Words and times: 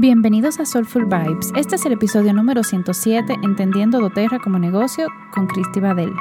Bienvenidos 0.00 0.60
a 0.60 0.64
Soulful 0.64 1.06
Vibes. 1.06 1.50
Este 1.56 1.74
es 1.74 1.84
el 1.84 1.94
episodio 1.94 2.32
número 2.32 2.62
107, 2.62 3.34
Entendiendo 3.42 3.98
doTERRA 3.98 4.38
como 4.38 4.56
negocio, 4.56 5.08
con 5.34 5.48
Cristi 5.48 5.80
Badel. 5.80 6.12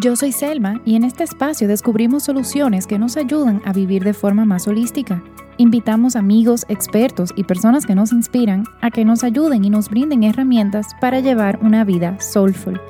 Yo 0.00 0.16
soy 0.16 0.32
Selma 0.32 0.80
y 0.82 0.96
en 0.96 1.04
este 1.04 1.24
espacio 1.24 1.68
descubrimos 1.68 2.22
soluciones 2.22 2.86
que 2.86 2.98
nos 2.98 3.18
ayudan 3.18 3.60
a 3.66 3.74
vivir 3.74 4.02
de 4.02 4.14
forma 4.14 4.46
más 4.46 4.66
holística. 4.66 5.22
Invitamos 5.58 6.16
amigos, 6.16 6.64
expertos 6.70 7.34
y 7.36 7.44
personas 7.44 7.84
que 7.84 7.94
nos 7.94 8.12
inspiran 8.12 8.64
a 8.80 8.90
que 8.90 9.04
nos 9.04 9.24
ayuden 9.24 9.62
y 9.66 9.68
nos 9.68 9.90
brinden 9.90 10.22
herramientas 10.22 10.86
para 11.02 11.20
llevar 11.20 11.58
una 11.60 11.84
vida 11.84 12.18
soulful. 12.18 12.80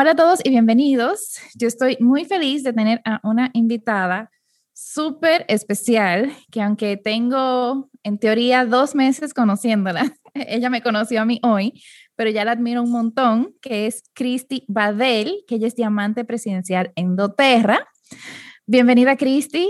Hola 0.00 0.12
a 0.12 0.14
todos 0.14 0.38
y 0.44 0.50
bienvenidos. 0.50 1.40
Yo 1.56 1.66
estoy 1.66 1.96
muy 1.98 2.24
feliz 2.24 2.62
de 2.62 2.72
tener 2.72 3.00
a 3.04 3.18
una 3.24 3.50
invitada 3.52 4.30
súper 4.72 5.44
especial 5.48 6.32
que 6.52 6.62
aunque 6.62 6.96
tengo 6.96 7.90
en 8.04 8.20
teoría 8.20 8.64
dos 8.64 8.94
meses 8.94 9.34
conociéndola, 9.34 10.14
ella 10.34 10.70
me 10.70 10.82
conoció 10.82 11.20
a 11.20 11.24
mí 11.24 11.40
hoy, 11.42 11.82
pero 12.14 12.30
ya 12.30 12.44
la 12.44 12.52
admiro 12.52 12.80
un 12.84 12.92
montón, 12.92 13.56
que 13.60 13.88
es 13.88 14.04
Cristi 14.14 14.64
Badel, 14.68 15.42
que 15.48 15.56
ella 15.56 15.66
es 15.66 15.74
diamante 15.74 16.24
presidencial 16.24 16.92
en 16.94 17.16
doTERRA. 17.16 17.84
Bienvenida, 18.66 19.16
Cristi. 19.16 19.68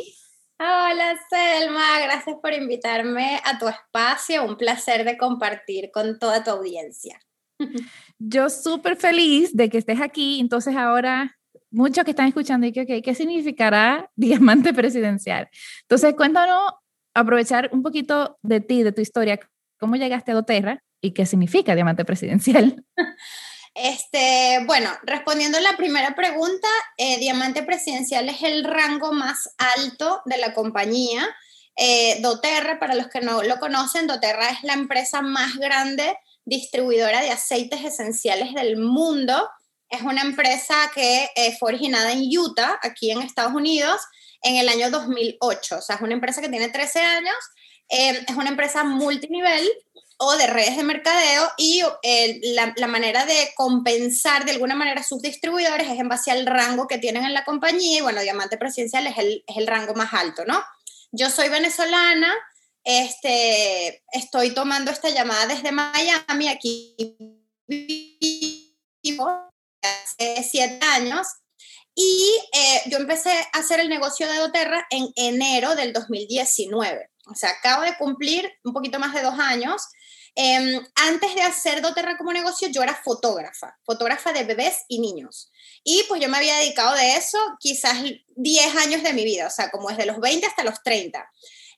Hola, 0.58 1.18
Selma. 1.30 2.00
Gracias 2.02 2.36
por 2.42 2.52
invitarme 2.52 3.40
a 3.46 3.58
tu 3.58 3.66
espacio. 3.66 4.44
Un 4.44 4.58
placer 4.58 5.06
de 5.06 5.16
compartir 5.16 5.90
con 5.90 6.18
toda 6.18 6.44
tu 6.44 6.50
audiencia. 6.50 7.18
Yo 8.18 8.50
súper 8.50 8.96
feliz 8.96 9.54
de 9.54 9.68
que 9.68 9.78
estés 9.78 10.00
aquí. 10.00 10.40
Entonces 10.40 10.76
ahora 10.76 11.38
muchos 11.70 12.04
que 12.04 12.10
están 12.10 12.28
escuchando 12.28 12.66
y 12.66 12.72
que, 12.72 12.82
okay, 12.82 13.02
¿qué 13.02 13.14
significará 13.14 14.10
diamante 14.16 14.72
presidencial? 14.72 15.48
Entonces 15.82 16.14
cuéntanos, 16.14 16.72
aprovechar 17.14 17.70
un 17.72 17.82
poquito 17.82 18.38
de 18.42 18.60
ti, 18.60 18.82
de 18.82 18.92
tu 18.92 19.00
historia, 19.00 19.40
cómo 19.78 19.96
llegaste 19.96 20.32
a 20.32 20.34
doTERRA 20.34 20.82
y 21.00 21.12
qué 21.12 21.26
significa 21.26 21.74
diamante 21.74 22.04
presidencial. 22.04 22.84
Este, 23.80 24.64
bueno, 24.66 24.90
respondiendo 25.04 25.58
a 25.58 25.60
la 25.60 25.76
primera 25.76 26.16
pregunta, 26.16 26.66
eh, 26.96 27.18
diamante 27.18 27.62
presidencial 27.62 28.28
es 28.28 28.42
el 28.42 28.64
rango 28.64 29.12
más 29.12 29.54
alto 29.56 30.20
de 30.24 30.36
la 30.36 30.52
compañía. 30.52 31.24
Eh, 31.76 32.18
doTERRA, 32.20 32.80
para 32.80 32.96
los 32.96 33.06
que 33.06 33.20
no 33.20 33.44
lo 33.44 33.60
conocen, 33.60 34.08
doTERRA 34.08 34.50
es 34.50 34.64
la 34.64 34.72
empresa 34.72 35.22
más 35.22 35.54
grande 35.58 36.16
distribuidora 36.48 37.20
de 37.20 37.30
aceites 37.30 37.84
esenciales 37.84 38.54
del 38.54 38.76
mundo. 38.76 39.48
Es 39.88 40.02
una 40.02 40.22
empresa 40.22 40.90
que 40.94 41.30
eh, 41.34 41.56
fue 41.58 41.70
originada 41.70 42.12
en 42.12 42.24
Utah, 42.36 42.78
aquí 42.82 43.10
en 43.10 43.22
Estados 43.22 43.54
Unidos, 43.54 44.00
en 44.42 44.56
el 44.56 44.68
año 44.68 44.90
2008. 44.90 45.78
O 45.78 45.82
sea, 45.82 45.96
es 45.96 46.02
una 46.02 46.14
empresa 46.14 46.40
que 46.40 46.48
tiene 46.48 46.68
13 46.68 47.00
años. 47.00 47.36
Eh, 47.90 48.24
es 48.26 48.36
una 48.36 48.50
empresa 48.50 48.84
multinivel 48.84 49.66
o 50.18 50.36
de 50.36 50.48
redes 50.48 50.76
de 50.76 50.82
mercadeo 50.82 51.48
y 51.56 51.80
eh, 52.02 52.40
la, 52.76 52.86
manera 52.88 53.24
de 53.24 53.52
compensar 53.54 54.44
de 54.44 54.50
alguna 54.50 54.74
manera 54.74 55.00
a 55.00 55.04
sus 55.04 55.22
distribuidores 55.22 55.88
es 55.88 55.98
en 55.98 56.08
base 56.08 56.32
al 56.32 56.44
rango 56.44 56.88
que 56.88 56.98
tienen 56.98 57.24
en 57.24 57.32
la 57.32 57.44
compañía 57.44 57.98
y 57.98 58.00
bueno, 58.02 58.20
Diamante 58.20 58.58
Presidencial 58.58 59.06
es 59.06 59.16
el, 59.16 59.44
es 59.46 59.56
el 59.56 59.68
rango 59.68 59.94
más 59.94 60.12
alto, 60.12 60.44
¿no? 60.44 60.60
Yo 61.12 61.30
soy 61.30 61.48
venezolana, 61.48 62.34
este, 62.84 64.02
estoy 64.12 64.54
tomando 64.54 64.90
esta 64.90 65.10
llamada 65.10 65.46
desde 65.46 65.72
Miami, 65.72 66.48
aquí 66.48 66.96
vivo 69.02 69.50
hace 69.82 70.42
siete 70.42 70.84
años, 70.86 71.26
y 72.00 72.40
eh, 72.52 72.82
yo 72.86 72.98
empecé 72.98 73.30
a 73.30 73.58
hacer 73.58 73.80
el 73.80 73.88
negocio 73.88 74.28
de 74.28 74.36
doTERRA 74.36 74.86
en 74.90 75.08
enero 75.16 75.74
del 75.74 75.92
2019. 75.92 77.10
O 77.26 77.34
sea, 77.34 77.50
acabo 77.50 77.82
de 77.82 77.96
cumplir 77.96 78.48
un 78.62 78.72
poquito 78.72 79.00
más 79.00 79.12
de 79.12 79.22
dos 79.22 79.36
años. 79.36 79.82
Em, 80.36 80.80
antes 80.94 81.34
de 81.34 81.42
hacer 81.42 81.82
doTERRA 81.82 82.16
como 82.16 82.32
negocio, 82.32 82.68
yo 82.68 82.84
era 82.84 82.94
fotógrafa, 82.94 83.76
fotógrafa 83.84 84.32
de 84.32 84.44
bebés 84.44 84.84
y 84.86 85.00
niños. 85.00 85.50
Y 85.82 86.04
pues 86.08 86.20
yo 86.20 86.28
me 86.28 86.36
había 86.36 86.58
dedicado 86.58 86.94
de 86.94 87.16
eso 87.16 87.38
quizás 87.58 87.96
10 88.36 88.76
años 88.76 89.02
de 89.02 89.12
mi 89.12 89.24
vida, 89.24 89.48
o 89.48 89.50
sea, 89.50 89.70
como 89.70 89.88
desde 89.88 90.06
los 90.06 90.20
20 90.20 90.46
hasta 90.46 90.62
los 90.62 90.80
30. 90.84 91.28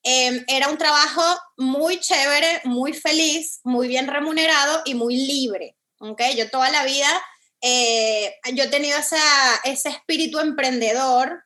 Em, 0.03 0.45
era 0.49 0.69
un 0.69 0.79
trabajo 0.79 1.23
muy 1.59 2.01
chévere, 2.01 2.63
muy 2.65 2.93
feliz, 2.93 3.61
muy 3.65 3.89
bien 3.89 4.07
remunerado 4.07 4.83
y 4.85 4.95
muy 4.95 5.17
libre. 5.17 5.77
¿okay? 5.99 6.37
Yo 6.37 6.51
toda 6.51 6.71
la 6.71 6.85
vida, 6.85 7.23
eh, 7.61 8.35
yo 8.55 8.65
he 8.65 8.69
tenido 8.69 8.99
ese 8.99 9.89
espíritu 9.89 10.39
emprendedor. 10.39 11.45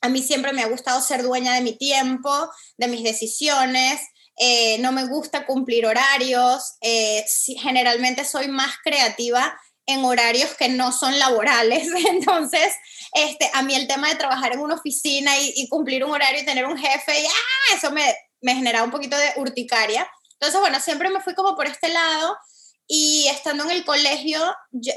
A 0.00 0.08
mí 0.08 0.22
siempre 0.22 0.52
me 0.52 0.62
ha 0.62 0.68
gustado 0.68 1.00
ser 1.00 1.22
dueña 1.22 1.54
de 1.54 1.60
mi 1.60 1.76
tiempo, 1.76 2.50
de 2.76 2.88
mis 2.88 3.02
decisiones. 3.02 4.00
Eh, 4.38 4.78
no 4.78 4.92
me 4.92 5.06
gusta 5.06 5.44
cumplir 5.44 5.86
horarios. 5.86 6.74
Eh, 6.80 7.24
generalmente 7.60 8.24
soy 8.24 8.48
más 8.48 8.74
creativa 8.82 9.58
en 9.86 10.04
horarios 10.04 10.54
que 10.54 10.68
no 10.68 10.92
son 10.92 11.18
laborales. 11.18 11.88
Entonces, 12.08 12.74
este, 13.14 13.50
a 13.52 13.62
mí 13.62 13.74
el 13.74 13.88
tema 13.88 14.08
de 14.08 14.16
trabajar 14.16 14.52
en 14.52 14.60
una 14.60 14.74
oficina 14.74 15.32
y, 15.38 15.68
cumplir 15.68 16.04
un 16.04 16.12
horario 16.12 16.42
y 16.42 16.44
tener 16.44 16.66
un 16.66 16.78
jefe, 16.78 17.20
y, 17.20 17.26
ah, 17.26 17.74
eso 17.76 17.90
me, 17.90 18.14
me 18.40 18.54
generaba 18.54 18.84
un 18.84 18.90
poquito 18.90 19.16
de 19.16 19.32
urticaria. 19.36 20.08
Entonces, 20.34 20.60
bueno, 20.60 20.80
siempre 20.80 21.08
me 21.10 21.20
fui 21.20 21.34
como 21.34 21.54
por 21.54 21.66
este 21.66 21.88
lado 21.88 22.36
y 22.94 23.26
estando 23.28 23.64
en 23.64 23.70
el 23.70 23.84
colegio, 23.84 24.38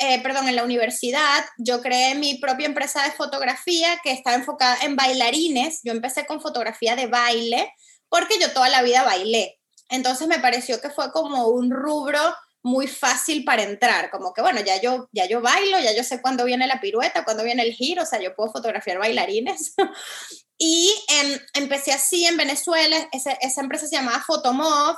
eh, 0.01 0.21
perdón, 0.21 0.49
en 0.49 0.55
la 0.55 0.63
universidad, 0.63 1.45
yo 1.57 1.81
creé 1.81 2.15
mi 2.15 2.35
propia 2.39 2.65
empresa 2.65 3.03
de 3.03 3.11
fotografía 3.11 3.99
que 4.03 4.11
estaba 4.11 4.35
enfocada 4.35 4.77
en 4.81 4.95
bailarines. 4.95 5.79
Yo 5.83 5.91
empecé 5.91 6.25
con 6.25 6.41
fotografía 6.41 6.95
de 6.95 7.07
baile 7.07 7.71
porque 8.09 8.39
yo 8.39 8.51
toda 8.51 8.69
la 8.69 8.81
vida 8.81 9.03
bailé. 9.03 9.59
Entonces 9.89 10.27
me 10.27 10.39
pareció 10.39 10.81
que 10.81 10.89
fue 10.89 11.11
como 11.11 11.47
un 11.47 11.71
rubro 11.71 12.19
muy 12.65 12.87
fácil 12.87 13.45
para 13.45 13.61
entrar, 13.61 14.09
como 14.09 14.33
que 14.33 14.41
bueno, 14.41 14.59
ya 14.59 14.81
yo, 14.81 15.07
ya 15.11 15.27
yo 15.27 15.39
bailo, 15.39 15.79
ya 15.79 15.95
yo 15.95 16.03
sé 16.03 16.19
cuándo 16.19 16.45
viene 16.45 16.65
la 16.65 16.81
pirueta, 16.81 17.23
cuándo 17.23 17.43
viene 17.43 17.61
el 17.61 17.73
giro, 17.73 18.01
o 18.01 18.05
sea, 18.07 18.19
yo 18.19 18.33
puedo 18.33 18.51
fotografiar 18.51 18.97
bailarines. 18.97 19.75
y 20.57 20.91
em, 21.09 21.39
empecé 21.53 21.91
así 21.91 22.25
en 22.25 22.37
Venezuela, 22.37 23.07
esa, 23.11 23.33
esa 23.33 23.61
empresa 23.61 23.85
se 23.85 23.95
llamaba 23.95 24.23
Fotomov, 24.25 24.95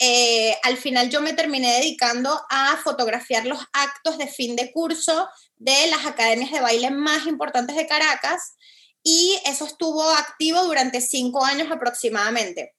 eh, 0.00 0.58
al 0.64 0.76
final 0.76 1.08
yo 1.08 1.20
me 1.20 1.34
terminé 1.34 1.74
dedicando 1.74 2.36
a 2.50 2.76
fotografiar 2.78 3.46
los 3.46 3.60
actos 3.72 4.18
de 4.18 4.26
fin 4.26 4.56
de 4.56 4.72
curso 4.72 5.28
de 5.54 5.86
las 5.86 6.06
academias 6.06 6.50
de 6.50 6.60
baile 6.60 6.90
más 6.90 7.28
importantes 7.28 7.76
de 7.76 7.86
Caracas 7.86 8.56
y 9.04 9.38
eso 9.46 9.66
estuvo 9.66 10.02
activo 10.10 10.64
durante 10.64 11.00
cinco 11.00 11.44
años 11.44 11.70
aproximadamente 11.70 12.74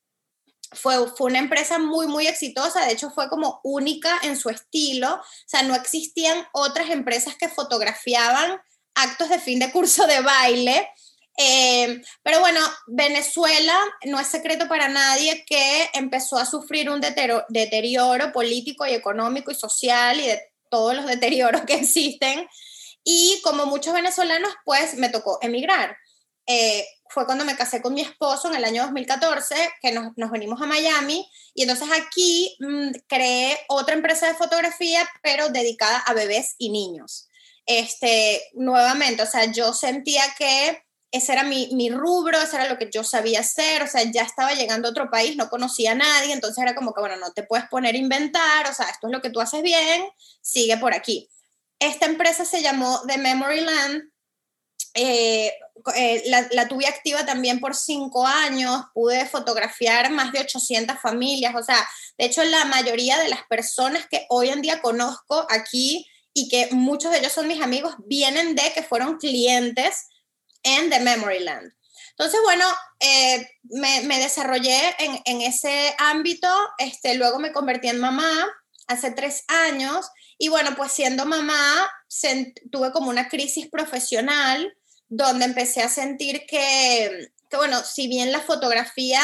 fue, 0.71 1.07
fue 1.15 1.29
una 1.29 1.39
empresa 1.39 1.79
muy, 1.79 2.07
muy 2.07 2.27
exitosa, 2.27 2.85
de 2.85 2.93
hecho 2.93 3.11
fue 3.11 3.29
como 3.29 3.59
única 3.63 4.19
en 4.23 4.37
su 4.37 4.49
estilo, 4.49 5.15
o 5.15 5.23
sea, 5.45 5.63
no 5.63 5.75
existían 5.75 6.45
otras 6.53 6.89
empresas 6.89 7.35
que 7.35 7.49
fotografiaban 7.49 8.59
actos 8.95 9.29
de 9.29 9.39
fin 9.39 9.59
de 9.59 9.71
curso 9.71 10.07
de 10.07 10.21
baile. 10.21 10.89
Eh, 11.37 12.01
pero 12.23 12.39
bueno, 12.39 12.61
Venezuela 12.87 13.77
no 14.05 14.19
es 14.19 14.27
secreto 14.27 14.69
para 14.69 14.87
nadie 14.87 15.43
que 15.45 15.89
empezó 15.93 16.37
a 16.37 16.45
sufrir 16.45 16.89
un 16.89 17.01
deterioro, 17.01 18.31
político 18.31 18.85
y 18.85 18.93
económico 18.93 19.51
y 19.51 19.55
social 19.55 20.19
y 20.19 20.27
de 20.27 20.41
todos 20.69 20.95
los 20.95 21.05
deterioros 21.05 21.61
que 21.65 21.75
existen. 21.75 22.47
Y 23.03 23.41
como 23.43 23.65
muchos 23.65 23.93
venezolanos, 23.93 24.51
pues 24.63 24.95
me 24.95 25.09
tocó 25.09 25.37
emigrar. 25.41 25.97
Eh, 26.47 26.85
fue 27.15 27.25
cuando 27.25 27.45
me 27.45 27.55
casé 27.55 27.81
con 27.81 27.93
mi 27.93 28.01
esposo 28.01 28.49
en 28.49 28.57
el 28.57 28.65
año 28.65 28.83
2014, 28.83 29.55
que 29.81 29.93
nos, 29.93 30.11
nos 30.17 30.29
venimos 30.29 30.61
a 30.61 30.65
Miami, 30.65 31.25
y 31.53 31.63
entonces 31.63 31.87
aquí 31.97 32.57
mm, 32.59 32.89
creé 33.07 33.57
otra 33.69 33.95
empresa 33.95 34.27
de 34.27 34.33
fotografía, 34.33 35.09
pero 35.23 35.47
dedicada 35.47 35.97
a 35.99 36.13
bebés 36.13 36.55
y 36.57 36.71
niños. 36.71 37.29
Este, 37.65 38.43
nuevamente, 38.53 39.23
o 39.23 39.25
sea, 39.25 39.45
yo 39.45 39.73
sentía 39.73 40.23
que 40.37 40.83
ese 41.09 41.31
era 41.31 41.43
mi, 41.43 41.69
mi, 41.73 41.89
rubro, 41.89 42.37
eso 42.37 42.57
era 42.57 42.67
lo 42.67 42.77
que 42.77 42.89
yo 42.91 43.05
sabía 43.05 43.39
hacer, 43.39 43.81
o 43.83 43.87
sea, 43.87 44.03
ya 44.03 44.23
estaba 44.23 44.53
llegando 44.53 44.89
a 44.89 44.91
otro 44.91 45.09
país, 45.09 45.37
no 45.37 45.49
conocía 45.49 45.93
a 45.93 45.95
nadie, 45.95 46.33
entonces 46.33 46.61
era 46.61 46.75
como 46.75 46.93
que, 46.93 46.99
bueno, 46.99 47.15
no 47.15 47.31
te 47.31 47.43
puedes 47.43 47.65
poner 47.69 47.95
a 47.95 47.97
inventar, 47.97 48.69
o 48.69 48.73
sea, 48.73 48.87
esto 48.89 49.07
es 49.07 49.13
lo 49.13 49.21
que 49.21 49.29
tú 49.29 49.39
haces 49.39 49.63
bien, 49.63 50.05
sigue 50.41 50.75
por 50.75 50.93
aquí. 50.93 51.29
Esta 51.79 52.07
empresa 52.07 52.43
se 52.43 52.61
llamó 52.61 53.01
The 53.07 53.17
Memory 53.17 53.61
Land, 53.61 54.03
eh, 54.95 55.53
eh, 55.95 56.23
la, 56.51 56.67
tuve 56.67 56.87
activa 56.87 57.25
también 57.25 57.59
por 57.59 57.75
cinco 57.75 58.25
años, 58.25 58.85
pude 58.93 59.25
fotografiar 59.25 60.09
más 60.09 60.31
de 60.31 60.39
800 60.39 60.97
familias, 60.99 61.53
o 61.53 61.61
sea, 61.61 61.87
de 62.17 62.25
hecho 62.25 62.43
la 62.45 62.65
mayoría 62.65 63.19
de 63.19 63.27
las 63.27 63.43
personas 63.43 64.07
que 64.09 64.25
hoy 64.29 64.49
en 64.49 64.61
día 64.61 64.81
conozco 64.81 65.45
aquí 65.49 66.07
y 66.33 66.47
que 66.47 66.69
muchos 66.71 67.11
de 67.11 67.19
ellos 67.19 67.33
son 67.33 67.47
mis 67.47 67.61
amigos, 67.61 67.93
vienen 68.05 68.55
de 68.55 68.71
que 68.73 68.83
fueron 68.83 69.17
clientes 69.17 70.07
en 70.63 70.89
The 70.89 71.01
Memory 71.01 71.39
Land. 71.39 71.73
Entonces, 72.11 72.39
bueno, 72.43 72.65
eh, 73.01 73.47
me, 73.63 74.19
desarrollé 74.19 74.95
en, 74.99 75.21
en, 75.25 75.41
ese 75.41 75.93
ámbito, 75.97 76.47
este, 76.77 77.15
luego 77.15 77.39
me 77.39 77.51
convertí 77.51 77.89
en 77.89 77.99
mamá 77.99 78.31
hace 78.87 79.11
tres 79.11 79.43
años 79.49 80.09
y 80.37 80.47
bueno, 80.47 80.75
pues 80.75 80.93
siendo 80.93 81.25
mamá 81.25 81.91
tuve 82.71 82.91
como 82.91 83.09
una 83.09 83.27
crisis 83.27 83.67
profesional 83.69 84.73
donde 85.07 85.45
empecé 85.45 85.81
a 85.81 85.89
sentir 85.89 86.45
que, 86.47 87.29
bueno, 87.51 87.83
si 87.83 88.07
bien 88.07 88.31
la 88.31 88.41
fotografía 88.41 89.19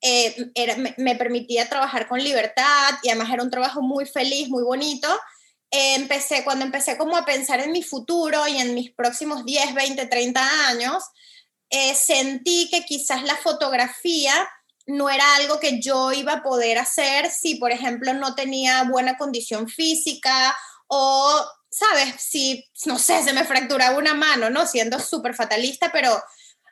eh, 0.00 0.50
era, 0.54 0.76
me, 0.76 1.16
permitía 1.16 1.68
trabajar 1.68 2.08
con 2.08 2.22
libertad 2.22 2.94
y 3.02 3.08
además 3.08 3.32
era 3.32 3.42
un 3.42 3.50
trabajo 3.50 3.82
muy 3.82 4.06
feliz, 4.06 4.48
muy 4.48 4.62
bonito, 4.62 5.08
eh, 5.70 5.94
empecé, 5.96 6.44
cuando 6.44 6.64
empecé 6.64 6.96
como 6.96 7.16
a 7.16 7.24
pensar 7.24 7.60
en 7.60 7.72
mi 7.72 7.82
futuro 7.82 8.46
y 8.46 8.58
en 8.58 8.74
mis 8.74 8.92
próximos 8.92 9.44
10, 9.44 9.74
20, 9.74 10.06
30 10.06 10.68
años, 10.68 11.02
eh, 11.70 11.94
sentí 11.94 12.68
que 12.70 12.84
quizás 12.84 13.24
la 13.24 13.36
fotografía 13.36 14.32
no 14.86 15.08
era 15.08 15.24
algo 15.36 15.58
que 15.58 15.80
yo 15.80 16.12
iba 16.12 16.34
a 16.34 16.42
poder 16.42 16.78
hacer 16.78 17.30
si, 17.30 17.56
por 17.56 17.72
ejemplo, 17.72 18.12
no 18.12 18.34
tenía 18.34 18.84
buena 18.84 19.16
condición 19.16 19.68
física 19.68 20.54
o, 20.86 21.44
¿sabes? 21.74 22.14
Si, 22.18 22.64
no 22.86 22.98
sé, 22.98 23.22
se 23.22 23.32
me 23.32 23.44
fracturaba 23.44 23.98
una 23.98 24.14
mano, 24.14 24.50
¿no? 24.50 24.66
Siendo 24.66 25.00
súper 25.00 25.34
fatalista, 25.34 25.90
pero, 25.92 26.22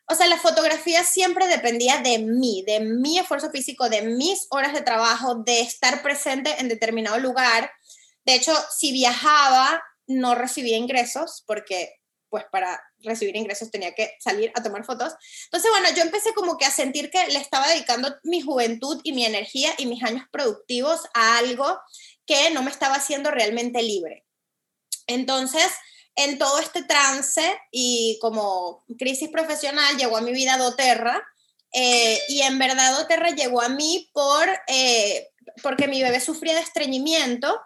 o 0.06 0.14
sea, 0.14 0.26
la 0.26 0.38
fotografía 0.38 1.02
siempre 1.02 1.48
dependía 1.48 1.98
de 1.98 2.18
mí, 2.18 2.62
de 2.66 2.80
mi 2.80 3.18
esfuerzo 3.18 3.50
físico, 3.50 3.88
de 3.88 4.02
mis 4.02 4.46
horas 4.50 4.72
de 4.72 4.82
trabajo, 4.82 5.36
de 5.44 5.60
estar 5.60 6.02
presente 6.02 6.54
en 6.58 6.68
determinado 6.68 7.18
lugar. 7.18 7.70
De 8.24 8.34
hecho, 8.34 8.52
si 8.76 8.92
viajaba, 8.92 9.82
no 10.06 10.34
recibía 10.34 10.76
ingresos 10.76 11.42
porque 11.46 11.96
pues 12.28 12.44
para 12.50 12.82
recibir 13.00 13.36
ingresos 13.36 13.70
tenía 13.70 13.94
que 13.94 14.14
salir 14.18 14.50
a 14.54 14.62
tomar 14.62 14.84
fotos. 14.86 15.12
Entonces, 15.44 15.70
bueno, 15.70 15.88
yo 15.94 16.02
empecé 16.02 16.32
como 16.32 16.56
que 16.56 16.64
a 16.64 16.70
sentir 16.70 17.10
que 17.10 17.26
le 17.26 17.38
estaba 17.38 17.68
dedicando 17.68 18.08
mi 18.22 18.40
juventud 18.40 19.00
y 19.04 19.12
mi 19.12 19.26
energía 19.26 19.74
y 19.76 19.84
mis 19.84 20.02
años 20.02 20.24
productivos 20.32 21.02
a 21.12 21.36
algo 21.36 21.78
que 22.24 22.50
no 22.52 22.62
me 22.62 22.70
estaba 22.70 22.94
haciendo 22.94 23.30
realmente 23.30 23.82
libre. 23.82 24.24
Entonces, 25.06 25.70
en 26.14 26.38
todo 26.38 26.58
este 26.58 26.82
trance 26.82 27.58
y 27.70 28.18
como 28.20 28.84
crisis 28.98 29.30
profesional 29.30 29.96
llegó 29.96 30.16
a 30.16 30.22
mi 30.22 30.32
vida 30.32 30.58
doTERRA 30.58 31.22
eh, 31.72 32.20
y 32.28 32.42
en 32.42 32.58
verdad 32.58 32.98
doTERRA 32.98 33.30
llegó 33.30 33.62
a 33.62 33.70
mí 33.70 34.10
por, 34.12 34.46
eh, 34.66 35.30
porque 35.62 35.88
mi 35.88 36.02
bebé 36.02 36.20
sufría 36.20 36.54
de 36.54 36.60
estreñimiento 36.60 37.60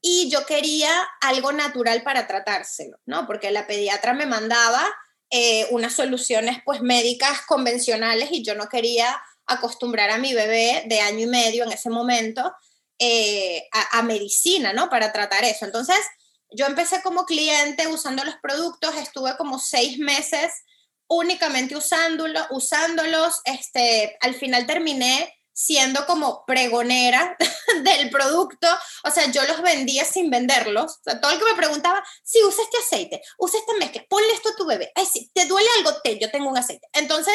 y 0.00 0.28
yo 0.30 0.44
quería 0.46 0.90
algo 1.20 1.52
natural 1.52 2.02
para 2.02 2.26
tratárselo, 2.26 2.98
¿no? 3.06 3.26
Porque 3.26 3.50
la 3.50 3.66
pediatra 3.66 4.14
me 4.14 4.26
mandaba 4.26 4.84
eh, 5.30 5.66
unas 5.70 5.94
soluciones 5.94 6.58
pues 6.64 6.80
médicas 6.80 7.42
convencionales 7.46 8.30
y 8.32 8.42
yo 8.42 8.54
no 8.54 8.68
quería 8.68 9.20
acostumbrar 9.46 10.10
a 10.10 10.18
mi 10.18 10.34
bebé 10.34 10.84
de 10.86 11.00
año 11.00 11.20
y 11.20 11.26
medio 11.26 11.64
en 11.64 11.72
ese 11.72 11.88
momento 11.88 12.52
a, 13.92 14.02
medicina, 14.02 14.72
¿no? 14.72 14.88
Para 14.88 15.12
tratar 15.12 15.44
eso. 15.44 15.66
Entonces, 15.66 15.98
yo 16.50 16.66
empecé 16.66 17.02
como 17.02 17.24
cliente 17.24 17.86
usando 17.88 18.24
los 18.24 18.36
productos, 18.36 18.94
estuve 18.96 19.36
como 19.36 19.58
seis 19.58 19.98
meses 19.98 20.52
únicamente 21.08 21.76
usándolo, 21.76 22.40
usándolos, 22.50 23.40
este, 23.44 24.16
al 24.20 24.34
final 24.34 24.66
terminé 24.66 25.32
siendo 25.52 26.04
como 26.04 26.44
pregonera 26.44 27.36
del 27.82 28.10
producto, 28.10 28.68
o 29.04 29.10
sea, 29.10 29.30
yo 29.30 29.42
los 29.44 29.62
vendía 29.62 30.04
sin 30.04 30.28
venderlos, 30.28 30.98
o 30.98 31.02
sea, 31.02 31.20
todo 31.20 31.32
el 31.32 31.38
que 31.38 31.46
me 31.46 31.54
preguntaba, 31.54 32.04
si 32.22 32.42
usa 32.44 32.62
este 32.62 32.76
aceite, 32.76 33.22
usa 33.38 33.60
esta 33.60 33.72
mezcla, 33.74 34.04
ponle 34.08 34.30
esto 34.34 34.50
a 34.50 34.56
tu 34.56 34.66
bebé, 34.66 34.92
ay, 34.94 35.06
si 35.06 35.30
te 35.30 35.46
duele 35.46 35.68
algo, 35.78 35.98
te, 36.02 36.18
yo 36.18 36.30
tengo 36.30 36.50
un 36.50 36.58
aceite. 36.58 36.86
Entonces, 36.92 37.34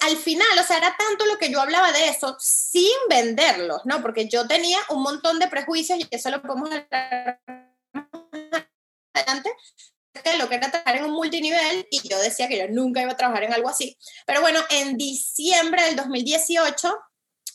al 0.00 0.16
final, 0.16 0.58
o 0.58 0.62
sea, 0.62 0.78
era 0.78 0.96
tanto 0.96 1.26
lo 1.26 1.36
que 1.36 1.50
yo 1.50 1.60
hablaba 1.60 1.92
de 1.92 2.08
eso 2.08 2.34
sin 2.40 2.96
venderlos, 3.10 3.82
¿no? 3.84 4.00
Porque 4.00 4.28
yo 4.28 4.46
tenía 4.48 4.78
un 4.88 5.02
montón 5.02 5.38
de 5.38 5.48
prejuicios 5.48 5.98
y 5.98 6.08
eso 6.10 6.30
lo 6.30 6.40
podemos 6.40 6.70
hablar 6.70 7.67
adelante, 9.14 9.50
que 10.22 10.36
lo 10.36 10.48
que 10.48 10.56
era 10.56 10.70
trabajar 10.70 10.96
en 10.96 11.04
un 11.04 11.12
multinivel 11.12 11.86
y 11.90 12.08
yo 12.08 12.18
decía 12.20 12.48
que 12.48 12.58
yo 12.58 12.68
nunca 12.68 13.02
iba 13.02 13.12
a 13.12 13.16
trabajar 13.16 13.44
en 13.44 13.52
algo 13.52 13.68
así. 13.68 13.96
Pero 14.26 14.40
bueno, 14.40 14.60
en 14.70 14.96
diciembre 14.96 15.82
del 15.84 15.96
2018 15.96 16.98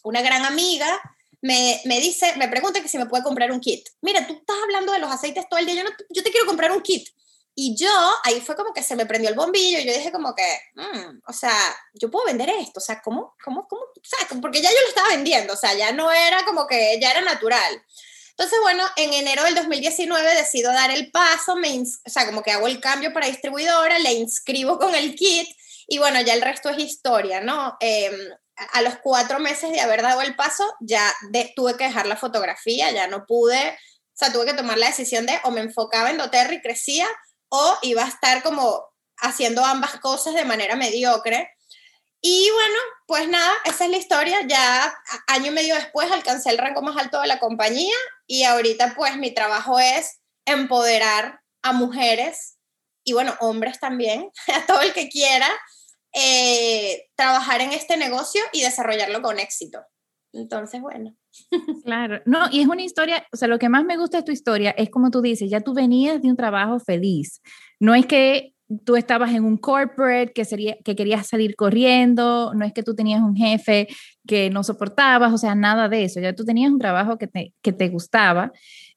una 0.04 0.22
gran 0.22 0.46
amiga 0.46 1.02
me, 1.42 1.82
dice, 1.86 2.34
me 2.38 2.48
pregunta 2.48 2.82
que 2.82 2.88
si 2.88 2.98
me 2.98 3.06
puede 3.06 3.24
comprar 3.24 3.52
un 3.52 3.60
kit. 3.60 3.86
Mira, 4.02 4.26
tú 4.26 4.34
estás 4.34 4.56
hablando 4.64 4.94
de 4.94 5.00
los 5.00 5.12
aceites 5.12 5.48
todo 5.50 5.60
el 5.60 5.66
día, 5.66 5.84
yo, 5.84 5.90
yo 6.10 6.24
te 6.24 6.32
quiero 6.32 6.46
comprar 6.46 6.72
un 6.72 6.82
kit. 6.82 7.10
Y 7.56 7.76
yo, 7.76 7.92
ahí 8.24 8.42
fue 8.42 8.56
como 8.56 8.74
que 8.74 8.82
se 8.82 8.96
me 8.96 9.06
prendió 9.06 9.30
el 9.30 9.36
bombillo 9.36 9.80
y 9.80 9.86
yo 9.86 9.94
dije 9.94 10.12
como 10.12 10.34
que, 10.34 10.60
mm, 10.76 11.20
o 11.28 11.34
sea, 11.34 11.54
yo 11.94 12.10
puedo 12.10 12.26
vender 12.26 12.50
esto, 12.50 12.80
o 12.80 12.82
sea, 12.82 13.02
¿cómo? 13.02 13.36
¿Cómo? 13.44 13.68
¿Cómo? 13.68 13.82
O 13.82 14.02
sea, 14.02 14.26
porque 14.42 14.62
ya 14.62 14.70
yo 14.70 14.82
lo 14.82 14.88
estaba 14.88 15.10
vendiendo, 15.10 15.54
o 15.54 15.58
sea, 15.58 15.74
ya 15.76 15.92
no 15.92 16.12
era 16.12 16.46
como 16.46 16.66
que, 16.66 16.98
ya 17.00 17.12
era 17.12 17.22
natural. 17.22 17.84
Entonces, 18.36 18.60
bueno, 18.64 18.84
en 18.96 19.14
enero 19.14 19.44
del 19.44 19.56
2019 19.56 20.36
decido 20.36 20.72
dar 20.72 20.90
el 20.90 21.12
paso, 21.12 21.56
me 21.56 21.80
o 21.80 22.10
sea, 22.10 22.26
como 22.26 22.42
que 22.42 22.52
hago 22.52 22.68
el 22.68 22.80
cambio 22.80 23.14
para 23.14 23.28
distribuidora, 23.28 24.00
le 24.00 24.14
inscribo 24.14 24.80
con 24.80 24.96
el 24.96 25.16
kit 25.16 25.48
y 25.88 26.00
bueno, 26.00 26.20
ya 26.22 26.34
el 26.34 26.42
resto 26.42 26.70
es 26.70 26.80
historia, 26.80 27.42
¿no? 27.42 27.78
Eh, 27.80 28.12
a 28.56 28.82
los 28.82 28.98
cuatro 28.98 29.40
meses 29.40 29.72
de 29.72 29.82
haber 29.82 30.02
dado 30.02 30.22
el 30.22 30.36
paso, 30.36 30.76
ya 30.80 31.14
tuve 31.56 31.76
que 31.76 31.86
dejar 31.86 32.06
la 32.06 32.16
fotografía, 32.16 32.92
ya 32.92 33.08
no 33.08 33.26
pude, 33.26 33.70
o 33.70 34.16
sea, 34.16 34.32
tuve 34.32 34.46
que 34.46 34.54
tomar 34.54 34.78
la 34.78 34.88
decisión 34.88 35.26
de 35.26 35.40
o 35.44 35.52
me 35.52 35.62
enfocaba 35.62 36.10
en 36.10 36.18
doTERRA 36.18 36.54
y 36.54 36.62
crecía, 36.62 37.08
o 37.50 37.78
iba 37.82 38.04
a 38.04 38.08
estar 38.08 38.44
como 38.44 38.84
haciendo 39.18 39.64
ambas 39.66 40.00
cosas 40.00 40.34
de 40.34 40.46
manera 40.46 40.76
mediocre. 40.76 41.50
Y 42.26 42.50
bueno, 42.54 42.76
pues 43.06 43.28
nada, 43.28 43.52
esa 43.66 43.84
es 43.84 43.92
la 43.92 43.98
historia. 43.98 44.40
Ya 44.48 44.96
año 45.28 45.48
y 45.48 45.52
medio 45.52 45.76
después 45.76 46.10
alcancé 46.10 46.52
el 46.52 46.58
rango 46.58 46.82
más 46.82 46.96
alto 46.96 47.20
de 47.20 47.28
la 47.28 47.38
compañía 47.38 47.94
y 48.26 48.44
ahorita 48.44 48.94
pues 48.96 49.18
mi 49.18 49.34
trabajo 49.34 49.78
es 49.78 50.22
empoderar 50.46 51.42
a 51.64 51.74
mujeres 51.74 52.58
y 53.04 53.12
bueno, 53.12 53.34
hombres 53.42 53.78
también, 53.82 54.32
a 54.56 54.66
todo 54.66 54.82
el 54.82 54.94
que 54.94 55.10
quiera, 55.10 55.50
eh, 56.14 57.10
trabajar 57.16 57.60
en 57.60 57.74
este 57.74 57.98
negocio 57.98 58.42
y 58.54 58.62
desarrollarlo 58.62 59.22
con 59.22 59.40
éxito. 59.40 59.82
Entonces, 60.32 60.82
bueno. 60.82 61.16
Claro, 61.84 62.22
no, 62.26 62.48
y 62.52 62.62
es 62.62 62.68
una 62.68 62.84
historia, 62.84 63.28
o 63.34 63.36
sea, 63.36 63.50
lo 63.50 63.60
que 63.60 63.68
más 63.68 63.84
me 63.84 63.98
gusta 63.98 64.18
de 64.18 64.24
tu 64.24 64.32
historia 64.32 64.72
es 64.72 64.90
como 64.90 65.12
tú 65.12 65.22
dices, 65.22 65.50
ya 65.50 65.60
tú 65.60 65.74
venías 65.74 66.22
de 66.22 66.30
un 66.30 66.38
trabajo 66.38 66.80
feliz. 66.80 67.42
No 67.82 67.94
es 67.94 68.06
que 68.06 68.54
tú 68.86 68.96
estabas 68.96 69.34
en 69.34 69.44
un 69.44 69.58
corporate 69.58 70.32
que, 70.34 70.46
sería, 70.46 70.78
que 70.84 70.96
querías 70.96 71.28
salir 71.28 71.56
corriendo, 71.56 72.54
no 72.54 72.66
es 72.66 72.74
que 72.74 72.84
tú 72.84 72.96
tenías 72.96 73.22
un 73.22 73.36
jefe 73.36 73.88
que 74.28 74.50
no 74.50 74.64
soportabas, 74.64 75.34
o 75.34 75.38
sea, 75.38 75.56
nada 75.56 75.90
de 75.90 76.04
eso, 76.06 76.20
ya 76.20 76.34
tú 76.34 76.46
tenías 76.46 76.72
un 76.72 76.80
trabajo 76.80 77.18
que 77.18 77.28
te, 77.28 77.54
que 77.62 77.74
te 77.74 77.90
gustaba. 77.90 78.52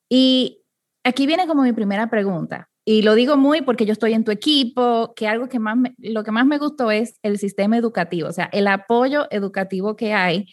Y 0.09 0.63
aquí 1.05 1.27
viene 1.27 1.47
como 1.47 1.63
mi 1.63 1.73
primera 1.73 2.09
pregunta. 2.09 2.69
Y 2.85 3.03
lo 3.03 3.15
digo 3.17 3.37
muy 3.37 3.63
porque 3.63 3.85
yo 3.85 3.93
estoy 3.93 4.15
en 4.15 4.23
tu 4.23 4.31
equipo, 4.31 5.13
que 5.17 5.27
algo 5.27 5.49
que 5.49 5.59
más, 5.59 5.77
lo 5.99 6.23
que 6.23 6.31
más 6.31 6.47
me 6.47 6.59
gustó 6.59 6.93
es 6.93 7.19
el 7.23 7.39
sistema 7.39 7.77
educativo, 7.77 8.29
o 8.29 8.33
sea, 8.33 8.49
el 8.53 8.69
apoyo 8.69 9.27
educativo 9.31 9.97
que 9.97 10.13
hay. 10.13 10.47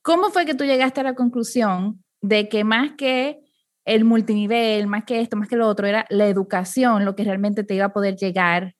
¿Cómo 0.00 0.30
fue 0.30 0.46
que 0.46 0.54
tú 0.54 0.64
llegaste 0.64 1.00
a 1.00 1.04
la 1.04 1.14
conclusión 1.14 2.02
de 2.22 2.48
que 2.48 2.64
más 2.64 2.92
que 2.96 3.43
el 3.84 4.04
multinivel, 4.04 4.86
más 4.86 5.04
que 5.04 5.20
esto, 5.20 5.36
más 5.36 5.48
que 5.48 5.56
lo 5.56 5.68
otro, 5.68 5.86
era 5.86 6.06
la 6.08 6.26
educación 6.26 7.04
lo 7.04 7.14
que 7.14 7.24
realmente 7.24 7.64
te 7.64 7.74
iba 7.74 7.86
a 7.86 7.92
poder 7.92 8.16
llegar, 8.16 8.74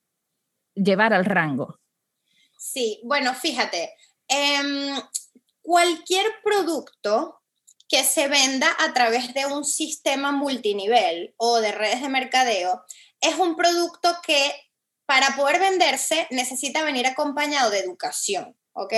llevar 0.73 1.13
al 1.13 1.25
rango? 1.25 1.79
Sí, 2.57 3.01
bueno, 3.03 3.33
fíjate, 3.33 3.93
em, 4.27 4.95
cualquier 5.61 6.25
producto 6.43 7.41
que 7.87 8.03
se 8.03 8.27
venda 8.27 8.67
a 8.79 8.93
través 8.93 9.33
de 9.33 9.45
un 9.45 9.63
sistema 9.63 10.31
multinivel 10.31 11.33
o 11.37 11.59
de 11.59 11.71
redes 11.71 12.01
de 12.01 12.09
mercadeo 12.09 12.83
es 13.21 13.35
un 13.35 13.55
producto 13.55 14.15
que 14.25 14.51
para 15.05 15.35
poder 15.35 15.59
venderse 15.59 16.27
necesita 16.31 16.83
venir 16.83 17.05
acompañado 17.05 17.69
de 17.69 17.79
educación, 17.79 18.57
¿ok? 18.73 18.93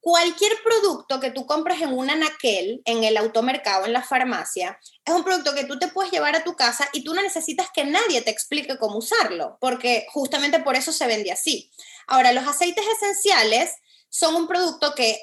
Cualquier 0.00 0.52
producto 0.62 1.20
que 1.20 1.30
tú 1.30 1.44
compres 1.44 1.82
en 1.82 1.92
un 1.92 2.08
anaquel, 2.08 2.82
en 2.84 3.04
el 3.04 3.16
automercado, 3.16 3.84
en 3.84 3.92
la 3.92 4.02
farmacia, 4.02 4.78
es 5.04 5.12
un 5.12 5.24
producto 5.24 5.54
que 5.54 5.64
tú 5.64 5.78
te 5.78 5.88
puedes 5.88 6.12
llevar 6.12 6.36
a 6.36 6.44
tu 6.44 6.54
casa 6.54 6.88
y 6.92 7.02
tú 7.02 7.14
no 7.14 7.22
necesitas 7.22 7.68
que 7.74 7.84
nadie 7.84 8.22
te 8.22 8.30
explique 8.30 8.78
cómo 8.78 8.98
usarlo, 8.98 9.58
porque 9.60 10.06
justamente 10.10 10.60
por 10.60 10.76
eso 10.76 10.92
se 10.92 11.06
vende 11.06 11.32
así. 11.32 11.70
Ahora, 12.06 12.32
los 12.32 12.46
aceites 12.46 12.84
esenciales 12.96 13.74
son 14.08 14.36
un 14.36 14.46
producto 14.46 14.94
que 14.94 15.20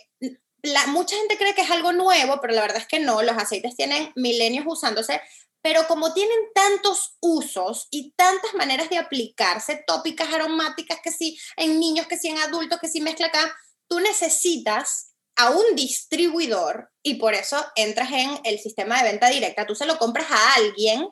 mucha 0.87 1.15
gente 1.15 1.37
cree 1.37 1.55
que 1.55 1.61
es 1.61 1.71
algo 1.71 1.91
nuevo, 1.93 2.39
pero 2.41 2.53
la 2.53 2.61
verdad 2.61 2.77
es 2.77 2.87
que 2.87 2.99
no, 2.99 3.21
los 3.21 3.37
aceites 3.37 3.75
tienen 3.75 4.11
milenios 4.15 4.65
usándose, 4.67 5.21
pero 5.61 5.87
como 5.87 6.13
tienen 6.13 6.37
tantos 6.53 7.17
usos 7.21 7.87
y 7.89 8.11
tantas 8.11 8.53
maneras 8.53 8.89
de 8.89 8.97
aplicarse, 8.97 9.83
tópicas 9.87 10.31
aromáticas, 10.31 10.99
que 11.03 11.11
sí 11.11 11.39
en 11.57 11.79
niños, 11.79 12.07
que 12.07 12.17
sí 12.17 12.27
en 12.27 12.37
adultos, 12.37 12.79
que 12.79 12.87
sí 12.87 13.01
mezcla 13.01 13.27
acá, 13.27 13.55
tú 13.87 13.99
necesitas 13.99 15.13
a 15.35 15.49
un 15.49 15.75
distribuidor 15.75 16.91
y 17.03 17.15
por 17.15 17.33
eso 17.33 17.63
entras 17.75 18.11
en 18.11 18.39
el 18.43 18.59
sistema 18.59 18.97
de 18.97 19.11
venta 19.11 19.29
directa, 19.29 19.65
tú 19.65 19.75
se 19.75 19.85
lo 19.85 19.97
compras 19.97 20.27
a 20.29 20.53
alguien 20.55 21.07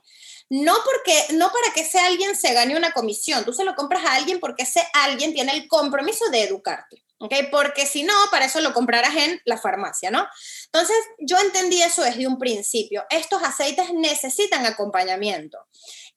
no 0.50 0.75
porque 0.86 1.34
no 1.34 1.51
para 1.51 1.74
que 1.74 1.82
ese 1.82 2.00
alguien 2.00 2.36
se 2.36 2.53
gane 2.53 2.77
una 2.77 2.92
comisión, 2.92 3.44
tú 3.44 3.53
se 3.53 3.63
lo 3.63 3.75
compras 3.75 4.06
a 4.06 4.15
alguien 4.15 4.39
porque 4.39 4.63
ese 4.63 4.86
alguien 4.94 5.34
tiene 5.34 5.53
el 5.53 5.68
compromiso 5.68 6.30
de 6.30 6.44
educarte. 6.44 7.03
¿ok? 7.18 7.34
Porque 7.51 7.86
si 7.86 8.03
no, 8.03 8.13
para 8.30 8.46
eso 8.46 8.60
lo 8.62 8.74
comprarás 8.74 9.15
en 9.15 9.42
la 9.46 9.58
farmacia, 9.58 10.12
¿no? 10.12 10.27
Entonces, 10.65 10.98
yo 11.20 11.39
entendí 11.39 11.82
eso 11.82 12.03
desde 12.03 12.27
un 12.27 12.38
principio. 12.38 13.06
Estos 13.10 13.42
aceites 13.42 13.94
necesitan 13.94 14.65
acompañamiento. 14.65 15.58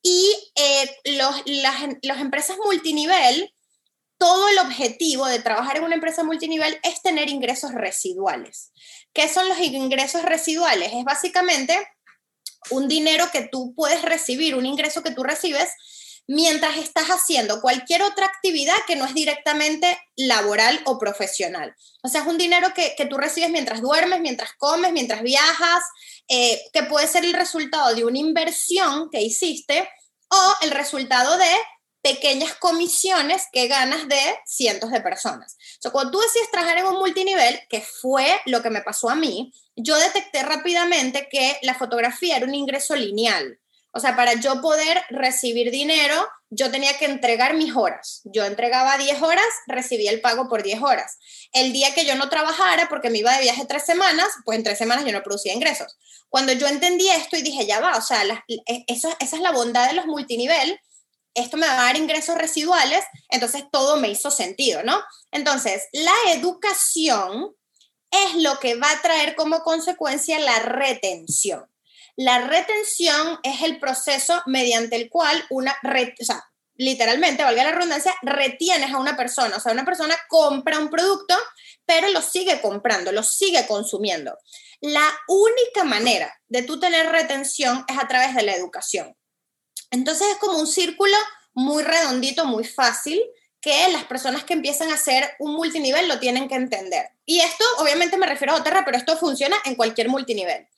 Y 0.03 0.35
eh, 0.57 0.97
los, 1.17 1.43
las, 1.47 1.75
las 2.03 2.21
empresas 2.21 2.57
multinivel, 2.59 3.55
todo 4.19 4.49
el 4.49 4.59
objetivo 4.59 5.27
de 5.27 5.41
trabajar 5.41 5.77
en 5.77 5.85
una 5.85 5.95
empresa 5.95 6.25
multinivel 6.25 6.79
es 6.83 7.03
tener 7.03 7.29
ingresos 7.29 7.73
residuales. 7.73 8.73
¿Qué 9.13 9.29
son 9.29 9.49
los 9.49 9.59
ingresos 9.59 10.23
residuales? 10.23 10.93
Es 10.93 11.05
básicamente 11.05 11.87
un 12.71 12.89
dinero 12.89 13.29
que 13.33 13.43
tú 13.43 13.75
puedes 13.75 14.03
recibir, 14.03 14.55
un 14.55 14.67
ingreso 14.67 15.03
que 15.03 15.11
tú 15.11 15.23
recibes 15.23 15.71
mientras 16.29 16.77
estás 16.77 17.07
haciendo 17.07 17.61
cualquier 17.61 18.03
otra 18.03 18.27
actividad 18.27 18.75
que 18.87 18.97
no 18.97 19.05
es 19.05 19.15
directamente 19.15 19.99
laboral 20.17 20.81
o 20.85 20.99
profesional. 20.99 21.75
O 22.03 22.09
sea, 22.09 22.23
es 22.23 22.27
un 22.27 22.39
dinero 22.39 22.73
que, 22.75 22.95
tú 23.09 23.17
recibes 23.17 23.51
mientras 23.51 23.81
duermes, 23.81 24.21
mientras 24.21 24.53
comes, 24.59 24.93
mientras 24.93 25.23
viajas, 25.23 25.85
eh, 26.29 26.61
que 26.73 26.83
puede 26.85 27.07
ser 27.07 27.25
el 27.25 27.33
resultado 27.33 27.95
de 27.95 28.05
una 28.05 28.19
inversión 28.19 29.09
que 29.11 29.23
hiciste 29.23 29.89
o 30.29 30.55
el 30.63 30.73
resultado 30.73 31.39
de 31.39 31.55
pequeñas 32.07 32.55
comisiones 32.55 33.49
que 33.53 33.67
ganas 33.67 34.07
de 34.07 34.21
cientos 34.47 34.93
de 34.93 35.01
personas. 35.01 35.57
O 35.79 35.83
sea, 35.83 35.91
cuando 35.91 36.13
tú 36.13 36.21
decides 36.21 36.53
trabajar 36.53 36.79
en 36.79 36.87
un 36.87 37.01
multinivel, 37.01 37.59
que 37.69 37.81
fue 37.81 38.25
lo 38.47 38.63
que 38.63 38.71
me 38.71 38.81
pasó 38.81 39.11
a 39.11 39.17
mí, 39.17 39.53
yo 39.75 39.97
detecté 39.97 40.45
rápidamente 40.45 41.27
que 41.29 41.59
la 41.63 41.75
fotografía 41.75 42.37
era 42.37 42.47
un 42.47 42.55
ingreso 42.55 42.95
lineal. 42.95 43.59
O 43.91 43.99
sea, 43.99 44.15
para 44.15 44.35
yo 44.35 44.61
poder 44.61 45.03
recibir 45.11 45.73
dinero, 45.73 46.29
yo 46.49 46.71
tenía 46.71 46.97
que 46.97 47.07
entregar 47.07 47.55
mis 47.55 47.75
horas. 47.75 48.21
Yo 48.25 48.45
entregaba 48.45 48.99
10 48.99 49.21
horas, 49.23 49.45
recibía 49.67 50.13
el 50.13 50.21
pago 50.21 50.49
por 50.49 50.63
10 50.63 50.81
horas. 50.83 51.19
El 51.53 51.73
día 51.73 51.93
que 51.93 52.05
yo 52.05 52.15
no 52.15 52.29
trabajara, 52.29 52.89
porque 52.89 53.11
me 53.11 53.19
iba 53.19 53.35
de 53.35 53.43
viaje 53.43 53.65
tres 53.67 53.85
semanas, 53.85 54.29
pues 54.45 54.59
en 54.59 54.65
tres 54.65 54.79
semanas 54.79 55.05
yo 55.05 55.13
no 55.13 55.25
producía 55.25 55.55
ingresos. 55.55 55.97
Cuando 56.29 56.53
yo 56.53 56.69
entendí 56.69 57.09
esto 57.09 57.37
y 57.37 57.43
dije, 57.43 57.67
ya 57.67 57.81
va, 57.81 57.97
o 57.97 58.03
sea, 58.03 58.23
e, 58.47 58.85
esa 58.87 59.17
es 59.19 59.41
la 59.41 59.51
bondad 59.51 59.89
de 59.89 59.95
los 59.95 60.07
multinivel, 60.07 60.79
esto 61.37 61.57
me 61.57 61.67
va 61.67 61.75
a 61.75 61.85
dar 61.85 61.97
ingresos 61.97 62.37
residuales, 62.37 63.05
entonces 63.29 63.65
todo 63.71 63.99
me 63.99 64.09
hizo 64.09 64.31
sentido, 64.31 64.83
¿no? 64.83 65.01
Entonces, 65.31 65.85
la 65.93 66.15
educación 66.33 67.55
es 68.11 68.43
lo 68.43 68.59
que 68.59 68.77
va 68.77 68.91
a 68.91 69.03
traer 69.03 69.37
como 69.37 69.61
consecuencia 69.61 70.39
la 70.39 70.59
retención. 70.61 71.67
La 72.17 72.47
retención 72.47 73.39
es 73.43 73.63
el 73.63 73.79
proceso 73.79 74.43
mediante 74.47 74.97
el 74.97 75.11
cual 75.11 75.45
una, 75.51 75.77
o 75.83 76.25
sea, 76.25 76.43
literalmente, 76.77 77.43
valga 77.43 77.65
la 77.65 77.73
redundancia, 77.73 78.15
retienes 78.23 78.93
a 78.93 78.99
una 78.99 79.17
persona. 79.17 79.57
O 79.57 79.61
sea, 79.61 79.73
una 79.73 79.85
persona 79.85 80.17
compra 80.29 80.79
un 80.79 80.91
producto, 80.91 81.35
pero 81.85 82.09
lo 82.09 82.23
sigue 82.23 82.61
comprando, 82.61 83.13
lo 83.13 83.23
sigue 83.23 83.67
consumiendo. 83.67 84.37
La 84.81 85.07
única 85.29 85.85
manera 85.85 86.35
de 86.49 86.63
tú 86.63 86.81
tener 86.81 87.11
retención 87.11 87.85
es 87.89 87.99
a 87.99 88.09
través 88.09 88.35
de 88.35 88.43
la 88.43 88.55
educación. 88.55 89.15
Entonces 89.91 90.29
es 90.33 90.37
como 90.39 90.59
un 90.59 90.67
círculo 90.67 91.17
muy 91.55 91.83
redondito, 91.83 92.45
muy 92.45 92.65
fácil, 92.65 93.21
que 93.61 93.89
las 93.89 94.05
personas 94.05 94.45
que 94.45 94.55
empiezan 94.55 94.91
a 94.91 94.95
hacer 94.95 95.29
un 95.39 95.55
multinivel 95.55 96.07
lo 96.07 96.21
tienen 96.21 96.49
que 96.49 96.55
entender. 96.55 97.11
Y 97.25 97.41
esto, 97.41 97.65
obviamente 97.79 98.17
me 98.17 98.27
refiero 98.27 98.53
a 98.53 98.57
Oterra, 98.57 98.85
pero 98.85 98.97
esto 98.97 99.17
funciona 99.17 99.57
en 99.65 99.75
cualquier 99.75 100.09
multinivel. 100.09 100.69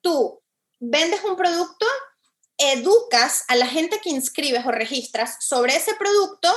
Tú 0.00 0.40
vendes 0.78 1.24
un 1.24 1.36
producto, 1.36 1.86
educas 2.56 3.44
a 3.48 3.56
la 3.56 3.66
gente 3.66 4.00
que 4.00 4.10
inscribes 4.10 4.64
o 4.66 4.70
registras 4.70 5.44
sobre 5.44 5.74
ese 5.74 5.94
producto 5.94 6.48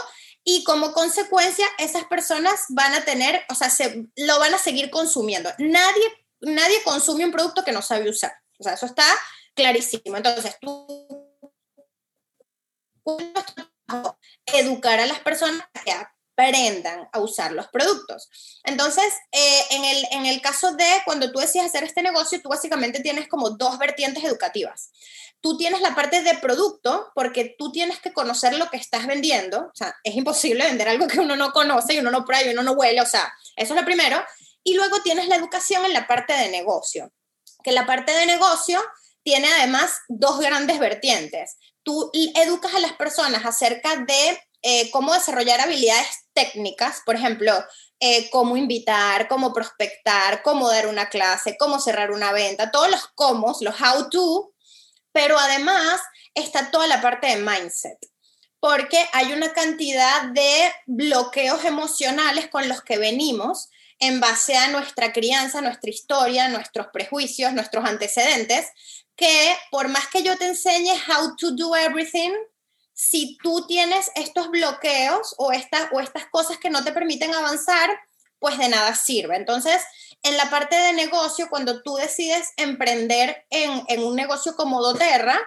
y 0.43 0.63
como 0.63 0.91
consecuencia 0.93 1.65
esas 1.77 2.05
personas 2.05 2.65
van 2.69 2.93
a 2.93 3.05
tener, 3.05 3.43
o 3.49 3.55
sea, 3.55 3.69
se, 3.69 4.07
lo 4.15 4.39
van 4.39 4.53
a 4.53 4.59
seguir 4.59 4.89
consumiendo. 4.89 5.51
Nadie, 5.59 6.03
nadie 6.41 6.81
consume 6.83 7.25
un 7.25 7.31
producto 7.31 7.63
que 7.63 7.71
no 7.71 7.81
sabe 7.81 8.09
usar. 8.09 8.33
O 8.59 8.63
sea, 8.63 8.73
eso 8.73 8.85
está 8.85 9.05
clarísimo. 9.55 10.17
Entonces, 10.17 10.55
tú 10.59 11.07
educar 14.45 14.99
a 14.99 15.05
las 15.05 15.19
personas 15.19 15.63
que 15.83 15.91
aprendan 15.91 17.07
a 17.11 17.19
usar 17.19 17.51
los 17.51 17.67
productos. 17.67 18.29
Entonces, 18.63 19.05
eh, 19.31 19.61
en, 19.71 19.83
el, 19.83 20.05
en 20.11 20.25
el 20.25 20.41
caso 20.41 20.73
de 20.75 20.87
cuando 21.05 21.31
tú 21.31 21.39
decides 21.39 21.67
hacer 21.67 21.83
este 21.83 22.01
negocio, 22.01 22.41
tú 22.41 22.49
básicamente 22.49 22.99
tienes 23.01 23.27
como 23.27 23.51
dos 23.51 23.77
vertientes 23.77 24.23
educativas. 24.23 24.91
Tú 25.41 25.57
tienes 25.57 25.81
la 25.81 25.95
parte 25.95 26.21
de 26.21 26.35
producto, 26.35 27.11
porque 27.15 27.55
tú 27.57 27.71
tienes 27.71 27.99
que 27.99 28.13
conocer 28.13 28.55
lo 28.57 28.69
que 28.69 28.77
estás 28.77 29.07
vendiendo. 29.07 29.59
O 29.59 29.75
sea, 29.75 29.95
es 30.03 30.15
imposible 30.15 30.65
vender 30.65 30.87
algo 30.87 31.07
que 31.07 31.19
uno 31.19 31.35
no 31.35 31.51
conoce 31.51 31.95
y 31.95 31.99
uno 31.99 32.11
no 32.11 32.25
prueba 32.25 32.45
y 32.45 32.53
uno 32.53 32.63
no 32.63 32.73
huele. 32.73 33.01
O 33.01 33.05
sea, 33.05 33.33
eso 33.55 33.73
es 33.73 33.79
lo 33.79 33.85
primero. 33.85 34.23
Y 34.63 34.75
luego 34.75 35.01
tienes 35.01 35.27
la 35.27 35.35
educación 35.35 35.83
en 35.85 35.93
la 35.93 36.07
parte 36.07 36.33
de 36.33 36.49
negocio, 36.49 37.11
que 37.63 37.71
la 37.71 37.87
parte 37.87 38.11
de 38.11 38.27
negocio 38.27 38.79
tiene 39.23 39.51
además 39.51 39.99
dos 40.07 40.39
grandes 40.39 40.79
vertientes. 40.79 41.57
Tú 41.83 42.11
educas 42.13 42.73
a 42.75 42.79
las 42.79 42.93
personas 42.93 43.45
acerca 43.45 43.95
de 43.97 44.39
eh, 44.63 44.91
cómo 44.91 45.13
desarrollar 45.13 45.59
habilidades 45.59 46.07
técnicas, 46.33 47.01
por 47.05 47.15
ejemplo, 47.15 47.51
eh, 47.99 48.29
cómo 48.29 48.57
invitar, 48.57 49.27
cómo 49.27 49.53
prospectar, 49.53 50.43
cómo 50.43 50.69
dar 50.69 50.87
una 50.87 51.09
clase, 51.09 51.55
cómo 51.57 51.79
cerrar 51.79 52.11
una 52.11 52.31
venta, 52.31 52.71
todos 52.71 52.89
los 52.89 53.07
cómo, 53.15 53.55
los 53.61 53.75
how 53.81 54.09
to, 54.09 54.53
pero 55.11 55.37
además 55.37 55.99
está 56.35 56.71
toda 56.71 56.87
la 56.87 57.01
parte 57.01 57.27
de 57.27 57.37
mindset, 57.37 57.97
porque 58.59 59.07
hay 59.13 59.33
una 59.33 59.53
cantidad 59.53 60.23
de 60.29 60.71
bloqueos 60.85 61.65
emocionales 61.65 62.47
con 62.49 62.69
los 62.69 62.81
que 62.81 62.97
venimos 62.97 63.69
en 63.99 64.19
base 64.19 64.57
a 64.57 64.69
nuestra 64.69 65.13
crianza, 65.13 65.61
nuestra 65.61 65.91
historia, 65.91 66.47
nuestros 66.49 66.87
prejuicios, 66.91 67.53
nuestros 67.53 67.85
antecedentes, 67.85 68.67
que 69.15 69.55
por 69.69 69.87
más 69.87 70.07
que 70.07 70.23
yo 70.23 70.37
te 70.37 70.47
enseñe 70.47 70.93
how 71.07 71.35
to 71.35 71.51
do 71.51 71.75
everything, 71.75 72.31
si 72.93 73.37
tú 73.41 73.65
tienes 73.67 74.11
estos 74.15 74.49
bloqueos 74.49 75.33
o, 75.37 75.47
o 75.47 75.99
estas 75.99 76.25
cosas 76.31 76.57
que 76.57 76.69
no 76.69 76.83
te 76.83 76.91
permiten 76.91 77.33
avanzar, 77.33 77.89
pues 78.39 78.57
de 78.57 78.69
nada 78.69 78.93
sirve. 78.95 79.35
Entonces, 79.35 79.81
en 80.23 80.37
la 80.37 80.49
parte 80.49 80.75
de 80.75 80.93
negocio, 80.93 81.47
cuando 81.49 81.81
tú 81.81 81.95
decides 81.95 82.49
emprender 82.57 83.45
en, 83.49 83.83
en 83.87 84.03
un 84.03 84.15
negocio 84.15 84.55
como 84.55 84.81
doTERRA, 84.81 85.39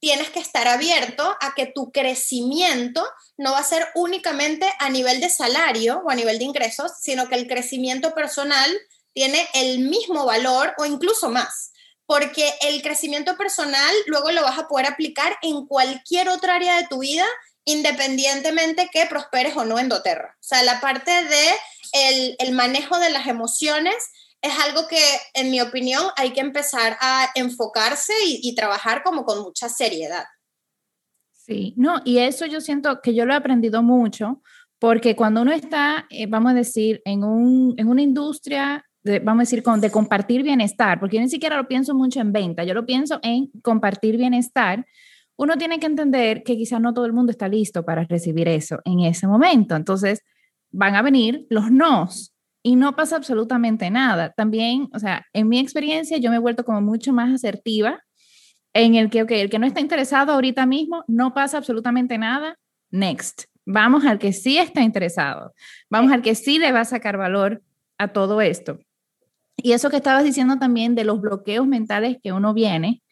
tienes 0.00 0.28
que 0.28 0.40
estar 0.40 0.68
abierto 0.68 1.36
a 1.40 1.54
que 1.54 1.66
tu 1.66 1.90
crecimiento 1.90 3.06
no 3.38 3.52
va 3.52 3.60
a 3.60 3.64
ser 3.64 3.88
únicamente 3.94 4.70
a 4.78 4.90
nivel 4.90 5.20
de 5.20 5.30
salario 5.30 6.02
o 6.04 6.10
a 6.10 6.14
nivel 6.14 6.38
de 6.38 6.44
ingresos, 6.44 6.92
sino 7.00 7.28
que 7.28 7.36
el 7.36 7.46
crecimiento 7.46 8.14
personal 8.14 8.70
tiene 9.14 9.48
el 9.54 9.78
mismo 9.78 10.26
valor 10.26 10.74
o 10.78 10.84
incluso 10.84 11.30
más 11.30 11.73
porque 12.06 12.52
el 12.62 12.82
crecimiento 12.82 13.36
personal 13.36 13.94
luego 14.06 14.30
lo 14.30 14.42
vas 14.42 14.58
a 14.58 14.68
poder 14.68 14.86
aplicar 14.86 15.36
en 15.42 15.66
cualquier 15.66 16.28
otra 16.28 16.56
área 16.56 16.76
de 16.76 16.86
tu 16.86 16.98
vida, 16.98 17.24
independientemente 17.64 18.90
que 18.92 19.06
prosperes 19.06 19.56
o 19.56 19.64
no 19.64 19.78
en 19.78 19.88
doTERRA. 19.88 20.36
O 20.38 20.42
sea, 20.42 20.62
la 20.62 20.80
parte 20.80 21.10
de 21.10 22.36
el, 22.38 22.52
manejo 22.52 22.98
de 22.98 23.10
las 23.10 23.26
emociones 23.26 23.94
es 24.42 24.52
algo 24.58 24.86
que, 24.88 25.02
en 25.32 25.50
mi 25.50 25.60
opinión, 25.60 26.02
hay 26.16 26.32
que 26.32 26.40
empezar 26.40 26.98
a 27.00 27.30
enfocarse 27.34 28.12
y, 28.26 28.54
trabajar 28.54 29.02
como 29.02 29.24
con 29.24 29.40
mucha 29.40 29.70
seriedad. 29.70 30.24
Sí, 31.32 31.74
no, 31.76 32.02
y 32.04 32.18
eso 32.18 32.44
yo 32.44 32.60
siento 32.60 33.00
que 33.00 33.14
yo 33.14 33.24
lo 33.24 33.32
he 33.32 33.36
aprendido 33.36 33.82
mucho, 33.82 34.42
porque 34.78 35.16
cuando 35.16 35.40
uno 35.40 35.52
está, 35.52 36.06
eh, 36.10 36.26
vamos 36.26 36.52
a 36.52 36.56
decir, 36.56 37.00
en, 37.06 37.24
un, 37.24 37.74
en 37.78 37.88
una 37.88 38.02
industria 38.02 38.84
vamos 39.22 39.40
a 39.40 39.44
decir, 39.44 39.62
con, 39.62 39.80
de 39.80 39.90
compartir 39.90 40.42
bienestar, 40.42 40.98
porque 40.98 41.16
yo 41.16 41.22
ni 41.22 41.28
siquiera 41.28 41.56
lo 41.56 41.68
pienso 41.68 41.94
mucho 41.94 42.20
en 42.20 42.32
venta, 42.32 42.64
yo 42.64 42.74
lo 42.74 42.86
pienso 42.86 43.20
en 43.22 43.50
compartir 43.62 44.16
bienestar, 44.16 44.86
uno 45.36 45.56
tiene 45.56 45.78
que 45.78 45.86
entender 45.86 46.42
que 46.42 46.56
quizás 46.56 46.80
no 46.80 46.94
todo 46.94 47.06
el 47.06 47.12
mundo 47.12 47.30
está 47.30 47.48
listo 47.48 47.84
para 47.84 48.04
recibir 48.04 48.48
eso 48.48 48.80
en 48.84 49.00
ese 49.00 49.26
momento. 49.26 49.74
Entonces, 49.74 50.20
van 50.70 50.94
a 50.94 51.02
venir 51.02 51.46
los 51.50 51.70
nos 51.70 52.34
y 52.62 52.76
no 52.76 52.96
pasa 52.96 53.16
absolutamente 53.16 53.90
nada. 53.90 54.32
También, 54.32 54.88
o 54.94 54.98
sea, 54.98 55.26
en 55.32 55.48
mi 55.48 55.58
experiencia, 55.58 56.18
yo 56.18 56.30
me 56.30 56.36
he 56.36 56.40
vuelto 56.40 56.64
como 56.64 56.80
mucho 56.80 57.12
más 57.12 57.32
asertiva 57.32 58.00
en 58.72 58.94
el 58.94 59.10
que, 59.10 59.22
ok, 59.22 59.30
el 59.32 59.50
que 59.50 59.58
no 59.58 59.66
está 59.66 59.80
interesado 59.80 60.32
ahorita 60.32 60.66
mismo, 60.66 61.04
no 61.06 61.34
pasa 61.34 61.58
absolutamente 61.58 62.18
nada, 62.18 62.58
next. 62.90 63.44
Vamos 63.66 64.04
al 64.04 64.18
que 64.18 64.32
sí 64.32 64.58
está 64.58 64.82
interesado, 64.82 65.54
vamos 65.88 66.12
al 66.12 66.22
que 66.22 66.34
sí 66.34 66.58
le 66.58 66.72
va 66.72 66.80
a 66.80 66.84
sacar 66.84 67.16
valor 67.16 67.62
a 67.98 68.08
todo 68.08 68.40
esto. 68.40 68.78
Y 69.56 69.72
eso 69.72 69.90
que 69.90 69.96
estabas 69.96 70.24
diciendo 70.24 70.58
también 70.58 70.94
de 70.94 71.04
los 71.04 71.20
bloqueos 71.20 71.66
mentales 71.66 72.18
que 72.22 72.32
uno 72.32 72.54
viene, 72.54 73.02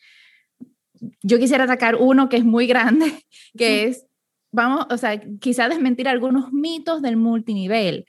yo 1.23 1.39
quisiera 1.39 1.65
atacar 1.65 1.97
uno 1.97 2.29
que 2.29 2.37
es 2.37 2.45
muy 2.45 2.67
grande, 2.67 3.25
que 3.57 3.85
es, 3.85 4.07
vamos, 4.51 4.87
o 4.91 4.97
sea, 4.97 5.21
quizás 5.41 5.71
desmentir 5.71 6.09
algunos 6.09 6.53
mitos 6.53 7.03
del 7.03 7.17
multinivel, 7.17 8.07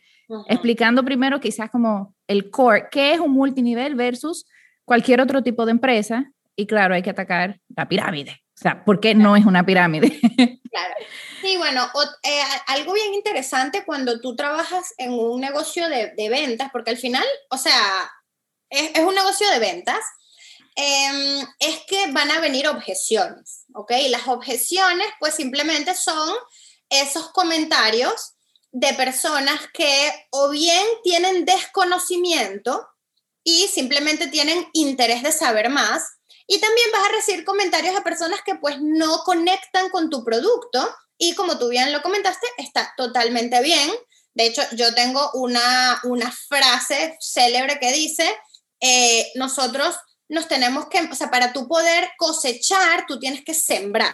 explicando 0.48 1.04
primero 1.04 1.40
quizás 1.40 1.70
como 1.70 2.16
el 2.28 2.50
core, 2.50 2.88
qué 2.92 3.14
es 3.14 3.20
un 3.20 3.32
multinivel 3.32 3.96
versus 3.96 4.46
cualquier 4.84 5.22
otro 5.22 5.44
tipo 5.44 5.66
de 5.66 5.72
empresa. 5.72 6.32
Y 6.56 6.66
claro, 6.66 6.96
hay 6.96 7.02
que 7.02 7.10
atacar 7.10 7.60
la 7.76 7.88
pirámide. 7.88 8.44
O 8.56 8.62
sea, 8.62 8.84
¿por 8.86 9.00
qué 9.00 9.16
no 9.16 9.36
es 9.36 9.46
una 9.46 9.66
pirámide? 9.66 10.20
claro. 10.72 10.94
Sí, 11.42 11.58
bueno, 11.58 11.88
eh, 12.24 12.42
algo 12.68 12.94
bien 12.94 13.14
interesante 13.14 13.84
cuando 13.86 14.22
tú 14.22 14.36
trabajas 14.36 14.94
en 14.98 15.14
un 15.14 15.42
negocio 15.42 15.90
de, 15.90 16.14
de 16.16 16.30
ventas, 16.30 16.70
porque 16.72 16.92
al 16.92 16.98
final, 16.98 17.26
o 17.50 17.58
sea, 17.58 17.74
es, 18.74 19.00
un 19.00 19.16
negocio 19.16 19.50
de 19.50 19.60
ventas. 19.60 20.00
em, 20.76 21.48
es 21.60 21.82
que 21.88 22.12
van 22.12 22.32
a 22.32 22.40
venir 22.40 22.68
objeciones, 22.68 23.66
¿ok? 23.76 23.92
Las 24.10 24.28
objeciones 24.28 25.08
pues 25.20 25.36
simplemente 25.36 25.94
son 25.94 26.36
esos 26.90 27.32
comentarios 27.32 28.34
de 28.72 28.92
personas 28.96 29.60
que 29.72 30.12
o 30.32 30.50
bien 30.50 30.84
tienen 31.04 31.46
desconocimiento 31.46 32.88
y 33.44 33.68
simplemente 33.68 34.28
tienen 34.28 34.68
interés 34.74 35.22
de 35.22 35.32
saber 35.32 35.70
más, 35.70 36.04
y 36.48 36.60
también 36.60 36.92
vas 36.92 37.06
a 37.06 37.12
recibir 37.12 37.46
comentarios 37.46 37.96
de 37.96 38.02
personas 38.02 38.42
que 38.46 38.56
pues 38.56 38.78
no 38.82 39.20
conectan 39.24 39.90
con 39.90 40.10
tu 40.10 40.24
producto 40.24 40.94
y 41.18 41.36
como 41.36 41.58
tú 41.58 41.70
bien 41.70 41.92
lo 41.94 42.02
comentaste, 42.02 42.48
está 42.58 42.94
totalmente 42.98 43.62
bien. 43.62 43.90
De 44.34 44.48
hecho, 44.48 44.62
yo 44.74 44.94
tengo 44.94 45.32
una, 45.36 46.02
una 46.04 46.32
frase 46.32 47.16
célebre 47.22 47.80
que 47.80 47.92
dice, 47.92 48.36
eh, 48.84 49.32
nosotros 49.36 49.96
nos 50.28 50.50
tenemos 50.50 50.88
que, 50.90 51.00
o 51.00 51.16
sea, 51.16 51.32
para 51.32 51.54
tú 51.54 51.70
poder 51.70 52.10
cosechar, 52.18 53.06
tú 53.08 53.18
tienes 53.18 53.44
que 53.44 53.54
sembrar. 53.54 54.14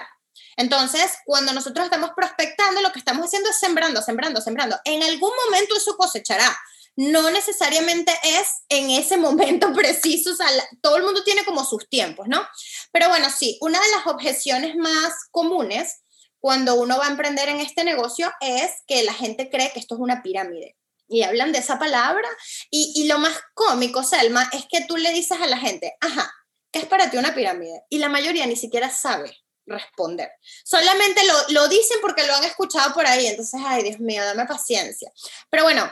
Entonces, 0.58 1.12
cuando 1.26 1.54
nosotros 1.54 1.86
estamos 1.86 2.12
prospectando, 2.16 2.82
lo 2.82 2.92
que 2.92 3.00
estamos 3.00 3.26
haciendo 3.26 3.50
es 3.50 3.58
sembrando, 3.58 4.02
sembrando, 4.02 4.42
sembrando. 4.42 4.78
En 4.86 5.02
algún 5.02 5.32
momento 5.46 5.76
eso 5.76 5.98
cosechará. 5.98 6.56
No 6.96 7.32
necesariamente 7.32 8.14
es 8.24 8.48
en 8.68 8.92
ese 8.92 9.18
momento 9.18 9.74
preciso, 9.74 10.32
o 10.32 10.36
sea, 10.36 10.48
todo 10.82 10.98
el 10.98 11.04
mundo 11.04 11.24
tiene 11.24 11.46
como 11.46 11.64
sus 11.66 11.90
tiempos, 11.90 12.28
¿no? 12.28 12.46
Pero 12.92 13.10
bueno, 13.10 13.30
sí, 13.30 13.58
una 13.62 13.80
de 13.80 13.92
las 13.92 14.06
objeciones 14.06 14.76
más 14.76 15.14
comunes 15.32 16.02
cuando 16.40 16.76
uno 16.76 16.98
va 16.98 17.08
a 17.08 17.12
emprender 17.12 17.50
en 17.50 17.60
este 17.60 17.84
negocio 17.84 18.32
es 18.40 18.72
que 18.86 19.04
la 19.04 19.14
gente 19.14 19.50
cree 19.50 19.72
que 19.72 19.80
esto 19.80 19.96
es 19.96 20.02
una 20.02 20.22
pirámide. 20.22 20.76
Y 21.10 21.24
hablan 21.24 21.52
de 21.52 21.60
esa 21.60 21.80
palabra. 21.80 22.28
Y, 22.70 22.94
y 22.96 23.08
lo 23.08 23.20
más 23.20 23.38
cómico, 23.54 24.04
Selma, 24.04 24.50
es 24.54 24.66
que 24.70 24.86
tú 24.86 24.96
le 24.96 25.12
dices 25.12 25.40
a 25.42 25.48
la 25.48 25.58
gente, 25.58 25.96
ajá, 26.00 26.32
¿qué 26.72 26.80
es 26.80 26.86
para 26.86 27.10
ti 27.10 27.18
una 27.18 27.34
pirámide? 27.34 27.84
Y 27.90 27.98
la 27.98 28.10
mayoría 28.10 28.46
ni 28.46 28.56
siquiera 28.56 28.90
sabe 28.90 29.36
responder. 29.66 30.32
Solamente 30.64 31.22
lo, 31.26 31.34
lo, 31.50 31.68
dicen 31.68 31.98
porque 32.02 32.26
lo 32.26 32.36
han 32.36 32.44
escuchado 32.44 32.94
por 32.94 33.06
ahí, 33.06 33.28
entonces, 33.28 33.60
ay, 33.64 33.84
Dios 33.84 34.00
mío, 34.00 34.24
dame 34.26 34.46
paciencia. 34.46 35.12
Pero 35.50 35.64
bueno, 35.64 35.92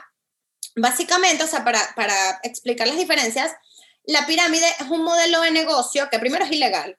básicamente, 0.76 1.44
o 1.44 1.48
sea, 1.48 1.64
para, 1.64 1.80
para 1.96 2.40
explicar 2.44 2.88
las 2.88 2.98
diferencias, 2.98 3.54
la 4.06 4.26
pirámide 4.26 4.68
es 4.80 4.88
un 4.90 5.04
modelo 5.04 5.42
de 5.42 5.52
negocio 5.52 6.10
que 6.10 6.20
primero 6.20 6.46
es 6.46 6.52
ilegal, 6.52 6.98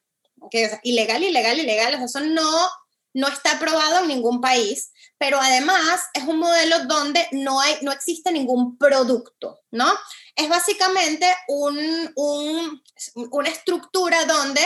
que 0.50 0.64
es 0.64 0.78
ilegal, 0.82 1.22
ilegal, 1.22 1.58
ilegal, 1.58 1.94
o 1.94 1.96
sea, 1.96 2.06
eso 2.06 2.20
no, 2.20 2.70
no 3.18 3.26
está 3.26 3.52
aprobado 3.52 4.00
en 4.00 4.08
ningún 4.08 4.40
país, 4.40 4.92
pero 5.18 5.40
además 5.40 6.00
es 6.14 6.22
un 6.22 6.38
modelo 6.38 6.84
donde 6.86 7.26
no, 7.32 7.60
hay, 7.60 7.76
no 7.82 7.90
existe 7.90 8.30
ningún 8.30 8.78
producto, 8.78 9.60
¿no? 9.72 9.92
Es 10.36 10.48
básicamente 10.48 11.26
un, 11.48 11.76
un, 12.14 12.82
una 13.32 13.48
estructura 13.48 14.24
donde 14.24 14.60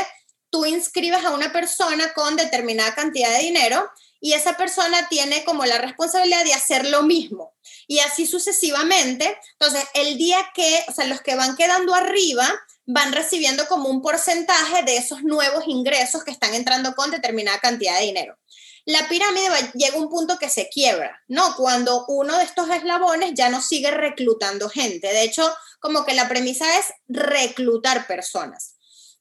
tú 0.50 0.66
inscribes 0.66 1.24
a 1.24 1.30
una 1.30 1.50
persona 1.50 2.12
con 2.12 2.36
determinada 2.36 2.94
cantidad 2.94 3.30
de 3.30 3.44
dinero 3.44 3.90
y 4.20 4.34
esa 4.34 4.56
persona 4.58 5.08
tiene 5.08 5.44
como 5.44 5.64
la 5.64 5.78
responsabilidad 5.78 6.44
de 6.44 6.52
hacer 6.52 6.86
lo 6.86 7.02
mismo. 7.02 7.54
Y 7.88 8.00
así 8.00 8.26
sucesivamente. 8.26 9.36
Entonces, 9.58 9.84
el 9.94 10.18
día 10.18 10.38
que, 10.54 10.84
o 10.88 10.92
sea, 10.92 11.06
los 11.06 11.22
que 11.22 11.34
van 11.34 11.56
quedando 11.56 11.94
arriba 11.94 12.46
van 12.86 13.12
recibiendo 13.12 13.66
como 13.66 13.88
un 13.88 14.02
porcentaje 14.02 14.82
de 14.82 14.96
esos 14.96 15.22
nuevos 15.22 15.64
ingresos 15.66 16.22
que 16.22 16.30
están 16.30 16.54
entrando 16.54 16.94
con 16.94 17.10
determinada 17.10 17.58
cantidad 17.58 17.98
de 17.98 18.06
dinero. 18.06 18.38
La 18.84 19.08
pirámide 19.08 19.48
llega 19.74 19.96
a 19.96 20.00
un 20.00 20.08
punto 20.08 20.38
que 20.38 20.48
se 20.48 20.68
quiebra, 20.68 21.22
¿no? 21.28 21.54
Cuando 21.56 22.04
uno 22.08 22.36
de 22.38 22.44
estos 22.44 22.68
eslabones 22.68 23.32
ya 23.34 23.48
no 23.48 23.60
sigue 23.60 23.90
reclutando 23.90 24.68
gente. 24.68 25.08
De 25.08 25.22
hecho, 25.22 25.54
como 25.80 26.04
que 26.04 26.14
la 26.14 26.28
premisa 26.28 26.78
es 26.78 26.86
reclutar 27.06 28.06
personas. 28.06 28.76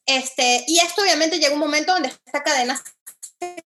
Este, 0.05 0.63
y 0.67 0.79
esto 0.79 1.03
obviamente 1.03 1.39
llega 1.39 1.53
un 1.53 1.59
momento 1.59 1.93
donde 1.93 2.09
esta 2.09 2.43
cadena 2.43 2.81
se 3.39 3.63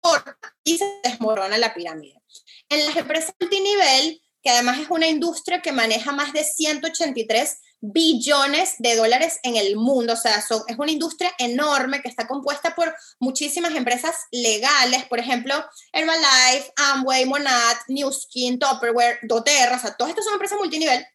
corta 0.00 0.36
y 0.64 0.78
se 0.78 1.00
desmorona 1.04 1.56
la 1.58 1.72
pirámide. 1.72 2.20
En 2.68 2.84
las 2.86 2.96
empresas 2.96 3.34
multinivel, 3.38 4.20
que 4.42 4.50
además 4.50 4.80
es 4.80 4.90
una 4.90 5.06
industria 5.06 5.62
que 5.62 5.72
maneja 5.72 6.12
más 6.12 6.32
de 6.32 6.44
183 6.44 7.58
billones 7.92 8.76
de 8.78 8.96
dólares 8.96 9.40
en 9.42 9.56
el 9.56 9.76
mundo, 9.76 10.14
o 10.14 10.16
sea, 10.16 10.38
es 10.38 10.78
una 10.78 10.90
industria 10.90 11.34
enorme 11.38 12.00
que 12.00 12.08
está 12.08 12.26
compuesta 12.26 12.74
por 12.74 12.94
muchísimas 13.18 13.74
empresas 13.74 14.14
legales, 14.30 15.04
por 15.04 15.18
ejemplo, 15.18 15.54
Herbalife, 15.92 16.72
Amway, 16.76 17.26
Monad, 17.26 17.76
Newskin, 17.88 18.58
Tupperware, 18.58 19.18
doTERRA, 19.22 19.76
o 19.76 19.80
sea, 19.80 19.94
todas 19.96 20.10
estas 20.10 20.24
son 20.24 20.34
empresas 20.34 20.58
multinivel. 20.58 21.06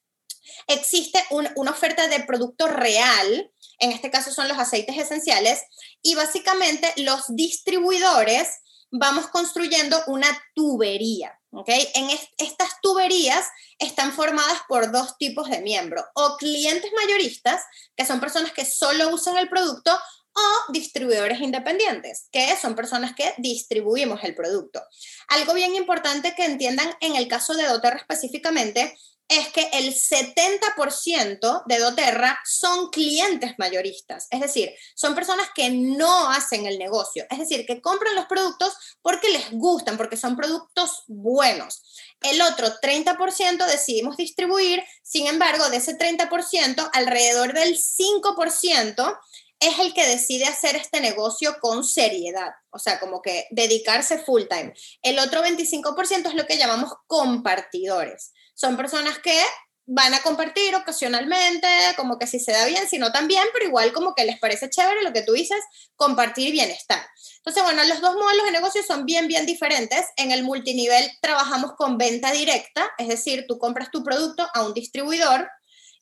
Existe 0.67 1.23
una 1.31 1.71
oferta 1.71 2.07
de 2.07 2.19
producto 2.19 2.67
real, 2.67 3.51
en 3.79 3.91
este 3.91 4.11
caso 4.11 4.31
son 4.31 4.47
los 4.47 4.59
aceites 4.59 4.95
esenciales, 4.95 5.63
y 6.03 6.13
básicamente 6.13 6.93
los 6.97 7.23
distribuidores 7.29 8.47
vamos 8.91 9.27
construyendo 9.27 9.99
una 10.05 10.27
tubería. 10.53 11.38
¿Ok? 11.51 11.69
En 11.95 12.09
estas 12.37 12.81
tuberías 12.81 13.45
están 13.77 14.11
formadas 14.11 14.61
por 14.67 14.91
dos 14.91 15.17
tipos 15.17 15.49
de 15.49 15.61
miembros, 15.61 16.05
o 16.15 16.37
clientes 16.37 16.91
mayoristas, 16.95 17.63
que 17.95 18.05
son 18.05 18.19
personas 18.19 18.51
que 18.51 18.65
solo 18.65 19.09
usan 19.09 19.37
el 19.37 19.49
producto, 19.49 19.97
o 20.31 20.71
distribuidores 20.71 21.41
independientes, 21.41 22.27
que 22.31 22.55
son 22.55 22.75
personas 22.75 23.15
que 23.15 23.33
distribuimos 23.37 24.23
el 24.23 24.35
producto. 24.35 24.81
Algo 25.27 25.53
bien 25.53 25.75
importante 25.75 26.35
que 26.35 26.45
entiendan 26.45 26.95
en 27.01 27.15
el 27.15 27.27
caso 27.27 27.55
de 27.55 27.65
doTERRA 27.65 27.97
específicamente 27.97 28.95
es 29.29 29.49
que 29.49 29.69
el 29.73 29.93
70% 29.93 31.63
de 31.67 31.77
doTERRA 31.77 32.39
son 32.43 32.89
clientes 32.89 33.53
mayoristas, 33.59 34.27
es 34.31 34.41
decir, 34.41 34.73
son 34.95 35.13
personas 35.13 35.47
que 35.53 35.69
no 35.69 36.31
hacen 36.31 36.65
el 36.65 36.79
negocio, 36.79 37.27
es 37.29 37.37
decir, 37.37 37.67
que 37.67 37.79
compran 37.79 38.15
los 38.15 38.25
productos 38.25 38.73
porque 39.03 39.29
les 39.29 39.51
gustan, 39.51 39.97
porque 39.97 40.17
son 40.17 40.35
productos 40.35 41.03
buenos. 41.07 41.83
El 42.21 42.41
otro 42.41 42.67
30% 42.81 43.67
decidimos 43.67 44.17
distribuir, 44.17 44.83
sin 45.03 45.27
embargo, 45.27 45.69
de 45.69 45.77
ese 45.77 45.95
30%, 45.95 46.89
alrededor 46.91 47.53
del 47.53 47.77
5% 47.77 49.19
es 49.59 49.77
el 49.77 49.93
que 49.93 50.07
decide 50.07 50.45
hacer 50.45 50.75
este 50.75 51.01
negocio 51.01 51.57
con 51.61 51.83
seriedad, 51.83 52.51
o 52.71 52.79
sea, 52.79 52.99
como 52.99 53.21
que 53.21 53.45
dedicarse 53.51 54.17
full 54.17 54.43
time. 54.49 54.73
El 55.03 55.19
otro 55.19 55.43
25% 55.43 56.29
es 56.29 56.33
lo 56.33 56.47
que 56.47 56.57
llamamos 56.57 56.93
compartidores 57.05 58.31
son 58.59 58.75
personas 58.75 59.19
que 59.19 59.41
van 59.85 60.13
a 60.13 60.21
compartir 60.21 60.75
ocasionalmente, 60.75 61.67
como 61.95 62.19
que 62.19 62.27
si 62.27 62.39
se 62.39 62.51
da 62.51 62.65
bien, 62.65 62.87
si 62.89 62.99
no 62.99 63.11
también, 63.11 63.43
pero 63.53 63.65
igual 63.65 63.93
como 63.93 64.13
que 64.13 64.25
les 64.25 64.37
parece 64.37 64.69
chévere 64.69 65.01
lo 65.01 65.13
que 65.13 65.21
tú 65.21 65.31
dices, 65.31 65.59
compartir 65.95 66.51
bienestar. 66.51 67.01
Entonces, 67.37 67.63
bueno, 67.63 67.83
los 67.85 68.01
dos 68.01 68.15
modelos 68.15 68.45
de 68.45 68.51
negocio 68.51 68.83
son 68.83 69.05
bien, 69.05 69.27
bien 69.27 69.45
diferentes. 69.45 70.05
En 70.17 70.31
el 70.31 70.43
multinivel 70.43 71.09
trabajamos 71.21 71.71
con 71.77 71.97
venta 71.97 72.31
directa, 72.33 72.91
es 72.97 73.07
decir, 73.07 73.45
tú 73.47 73.57
compras 73.57 73.91
tu 73.91 74.03
producto 74.03 74.45
a 74.53 74.63
un 74.63 74.73
distribuidor, 74.73 75.49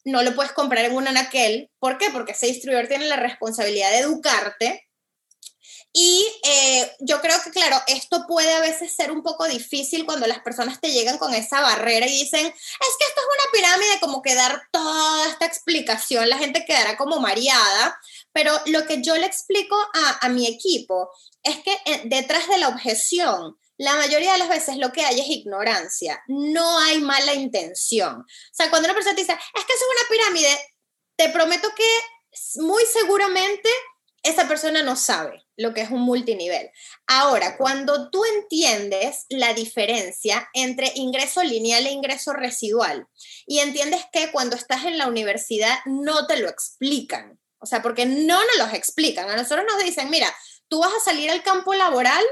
no 0.04 0.24
lo 0.24 0.36
puedes 0.36 0.52
comprar 0.52 0.86
en 0.86 0.96
un 0.96 1.08
anaquel. 1.08 1.70
¿Por 1.80 2.00
qué? 2.00 2.10
Porque 2.10 2.32
ese 2.32 2.48
distribuidor 2.48 2.88
tiene 2.88 3.06
la 3.06 3.18
responsabilidad 3.18 3.92
de 3.92 4.00
educarte 4.00 4.87
y 5.94 6.28
eh, 6.44 6.96
yo 7.00 7.22
creo 7.22 7.42
que, 7.44 7.52
claro, 7.52 7.82
esto 7.88 8.26
puede 8.28 8.54
a 8.54 8.60
veces 8.60 8.94
ser 8.96 9.12
un 9.12 9.24
poco 9.24 9.48
difícil 9.48 10.06
cuando 10.06 10.28
las 10.28 10.40
personas 10.40 10.80
te 10.80 10.92
llegan 10.92 11.18
con 11.18 11.34
esa 11.34 11.62
barrera 11.62 12.06
y 12.06 12.12
dicen, 12.12 12.46
es 12.46 12.54
que 12.54 13.06
esto 13.08 13.22
es 13.22 13.28
una 13.28 13.52
pirámide, 13.52 14.00
como 14.00 14.22
que 14.22 14.36
dar 14.36 14.62
toda 14.72 15.28
esta 15.28 15.46
explicación, 15.46 16.30
la 16.30 16.38
gente 16.38 16.66
quedará 16.66 16.98
como 16.98 17.20
mareada, 17.20 18.00
pero 18.32 18.54
lo 18.68 18.86
que 18.86 19.02
yo 19.02 19.16
le 19.16 19.26
explico 19.26 19.76
a, 19.76 20.26
a 20.26 20.30
mi 20.30 20.46
equipo 20.46 21.10
es 21.42 21.58
que 21.64 21.74
eh, 21.86 22.02
detrás 22.06 22.48
de 22.48 22.58
la 22.58 22.68
objeción, 22.68 23.58
la 23.78 23.96
mayoría 23.96 24.34
de 24.34 24.40
las 24.40 24.50
veces 24.50 24.78
lo 24.78 24.92
que 24.92 25.04
hay 25.04 25.20
es 25.20 25.28
ignorancia, 25.28 26.22
no 26.28 26.80
hay 26.80 27.00
mala 27.00 27.34
intención. 27.34 28.22
O 28.22 28.54
sea, 28.54 28.70
cuando 28.70 28.88
una 28.88 28.96
persona 28.96 29.16
te 29.16 29.22
dice, 29.22 29.34
es 29.34 29.66
que 29.66 29.74
eso 29.74 29.86
es 29.86 30.02
una 30.02 30.10
pirámide, 30.10 30.60
te 31.16 31.30
prometo 31.30 31.70
que 31.76 32.00
muy 32.62 32.84
seguramente 32.86 33.70
esa 34.28 34.48
persona 34.48 34.84
no 34.84 34.96
sabe 34.96 35.46
lo 35.56 35.74
que 35.74 35.82
es 35.82 35.90
un 35.90 36.02
multinivel. 36.02 36.70
Ahora, 37.08 37.58
cuando 37.58 38.10
tú 38.10 38.24
entiendes 38.26 39.26
la 39.30 39.54
diferencia 39.54 40.50
entre 40.54 40.92
ingreso 40.96 41.44
lineal 41.44 41.86
e 41.86 41.92
ingreso 41.92 42.34
residual 42.34 43.08
y 43.46 43.60
entiendes 43.60 44.06
que 44.12 44.32
cuando 44.32 44.56
estás 44.56 44.86
en 44.86 44.98
la 44.98 45.08
universidad 45.08 45.80
no 45.86 46.28
te 46.28 46.38
lo 46.38 46.50
explican, 46.50 47.40
o 47.60 47.66
sea, 47.66 47.82
porque 47.82 48.06
no 48.06 48.40
nos 48.40 48.58
los 48.58 48.74
explican, 48.74 49.30
a 49.30 49.36
nosotros 49.36 49.66
nos 49.68 49.84
dicen, 49.84 50.10
mira, 50.10 50.34
tú 50.68 50.80
vas 50.80 50.94
a 50.94 51.04
salir 51.04 51.32
al 51.32 51.44
campo 51.44 51.74
laboral 51.74 52.24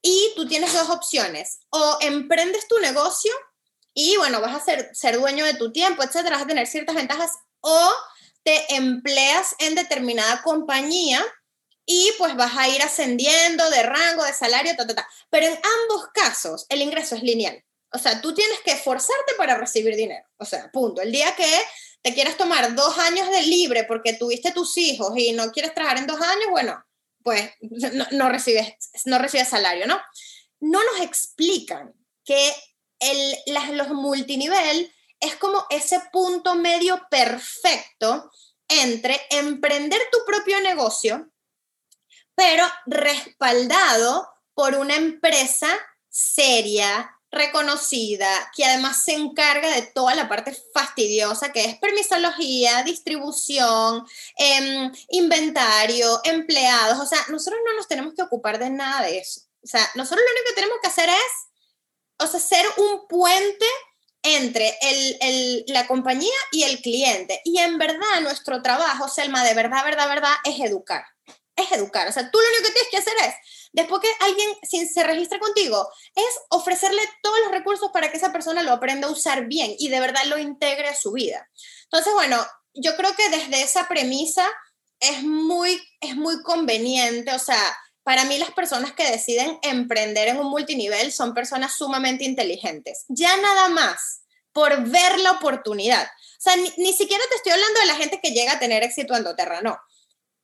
y 0.00 0.32
tú 0.34 0.46
tienes 0.48 0.72
dos 0.72 0.90
opciones, 0.90 1.60
o 1.70 1.98
emprendes 2.00 2.66
tu 2.68 2.78
negocio 2.78 3.32
y 3.94 4.16
bueno, 4.16 4.40
vas 4.40 4.54
a 4.54 4.64
ser, 4.64 4.90
ser 4.94 5.18
dueño 5.18 5.44
de 5.44 5.54
tu 5.54 5.72
tiempo, 5.72 6.02
etcétera, 6.02 6.36
vas 6.36 6.44
a 6.44 6.48
tener 6.48 6.66
ciertas 6.66 6.94
ventajas, 6.94 7.30
o 7.60 7.92
te 8.42 8.74
empleas 8.74 9.54
en 9.58 9.74
determinada 9.74 10.42
compañía 10.42 11.24
y 11.84 12.10
pues 12.18 12.36
vas 12.36 12.56
a 12.56 12.68
ir 12.68 12.82
ascendiendo 12.82 13.68
de 13.70 13.82
rango, 13.82 14.24
de 14.24 14.32
salario, 14.32 14.76
ta, 14.76 14.86
ta, 14.86 14.94
ta. 14.94 15.08
Pero 15.30 15.46
en 15.46 15.52
ambos 15.54 16.08
casos 16.14 16.66
el 16.68 16.82
ingreso 16.82 17.16
es 17.16 17.22
lineal. 17.22 17.62
O 17.92 17.98
sea, 17.98 18.20
tú 18.20 18.34
tienes 18.34 18.60
que 18.60 18.72
esforzarte 18.72 19.34
para 19.36 19.58
recibir 19.58 19.94
dinero. 19.94 20.24
O 20.38 20.44
sea, 20.44 20.70
punto. 20.72 21.02
El 21.02 21.12
día 21.12 21.34
que 21.36 21.46
te 22.00 22.14
quieres 22.14 22.36
tomar 22.36 22.74
dos 22.74 22.98
años 22.98 23.30
de 23.30 23.42
libre 23.42 23.84
porque 23.84 24.14
tuviste 24.14 24.52
tus 24.52 24.76
hijos 24.78 25.12
y 25.16 25.32
no 25.32 25.52
quieres 25.52 25.74
trabajar 25.74 25.98
en 25.98 26.06
dos 26.06 26.20
años, 26.20 26.46
bueno, 26.50 26.82
pues 27.22 27.50
no, 28.12 28.28
recibes, 28.28 28.74
no 29.04 29.18
recibes 29.18 29.48
salario, 29.48 29.86
¿no? 29.86 30.00
No 30.60 30.80
nos 30.84 31.00
explican 31.00 31.92
que 32.24 32.52
el, 32.98 33.76
los 33.76 33.88
multinivel 33.90 34.92
es 35.22 35.36
como 35.36 35.64
ese 35.70 36.02
punto 36.12 36.56
medio 36.56 37.00
perfecto 37.08 38.30
entre 38.68 39.20
emprender 39.30 40.00
tu 40.10 40.18
propio 40.26 40.60
negocio, 40.60 41.30
pero 42.34 42.66
respaldado 42.86 44.28
por 44.54 44.74
una 44.74 44.96
empresa 44.96 45.68
seria, 46.08 47.16
reconocida, 47.30 48.28
que 48.54 48.64
además 48.64 49.04
se 49.04 49.14
encarga 49.14 49.70
de 49.70 49.82
toda 49.82 50.14
la 50.14 50.28
parte 50.28 50.54
fastidiosa 50.74 51.52
que 51.52 51.64
es 51.64 51.78
permisología, 51.78 52.82
distribución, 52.82 54.06
em, 54.36 54.92
inventario, 55.08 56.20
empleados. 56.24 56.98
O 57.00 57.06
sea, 57.06 57.24
nosotros 57.28 57.60
no 57.64 57.74
nos 57.76 57.88
tenemos 57.88 58.12
que 58.14 58.22
ocupar 58.22 58.58
de 58.58 58.70
nada 58.70 59.06
de 59.06 59.18
eso. 59.18 59.42
O 59.62 59.66
sea, 59.66 59.88
nosotros 59.94 60.20
lo 60.26 60.32
único 60.32 60.48
que 60.48 60.60
tenemos 60.60 60.78
que 60.82 60.88
hacer 60.88 61.08
es, 61.08 61.32
o 62.18 62.26
sea, 62.26 62.40
ser 62.40 62.66
un 62.76 63.06
puente 63.06 63.66
entre 64.22 64.76
el, 64.82 65.64
la 65.68 65.86
compañía 65.86 66.32
y 66.52 66.62
el 66.62 66.80
cliente. 66.80 67.40
Y 67.44 67.58
en 67.58 67.78
verdad 67.78 68.20
nuestro 68.22 68.62
trabajo, 68.62 69.08
Selma, 69.08 69.44
de 69.44 69.54
verdad, 69.54 69.84
verdad, 69.84 70.08
verdad, 70.08 70.34
es 70.44 70.60
educar. 70.60 71.04
Es 71.56 71.70
educar. 71.72 72.08
O 72.08 72.12
sea, 72.12 72.30
tú 72.30 72.38
lo 72.38 72.48
único 72.48 72.68
que 72.68 72.72
tienes 72.72 72.90
que 72.90 72.96
hacer 72.98 73.28
es 73.28 73.34
Después 73.72 74.02
que 74.02 74.24
alguien 74.24 74.48
se 74.68 75.02
registra 75.02 75.38
contigo, 75.38 75.88
es 76.14 76.40
ofrecerle 76.50 77.00
todos 77.22 77.38
los 77.40 77.52
recursos 77.52 77.90
para 77.90 78.10
que 78.10 78.18
esa 78.18 78.32
persona 78.32 78.62
lo 78.62 78.72
aprenda 78.72 79.08
a 79.08 79.10
usar 79.10 79.46
bien 79.46 79.74
y 79.78 79.88
de 79.88 79.98
verdad 79.98 80.24
lo 80.26 80.38
integre 80.38 80.88
a 80.88 80.94
su 80.94 81.12
vida. 81.12 81.48
Entonces, 81.84 82.12
bueno, 82.12 82.38
yo 82.74 82.94
creo 82.96 83.14
que 83.14 83.30
desde 83.30 83.62
esa 83.62 83.88
premisa 83.88 84.46
es 85.00 85.22
muy, 85.22 85.82
es 86.02 86.16
muy 86.16 86.42
conveniente, 86.42 87.32
o 87.32 87.38
sea, 87.38 87.76
para 88.02 88.24
mí 88.24 88.38
las 88.38 88.50
personas 88.50 88.92
que 88.92 89.10
deciden 89.10 89.58
emprender 89.62 90.28
en 90.28 90.38
un 90.38 90.50
multinivel 90.50 91.12
son 91.12 91.34
personas 91.34 91.74
sumamente 91.74 92.24
inteligentes. 92.24 93.04
Ya 93.08 93.36
nada 93.36 93.68
más 93.68 94.22
por 94.52 94.84
ver 94.88 95.18
la 95.20 95.32
oportunidad. 95.32 96.04
O 96.04 96.40
sea, 96.40 96.56
ni, 96.56 96.70
ni 96.76 96.92
siquiera 96.92 97.22
te 97.30 97.36
estoy 97.36 97.52
hablando 97.52 97.80
de 97.80 97.86
la 97.86 97.94
gente 97.94 98.20
que 98.22 98.32
llega 98.32 98.52
a 98.52 98.58
tener 98.58 98.82
éxito 98.82 99.14
en 99.14 99.24
doTERRA, 99.24 99.62
no 99.62 99.78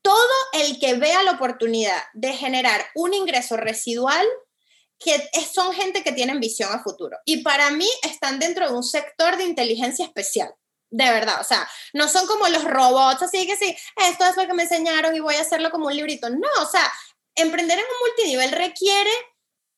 todo 0.02 0.34
el 0.54 0.78
que 0.78 0.94
vea 0.94 1.22
la 1.22 1.32
oportunidad 1.32 2.02
de 2.14 2.32
generar 2.32 2.86
un 2.94 3.12
ingreso 3.12 3.56
residual, 3.56 4.26
que 4.98 5.28
son 5.52 5.72
gente 5.74 6.02
que 6.02 6.12
tienen 6.12 6.40
visión 6.40 6.72
a 6.72 6.82
futuro. 6.82 7.18
Y 7.26 7.42
para 7.42 7.70
mí 7.70 7.88
están 8.02 8.38
dentro 8.38 8.66
de 8.66 8.74
un 8.74 8.82
sector 8.82 9.36
de 9.36 9.44
inteligencia 9.44 10.04
especial. 10.04 10.52
De 10.90 11.04
verdad, 11.04 11.38
o 11.40 11.44
sea, 11.44 11.68
no 11.92 12.08
son 12.08 12.26
como 12.26 12.48
los 12.48 12.64
robots, 12.64 13.22
así 13.22 13.46
que 13.46 13.56
sí, 13.56 13.76
esto 13.96 14.24
es 14.24 14.36
lo 14.38 14.46
que 14.46 14.54
me 14.54 14.62
enseñaron 14.62 15.14
y 15.14 15.20
voy 15.20 15.34
a 15.34 15.42
hacerlo 15.42 15.70
como 15.70 15.88
un 15.88 15.94
librito. 15.94 16.30
No, 16.30 16.48
o 16.62 16.66
sea, 16.66 16.90
emprender 17.38 17.78
en 17.78 17.84
un 17.84 18.08
multinivel 18.08 18.52
requiere 18.52 19.10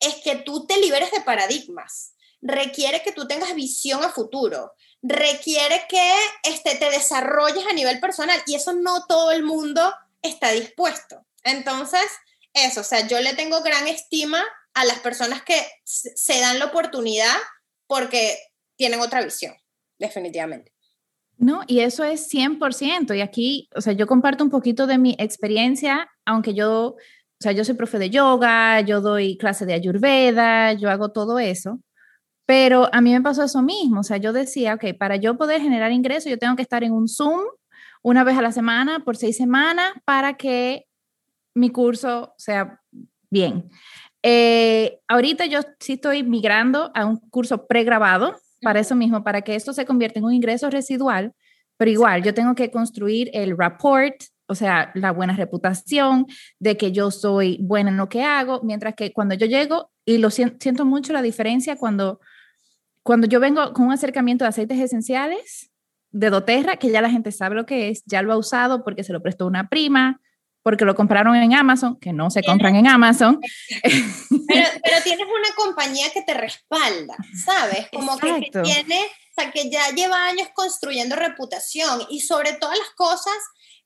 es 0.00 0.16
que 0.16 0.36
tú 0.36 0.66
te 0.66 0.78
liberes 0.78 1.10
de 1.10 1.20
paradigmas, 1.20 2.14
requiere 2.40 3.02
que 3.02 3.12
tú 3.12 3.26
tengas 3.26 3.54
visión 3.54 4.02
a 4.02 4.10
futuro, 4.10 4.72
requiere 5.02 5.84
que 5.88 6.14
este, 6.42 6.76
te 6.76 6.90
desarrolles 6.90 7.66
a 7.66 7.72
nivel 7.72 8.00
personal 8.00 8.42
y 8.46 8.54
eso 8.54 8.72
no 8.72 9.06
todo 9.06 9.30
el 9.30 9.42
mundo 9.42 9.94
está 10.22 10.50
dispuesto. 10.50 11.26
Entonces, 11.42 12.04
eso, 12.52 12.80
o 12.80 12.84
sea, 12.84 13.06
yo 13.06 13.20
le 13.20 13.34
tengo 13.34 13.62
gran 13.62 13.86
estima 13.88 14.42
a 14.74 14.84
las 14.84 15.00
personas 15.00 15.42
que 15.42 15.60
se 15.84 16.40
dan 16.40 16.58
la 16.58 16.66
oportunidad 16.66 17.36
porque 17.86 18.38
tienen 18.76 19.00
otra 19.00 19.22
visión, 19.22 19.54
definitivamente. 19.98 20.72
No, 21.36 21.62
y 21.66 21.80
eso 21.80 22.04
es 22.04 22.28
100%. 22.32 23.16
Y 23.16 23.22
aquí, 23.22 23.68
o 23.74 23.80
sea, 23.80 23.94
yo 23.94 24.06
comparto 24.06 24.44
un 24.44 24.50
poquito 24.50 24.86
de 24.86 24.98
mi 24.98 25.16
experiencia, 25.18 26.10
aunque 26.26 26.52
yo, 26.52 26.96
o 27.40 27.42
sea, 27.42 27.52
yo 27.52 27.64
soy 27.64 27.74
profe 27.74 27.98
de 27.98 28.10
yoga, 28.10 28.82
yo 28.82 29.00
doy 29.00 29.38
clase 29.38 29.64
de 29.64 29.72
ayurveda, 29.72 30.74
yo 30.74 30.90
hago 30.90 31.10
todo 31.10 31.38
eso. 31.38 31.80
Pero 32.44 32.90
a 32.92 33.00
mí 33.00 33.12
me 33.12 33.22
pasó 33.22 33.44
eso 33.44 33.62
mismo, 33.62 34.00
o 34.00 34.02
sea, 34.02 34.18
yo 34.18 34.34
decía, 34.34 34.74
ok, 34.74 34.96
para 34.98 35.16
yo 35.16 35.38
poder 35.38 35.62
generar 35.62 35.90
ingresos, 35.90 36.30
yo 36.30 36.38
tengo 36.38 36.54
que 36.54 36.62
estar 36.62 36.84
en 36.84 36.92
un 36.92 37.08
Zoom 37.08 37.40
una 38.02 38.24
vez 38.24 38.36
a 38.36 38.42
la 38.42 38.52
semana 38.52 39.00
por 39.04 39.16
seis 39.16 39.38
semanas 39.38 39.92
para 40.04 40.36
que 40.36 40.84
mi 41.54 41.70
curso 41.70 42.34
sea 42.36 42.80
bien. 43.30 43.70
Eh, 44.22 44.98
ahorita 45.08 45.46
yo 45.46 45.60
sí 45.78 45.94
estoy 45.94 46.22
migrando 46.22 46.90
a 46.94 47.06
un 47.06 47.16
curso 47.30 47.66
pregrabado 47.66 48.36
para 48.60 48.80
eso 48.80 48.94
mismo, 48.94 49.24
para 49.24 49.40
que 49.40 49.54
esto 49.54 49.72
se 49.72 49.86
convierta 49.86 50.18
en 50.18 50.26
un 50.26 50.34
ingreso 50.34 50.68
residual, 50.68 51.32
pero 51.78 51.90
igual 51.90 52.22
yo 52.22 52.34
tengo 52.34 52.54
que 52.54 52.70
construir 52.70 53.30
el 53.32 53.56
report, 53.56 54.16
o 54.50 54.54
sea, 54.56 54.90
la 54.94 55.12
buena 55.12 55.36
reputación 55.36 56.26
de 56.58 56.76
que 56.76 56.90
yo 56.90 57.12
soy 57.12 57.58
buena 57.60 57.90
en 57.90 57.96
lo 57.96 58.08
que 58.08 58.24
hago, 58.24 58.60
mientras 58.64 58.96
que 58.96 59.12
cuando 59.12 59.36
yo 59.36 59.46
llego, 59.46 59.92
y 60.04 60.18
lo 60.18 60.30
siento, 60.30 60.56
siento 60.60 60.84
mucho 60.84 61.12
la 61.12 61.22
diferencia 61.22 61.76
cuando, 61.76 62.20
cuando 63.04 63.28
yo 63.28 63.38
vengo 63.38 63.72
con 63.72 63.86
un 63.86 63.92
acercamiento 63.92 64.44
de 64.44 64.48
aceites 64.48 64.80
esenciales, 64.80 65.70
de 66.10 66.30
doTERRA, 66.30 66.78
que 66.78 66.90
ya 66.90 67.00
la 67.00 67.10
gente 67.10 67.30
sabe 67.30 67.54
lo 67.54 67.64
que 67.64 67.90
es, 67.90 68.02
ya 68.06 68.22
lo 68.22 68.32
ha 68.32 68.36
usado 68.36 68.82
porque 68.82 69.04
se 69.04 69.12
lo 69.12 69.22
prestó 69.22 69.46
una 69.46 69.68
prima, 69.68 70.20
porque 70.64 70.84
lo 70.84 70.96
compraron 70.96 71.36
en 71.36 71.54
Amazon, 71.54 71.96
que 72.00 72.12
no 72.12 72.28
se 72.28 72.42
compran 72.42 72.74
en 72.74 72.88
Amazon. 72.88 73.40
Pero, 74.48 75.02
tienes 75.04 75.26
una 75.26 75.54
compañía 75.56 76.10
que 76.12 76.22
te 76.22 76.34
respalda, 76.34 77.14
¿sabes? 77.44 77.86
Como 77.92 78.18
que, 78.18 78.50
tiene, 78.64 78.98
o 79.04 79.40
sea, 79.40 79.52
que 79.52 79.70
ya 79.70 79.90
lleva 79.94 80.26
años 80.26 80.48
construyendo 80.54 81.14
reputación 81.14 82.02
y 82.10 82.18
sobre 82.18 82.54
todas 82.54 82.76
las 82.76 82.90
cosas 82.96 83.36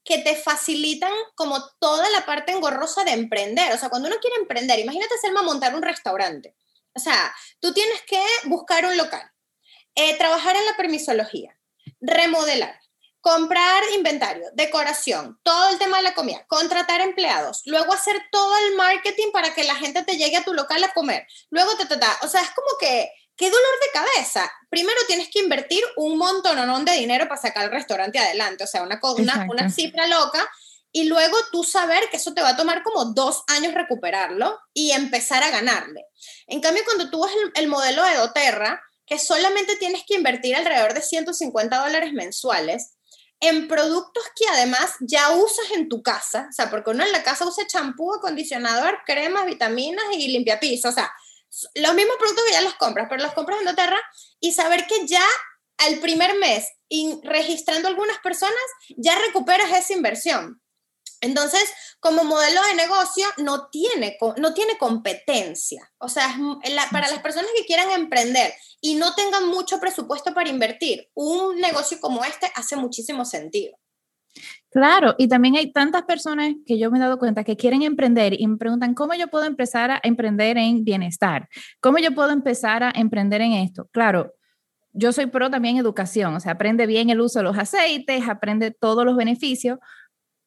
que 0.05 0.19
te 0.19 0.37
facilitan 0.37 1.13
como 1.35 1.67
toda 1.81 2.09
la 2.11 2.27
parte 2.27 2.53
engorrosa 2.53 3.05
de 3.05 3.13
emprender. 3.13 3.73
O 3.73 3.79
sea, 3.79 3.89
cuando 3.89 4.09
uno 4.09 4.19
quiere 4.21 4.37
emprender, 4.37 4.79
imagínate 4.79 5.19
Selma 5.19 5.43
montar 5.43 5.75
un 5.75 5.83
restaurante. 5.83 6.55
O 6.95 7.01
sea, 7.01 7.35
tú 7.61 7.73
tienes 7.73 8.03
que 8.03 8.23
buscar 8.45 8.85
un 8.85 8.97
local, 8.97 9.29
eh, 9.95 10.17
trabajar 10.17 10.55
en 10.55 10.65
la 10.67 10.77
permisología, 10.77 11.59
remodelar, 12.01 12.79
comprar 13.21 13.83
inventario, 13.97 14.45
decoración, 14.53 15.41
todo 15.43 15.71
el 15.71 15.79
tema 15.79 15.97
de 15.97 16.03
la 16.05 16.15
comida, 16.15 16.45
contratar 16.47 17.01
empleados, 17.01 17.63
luego 17.65 17.93
hacer 17.93 18.21
todo 18.31 18.55
el 18.59 18.77
marketing 18.77 19.33
para 19.33 19.55
que 19.55 19.65
la 19.65 19.75
gente 19.75 20.05
te 20.05 20.19
llegue 20.19 20.37
a 20.37 20.45
tu 20.45 20.53
local 20.53 20.85
a 20.85 20.93
comer, 20.93 21.27
luego 21.51 21.75
te, 21.77 21.87
te, 21.87 21.95
o 22.23 22.29
sea, 22.29 22.43
es 22.43 22.51
como 22.51 22.79
que, 22.79 23.11
qué 23.37 23.51
dolor 23.51 23.75
de 23.81 24.01
cabeza. 24.01 24.53
Primero 24.71 24.99
tienes 25.07 25.29
que 25.29 25.41
invertir 25.41 25.83
un 25.97 26.19
montón 26.19 26.85
de 26.85 26.93
dinero 26.93 27.29
para 27.29 27.41
sacar 27.41 27.65
el 27.65 27.71
restaurante 27.71 28.19
adelante, 28.19 28.65
o 28.65 28.67
sea, 28.67 28.83
una, 28.83 29.01
una, 29.03 29.47
una 29.51 29.71
cifra 29.71 30.07
loca, 30.07 30.49
y 30.93 31.05
luego 31.05 31.37
tú 31.51 31.65
saber 31.65 32.09
que 32.11 32.19
eso 32.19 32.35
te 32.35 32.43
va 32.43 32.51
a 32.51 32.57
tomar 32.57 32.83
como 32.85 33.07
dos 33.07 33.43
años 33.49 33.75
recuperarlo 33.75 34.59
y 34.73 34.93
empezar 34.93 35.43
a 35.43 35.51
ganarle. 35.51 36.07
En 36.47 36.61
cambio, 36.61 36.85
cuando 36.85 37.11
tú 37.11 37.25
ves 37.25 37.35
el, 37.35 37.63
el 37.63 37.69
modelo 37.69 38.05
de 38.05 38.15
doTERRA, 38.15 38.81
que 39.07 39.19
solamente 39.19 39.77
tienes 39.77 40.05
que 40.07 40.15
invertir 40.15 40.57
alrededor 40.57 40.95
de 40.95 41.03
150 41.03 41.77
dólares 41.77 42.13
mensuales 42.13 42.95
en 43.41 43.69
productos 43.69 44.25
que 44.37 44.47
además 44.49 44.95
ya 45.01 45.31
usas 45.33 45.73
en 45.73 45.89
tu 45.89 46.03
casa, 46.03 46.47
o 46.49 46.53
sea, 46.53 46.71
porque 46.71 46.91
uno 46.91 47.05
en 47.05 47.13
la 47.13 47.23
casa 47.23 47.47
usa 47.47 47.67
champú, 47.67 48.15
acondicionador, 48.15 49.01
cremas, 49.05 49.45
vitaminas 49.47 50.05
y 50.13 50.29
limpia 50.29 50.61
piso, 50.61 50.89
o 50.89 50.93
sea, 50.93 51.13
los 51.75 51.95
mismos 51.95 52.17
productos 52.19 52.45
que 52.47 52.53
ya 52.53 52.61
los 52.61 52.75
compras, 52.75 53.07
pero 53.09 53.23
los 53.23 53.35
compras 53.35 53.59
en 53.61 53.67
doTERRA 53.67 54.01
y 54.41 54.53
saber 54.53 54.87
que 54.87 55.07
ya 55.07 55.25
al 55.79 55.99
primer 55.99 56.39
mes, 56.39 56.69
y 56.89 57.19
registrando 57.25 57.89
algunas 57.89 58.19
personas, 58.19 58.55
ya 58.97 59.19
recuperas 59.19 59.73
esa 59.73 59.93
inversión. 59.93 60.61
Entonces, 61.21 61.65
como 62.01 62.23
modelo 62.23 62.63
de 62.63 62.75
negocio, 62.75 63.27
no 63.39 63.69
tiene, 63.69 64.19
no 64.37 64.53
tiene 64.53 64.77
competencia. 64.77 65.91
O 65.99 66.09
sea, 66.09 66.37
para 66.93 67.09
las 67.09 67.21
personas 67.21 67.51
que 67.57 67.65
quieran 67.65 67.91
emprender 67.91 68.55
y 68.81 68.95
no 68.95 69.15
tengan 69.15 69.49
mucho 69.49 69.81
presupuesto 69.81 70.35
para 70.35 70.51
invertir, 70.51 71.11
un 71.15 71.59
negocio 71.61 71.99
como 72.01 72.25
este 72.25 72.51
hace 72.55 72.77
muchísimo 72.77 73.25
sentido. 73.25 73.79
Claro, 74.75 75.15
y 75.19 75.29
también 75.29 75.55
hay 75.55 75.73
tantas 75.73 76.03
personas 76.03 76.53
que 76.67 76.81
yo 76.81 76.91
me 76.91 76.99
he 76.99 77.01
dado 77.01 77.21
cuenta 77.21 77.45
que 77.45 77.57
quieren 77.57 77.83
emprender 77.83 78.35
y 78.37 78.45
me 78.49 78.57
preguntan 78.57 78.93
cómo 78.93 79.15
yo 79.15 79.29
puedo 79.29 79.45
empezar 79.45 79.93
a 79.93 80.01
emprender 80.03 80.59
en 80.59 80.83
bienestar, 80.83 81.49
cómo 81.79 81.99
yo 81.99 82.13
puedo 82.13 82.31
empezar 82.31 82.83
a 82.83 82.91
emprender 82.93 83.41
en 83.41 83.53
esto. 83.53 83.89
Claro, 83.93 84.35
yo 84.93 85.13
soy 85.13 85.27
pro 85.27 85.49
también 85.49 85.77
educación, 85.77 86.35
o 86.35 86.41
sea, 86.41 86.53
aprende 86.53 86.87
bien 86.89 87.09
el 87.09 87.21
uso 87.21 87.39
de 87.39 87.45
los 87.45 87.57
aceites, 87.57 88.29
aprende 88.29 88.73
todos 88.73 89.05
los 89.05 89.17
beneficios, 89.17 89.79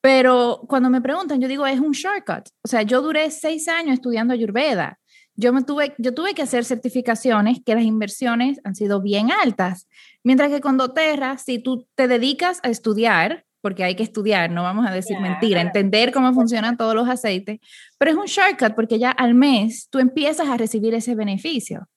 pero 0.01 0.59
cuando 0.67 0.89
me 0.89 0.99
preguntan, 0.99 1.39
yo 1.39 1.47
digo, 1.47 1.65
es 1.65 1.79
un 1.79 1.93
shortcut. 1.93 2.49
O 2.63 2.67
sea, 2.67 2.81
yo 2.81 3.01
duré 3.01 3.31
seis 3.31 3.69
años 3.69 3.93
estudiando 3.93 4.33
Ayurveda. 4.33 4.99
Yo, 5.35 5.53
me 5.53 5.63
tuve, 5.63 5.95
yo 5.99 6.13
tuve 6.13 6.33
que 6.33 6.41
hacer 6.41 6.65
certificaciones 6.65 7.59
que 7.65 7.75
las 7.75 7.85
inversiones 7.85 8.59
han 8.65 8.75
sido 8.75 9.01
bien 9.01 9.31
altas. 9.31 9.87
Mientras 10.21 10.49
que 10.49 10.59
con 10.59 10.75
doTERRA, 10.75 11.37
si 11.37 11.59
tú 11.59 11.87
te 11.95 12.09
dedicas 12.09 12.59
a 12.63 12.69
estudiar, 12.69 13.46
porque 13.61 13.83
hay 13.83 13.95
que 13.95 14.03
estudiar, 14.03 14.51
no 14.51 14.63
vamos 14.63 14.87
a 14.87 14.93
decir 14.93 15.19
mentira, 15.19 15.61
entender 15.61 16.11
cómo 16.11 16.33
funcionan 16.33 16.77
todos 16.77 16.95
los 16.95 17.09
aceites, 17.09 17.59
pero 17.97 18.11
es 18.11 18.17
un 18.17 18.25
shortcut 18.25 18.75
porque 18.75 18.99
ya 18.99 19.11
al 19.11 19.33
mes 19.33 19.87
tú 19.89 19.99
empiezas 19.99 20.47
a 20.47 20.57
recibir 20.57 20.93
ese 20.93 21.15
beneficio. 21.15 21.87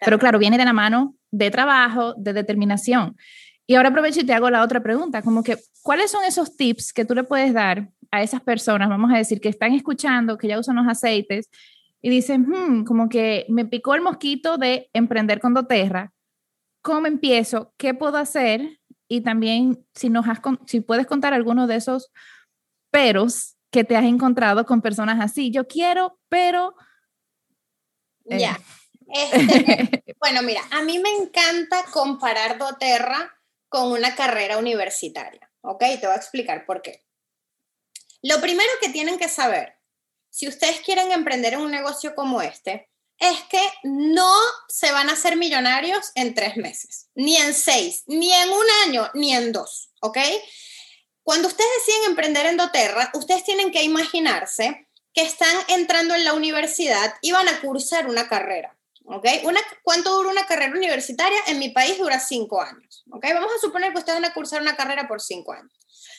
Pero 0.00 0.18
claro, 0.18 0.38
viene 0.38 0.58
de 0.58 0.64
la 0.64 0.72
mano 0.72 1.14
de 1.30 1.50
trabajo, 1.50 2.14
de 2.14 2.32
determinación. 2.32 3.16
Y 3.66 3.74
ahora 3.74 3.90
aprovecho 3.90 4.20
y 4.20 4.24
te 4.24 4.32
hago 4.32 4.50
la 4.50 4.62
otra 4.62 4.82
pregunta, 4.82 5.22
como 5.22 5.42
que, 5.42 5.58
¿cuáles 5.82 6.10
son 6.10 6.24
esos 6.24 6.56
tips 6.56 6.92
que 6.92 7.04
tú 7.04 7.14
le 7.14 7.22
puedes 7.22 7.52
dar 7.52 7.88
a 8.10 8.22
esas 8.22 8.40
personas, 8.40 8.88
vamos 8.88 9.12
a 9.12 9.18
decir, 9.18 9.40
que 9.40 9.48
están 9.48 9.74
escuchando, 9.74 10.38
que 10.38 10.48
ya 10.48 10.58
usan 10.58 10.76
los 10.76 10.86
aceites 10.86 11.50
y 12.00 12.10
dicen, 12.10 12.46
hmm, 12.48 12.84
como 12.84 13.08
que 13.08 13.46
me 13.48 13.66
picó 13.66 13.94
el 13.94 14.02
mosquito 14.02 14.56
de 14.56 14.88
emprender 14.92 15.40
con 15.40 15.54
doTERRA, 15.54 16.12
¿cómo 16.82 17.06
empiezo? 17.06 17.74
¿Qué 17.76 17.94
puedo 17.94 18.16
hacer? 18.16 18.77
Y 19.08 19.22
también 19.22 19.86
si, 19.94 20.10
nos 20.10 20.28
has, 20.28 20.40
si 20.66 20.80
puedes 20.80 21.06
contar 21.06 21.32
alguno 21.32 21.66
de 21.66 21.76
esos 21.76 22.10
peros 22.90 23.56
que 23.70 23.84
te 23.84 23.96
has 23.96 24.04
encontrado 24.04 24.64
con 24.64 24.82
personas 24.82 25.18
así. 25.20 25.50
Yo 25.50 25.66
quiero, 25.66 26.18
pero... 26.28 26.74
Eh. 28.26 28.38
Ya. 28.38 28.58
Este, 29.10 30.04
bueno, 30.20 30.42
mira, 30.42 30.60
a 30.70 30.82
mí 30.82 30.98
me 30.98 31.08
encanta 31.08 31.82
comparar 31.90 32.58
doTERRA 32.58 33.34
con 33.70 33.90
una 33.92 34.14
carrera 34.14 34.58
universitaria, 34.58 35.50
¿ok? 35.62 35.78
Te 35.78 36.06
voy 36.06 36.10
a 36.10 36.16
explicar 36.16 36.66
por 36.66 36.82
qué. 36.82 37.06
Lo 38.22 38.38
primero 38.42 38.68
que 38.82 38.90
tienen 38.90 39.18
que 39.18 39.28
saber, 39.28 39.78
si 40.28 40.46
ustedes 40.46 40.80
quieren 40.80 41.10
emprender 41.12 41.54
en 41.54 41.60
un 41.60 41.70
negocio 41.70 42.14
como 42.14 42.42
este, 42.42 42.90
es 43.18 43.42
que 43.44 43.60
no 43.82 44.32
se 44.68 44.92
van 44.92 45.08
a 45.08 45.12
hacer 45.12 45.36
millonarios 45.36 46.12
en 46.14 46.34
tres 46.34 46.56
meses, 46.56 47.08
ni 47.14 47.36
en 47.36 47.54
seis, 47.54 48.04
ni 48.06 48.32
en 48.32 48.50
un 48.50 48.66
año, 48.84 49.10
ni 49.14 49.34
en 49.34 49.52
dos, 49.52 49.90
¿ok? 50.00 50.18
Cuando 51.22 51.48
ustedes 51.48 51.70
deciden 51.78 52.10
emprender 52.10 52.46
en 52.46 52.56
doTERRA, 52.56 53.10
ustedes 53.14 53.44
tienen 53.44 53.70
que 53.70 53.82
imaginarse 53.82 54.88
que 55.12 55.22
están 55.22 55.54
entrando 55.68 56.14
en 56.14 56.24
la 56.24 56.32
universidad 56.32 57.14
y 57.20 57.32
van 57.32 57.48
a 57.48 57.60
cursar 57.60 58.06
una 58.06 58.28
carrera. 58.28 58.78
¿ok? 59.08 59.26
Una, 59.44 59.60
¿Cuánto 59.82 60.14
dura 60.14 60.30
una 60.30 60.46
carrera 60.46 60.72
universitaria? 60.72 61.38
En 61.46 61.58
mi 61.58 61.70
país 61.70 61.98
dura 61.98 62.20
cinco 62.20 62.60
años, 62.60 63.04
¿ok? 63.10 63.24
Vamos 63.34 63.52
a 63.56 63.60
suponer 63.60 63.92
que 63.92 63.98
ustedes 63.98 64.20
van 64.20 64.30
a 64.30 64.34
cursar 64.34 64.62
una 64.62 64.76
carrera 64.76 65.08
por 65.08 65.20
cinco 65.20 65.52
años. 65.52 65.72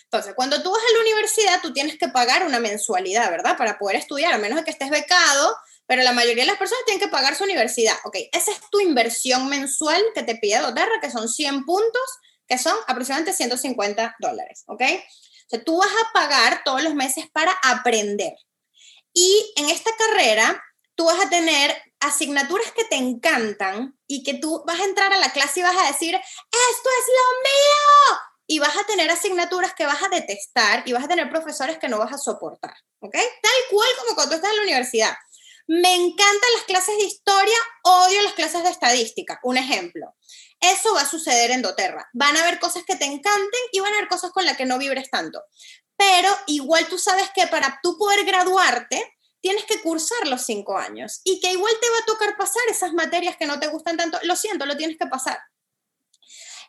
Entonces, 0.04 0.34
cuando 0.36 0.62
tú 0.64 0.72
vas 0.72 0.82
a 0.82 0.94
la 0.94 1.02
universidad, 1.02 1.62
tú 1.62 1.72
tienes 1.72 1.98
que 1.98 2.08
pagar 2.08 2.46
una 2.46 2.60
mensualidad, 2.60 3.30
¿verdad? 3.30 3.58
Para 3.58 3.78
poder 3.78 3.96
estudiar, 3.96 4.34
a 4.34 4.40
menos 4.40 4.58
de 4.58 4.64
que 4.64 4.72
estés 4.72 4.90
becado, 4.90 5.56
pero 5.90 6.04
la 6.04 6.14
mayoría 6.14 6.44
de 6.44 6.52
las 6.52 6.60
personas 6.60 6.86
tienen 6.86 7.02
que 7.02 7.12
pagar 7.12 7.36
su 7.36 7.46
universidad, 7.46 7.98
¿ok? 8.04 8.16
Esa 8.32 8.52
es 8.52 8.60
tu 8.70 8.80
inversión 8.80 9.50
mensual 9.50 10.00
que 10.14 10.22
te 10.22 10.36
pide 10.36 10.60
doTERRA, 10.60 11.02
que 11.02 11.10
son 11.10 11.28
100 11.28 11.66
puntos, 11.66 12.04
que 12.48 12.60
son 12.60 12.76
aproximadamente 12.86 13.34
150 13.34 14.16
dólares, 14.20 14.66
¿ok? 14.68 14.84
O 14.84 15.50
sea, 15.50 15.64
tú 15.64 15.80
vas 15.80 15.90
a 15.90 16.14
pagar 16.14 16.62
todos 16.64 16.84
los 16.84 16.94
meses 16.94 17.26
para 17.34 17.58
aprender. 17.64 18.36
Y 19.14 19.52
en 19.56 19.68
esta 19.72 19.90
carrera, 19.98 20.64
tú 20.94 21.06
vas 21.06 21.26
a 21.26 21.30
tener 21.32 21.76
asignaturas 22.00 22.72
que 22.72 22.84
te 22.84 22.96
encantan 22.96 23.98
y 24.06 24.22
que 24.22 24.36
tú 24.36 24.64
vas 24.68 24.80
a 24.80 24.86
entrar 24.86 25.12
a 25.12 25.18
la 25.18 25.32
clase 25.32 25.62
y 25.62 25.64
vas 25.64 25.76
a 25.76 25.88
decir, 25.88 26.14
esto 26.14 26.90
es 27.00 27.08
lo 27.08 27.40
mío. 27.50 28.20
Y 28.46 28.60
vas 28.60 28.78
a 28.78 28.84
tener 28.84 29.10
asignaturas 29.10 29.74
que 29.74 29.88
vas 29.88 30.04
a 30.04 30.10
detestar 30.10 30.84
y 30.86 30.94
vas 30.94 31.06
a 31.06 31.08
tener 31.08 31.32
profesores 31.32 31.80
que 31.80 31.90
no 31.90 31.98
vas 31.98 32.14
a 32.14 32.20
soportar, 32.20 32.76
¿ok? 33.00 33.14
Tal 33.14 33.60
cual 33.72 33.90
como 34.02 34.14
cuando 34.14 34.36
estás 34.36 34.52
en 34.52 34.58
la 34.58 34.64
universidad. 34.64 35.16
Me 35.72 35.94
encantan 35.94 36.50
las 36.56 36.64
clases 36.64 36.98
de 36.98 37.04
historia, 37.04 37.56
odio 37.84 38.24
las 38.24 38.34
clases 38.34 38.64
de 38.64 38.72
estadística. 38.72 39.40
Un 39.44 39.56
ejemplo. 39.56 40.16
Eso 40.60 40.96
va 40.96 41.02
a 41.02 41.08
suceder 41.08 41.52
en 41.52 41.62
doTERRA. 41.62 42.10
Van 42.14 42.36
a 42.36 42.42
haber 42.42 42.60
cosas 42.60 42.84
que 42.88 42.96
te 42.96 43.06
encanten 43.06 43.60
y 43.72 43.80
van 43.80 43.94
a 43.94 43.98
haber 43.98 44.10
cosas 44.10 44.32
con 44.32 44.46
las 44.46 44.58
que 44.58 44.66
no 44.66 44.80
vibres 44.80 45.12
tanto. 45.12 45.44
Pero 45.96 46.36
igual 46.48 46.88
tú 46.88 46.98
sabes 46.98 47.30
que 47.36 47.46
para 47.46 47.80
tú 47.84 48.00
poder 48.00 48.26
graduarte, 48.26 49.16
tienes 49.42 49.64
que 49.66 49.80
cursar 49.80 50.28
los 50.28 50.42
cinco 50.42 50.76
años 50.76 51.22
y 51.24 51.40
que 51.40 51.52
igual 51.52 51.74
te 51.80 51.90
va 51.92 51.98
a 52.00 52.06
tocar 52.06 52.36
pasar 52.36 52.64
esas 52.68 52.94
materias 52.94 53.38
que 53.38 53.46
no 53.46 53.60
te 53.60 53.68
gustan 53.68 53.96
tanto. 53.96 54.18
Lo 54.24 54.36
siento, 54.36 54.66
lo 54.66 54.76
tienes 54.76 54.98
que 54.98 55.06
pasar. 55.06 55.38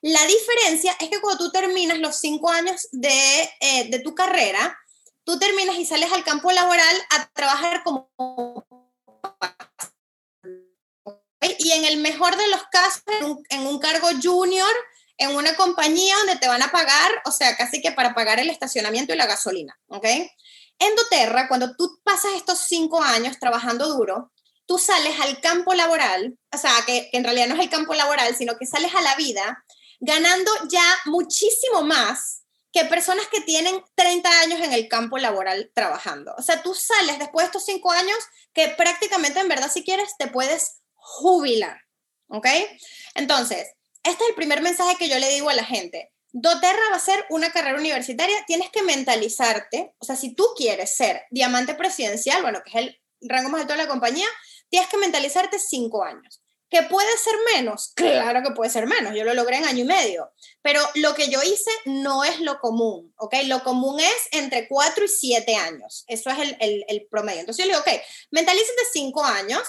La 0.02 0.26
diferencia 0.26 0.94
es 1.00 1.08
que 1.08 1.22
cuando 1.22 1.46
tú 1.46 1.50
terminas 1.50 1.98
los 2.00 2.16
cinco 2.16 2.50
años 2.50 2.86
de, 2.92 3.50
eh, 3.60 3.88
de 3.88 4.00
tu 4.00 4.14
carrera, 4.14 4.78
tú 5.24 5.38
terminas 5.38 5.78
y 5.78 5.86
sales 5.86 6.12
al 6.12 6.22
campo 6.22 6.52
laboral 6.52 6.96
a 7.08 7.30
trabajar 7.32 7.82
como... 7.82 8.10
Y 11.58 11.72
en 11.72 11.84
el 11.84 11.98
mejor 11.98 12.36
de 12.36 12.48
los 12.48 12.62
casos, 12.70 13.02
en 13.50 13.66
un, 13.66 13.78
cargo 13.78 14.08
junior, 14.22 14.70
en 15.18 15.34
una 15.36 15.54
compañía 15.56 16.16
donde 16.18 16.36
te 16.36 16.48
van 16.48 16.62
a 16.62 16.70
pagar, 16.70 17.10
o 17.26 17.30
sea, 17.30 17.56
casi 17.56 17.80
que 17.80 17.92
para 17.92 18.14
pagar 18.14 18.40
el 18.40 18.50
estacionamiento 18.50 19.12
y 19.12 19.16
la 19.16 19.26
gasolina, 19.26 19.78
¿ok? 19.88 20.04
En 20.78 20.96
doTERRA, 20.96 21.48
cuando 21.48 21.76
tú 21.76 22.00
pasas 22.02 22.32
estos 22.34 22.60
cinco 22.60 23.02
años 23.02 23.38
trabajando 23.38 23.88
duro, 23.88 24.32
tú 24.66 24.78
sales 24.78 25.18
al 25.20 25.40
campo 25.40 25.74
laboral, 25.74 26.38
o 26.52 26.58
sea, 26.58 26.72
que, 26.86 27.10
en 27.12 27.24
realidad 27.24 27.48
no 27.48 27.54
es 27.54 27.60
el 27.60 27.70
campo 27.70 27.94
laboral, 27.94 28.34
sino 28.36 28.56
que 28.56 28.66
sales 28.66 28.94
a 28.94 29.02
la 29.02 29.14
vida 29.16 29.64
ganando 30.00 30.50
ya 30.68 30.82
muchísimo 31.04 31.82
más 31.82 32.42
que 32.72 32.84
personas 32.84 33.26
que 33.28 33.40
tienen 33.40 33.82
30 33.94 34.40
años 34.40 34.60
en 34.60 34.72
el 34.72 34.88
campo 34.88 35.18
laboral 35.18 35.70
trabajando. 35.74 36.34
O 36.38 36.42
sea, 36.42 36.62
tú 36.62 36.74
sales 36.74 37.18
después 37.18 37.44
de 37.44 37.46
estos 37.46 37.64
cinco 37.64 37.90
años 37.90 38.18
que 38.52 38.68
prácticamente 38.68 39.40
en 39.40 39.48
verdad 39.48 39.70
si 39.72 39.84
quieres 39.84 40.16
te 40.18 40.28
puedes 40.28 40.80
jubilar. 40.94 41.80
¿Ok? 42.28 42.46
Entonces, 43.14 43.68
este 44.04 44.22
es 44.22 44.30
el 44.30 44.36
primer 44.36 44.62
mensaje 44.62 44.96
que 44.96 45.08
yo 45.08 45.18
le 45.18 45.28
digo 45.30 45.50
a 45.50 45.54
la 45.54 45.64
gente 45.64 46.12
doTERRA 46.32 46.90
va 46.90 46.96
a 46.96 47.00
ser 47.00 47.24
una 47.30 47.50
carrera 47.50 47.78
universitaria, 47.78 48.44
tienes 48.46 48.70
que 48.70 48.82
mentalizarte, 48.82 49.94
o 49.98 50.04
sea, 50.04 50.16
si 50.16 50.34
tú 50.34 50.46
quieres 50.56 50.94
ser 50.94 51.22
diamante 51.30 51.74
presidencial, 51.74 52.42
bueno, 52.42 52.60
que 52.64 52.70
es 52.70 52.76
el 52.76 53.00
rango 53.22 53.50
más 53.50 53.62
alto 53.62 53.72
de 53.72 53.78
la 53.78 53.88
compañía, 53.88 54.26
tienes 54.68 54.88
que 54.88 54.98
mentalizarte 54.98 55.58
cinco 55.58 56.04
años. 56.04 56.42
¿Que 56.70 56.84
puede 56.84 57.08
ser 57.18 57.34
menos? 57.54 57.92
Claro 57.94 58.42
que 58.42 58.54
puede 58.54 58.70
ser 58.70 58.86
menos, 58.86 59.14
yo 59.14 59.24
lo 59.24 59.34
logré 59.34 59.56
en 59.56 59.64
año 59.64 59.80
y 59.80 59.86
medio, 59.86 60.30
pero 60.62 60.80
lo 60.94 61.14
que 61.14 61.28
yo 61.28 61.42
hice 61.42 61.70
no 61.84 62.22
es 62.22 62.40
lo 62.40 62.60
común, 62.60 63.12
¿ok? 63.16 63.34
Lo 63.46 63.62
común 63.64 63.98
es 63.98 64.28
entre 64.30 64.68
cuatro 64.68 65.04
y 65.04 65.08
siete 65.08 65.56
años, 65.56 66.04
eso 66.06 66.30
es 66.30 66.38
el, 66.38 66.56
el, 66.60 66.84
el 66.88 67.06
promedio. 67.10 67.40
Entonces 67.40 67.64
yo 67.64 67.70
le 67.70 67.76
digo, 67.76 67.84
ok, 67.84 68.00
mentalízate 68.30 68.82
cinco 68.92 69.24
años, 69.24 69.62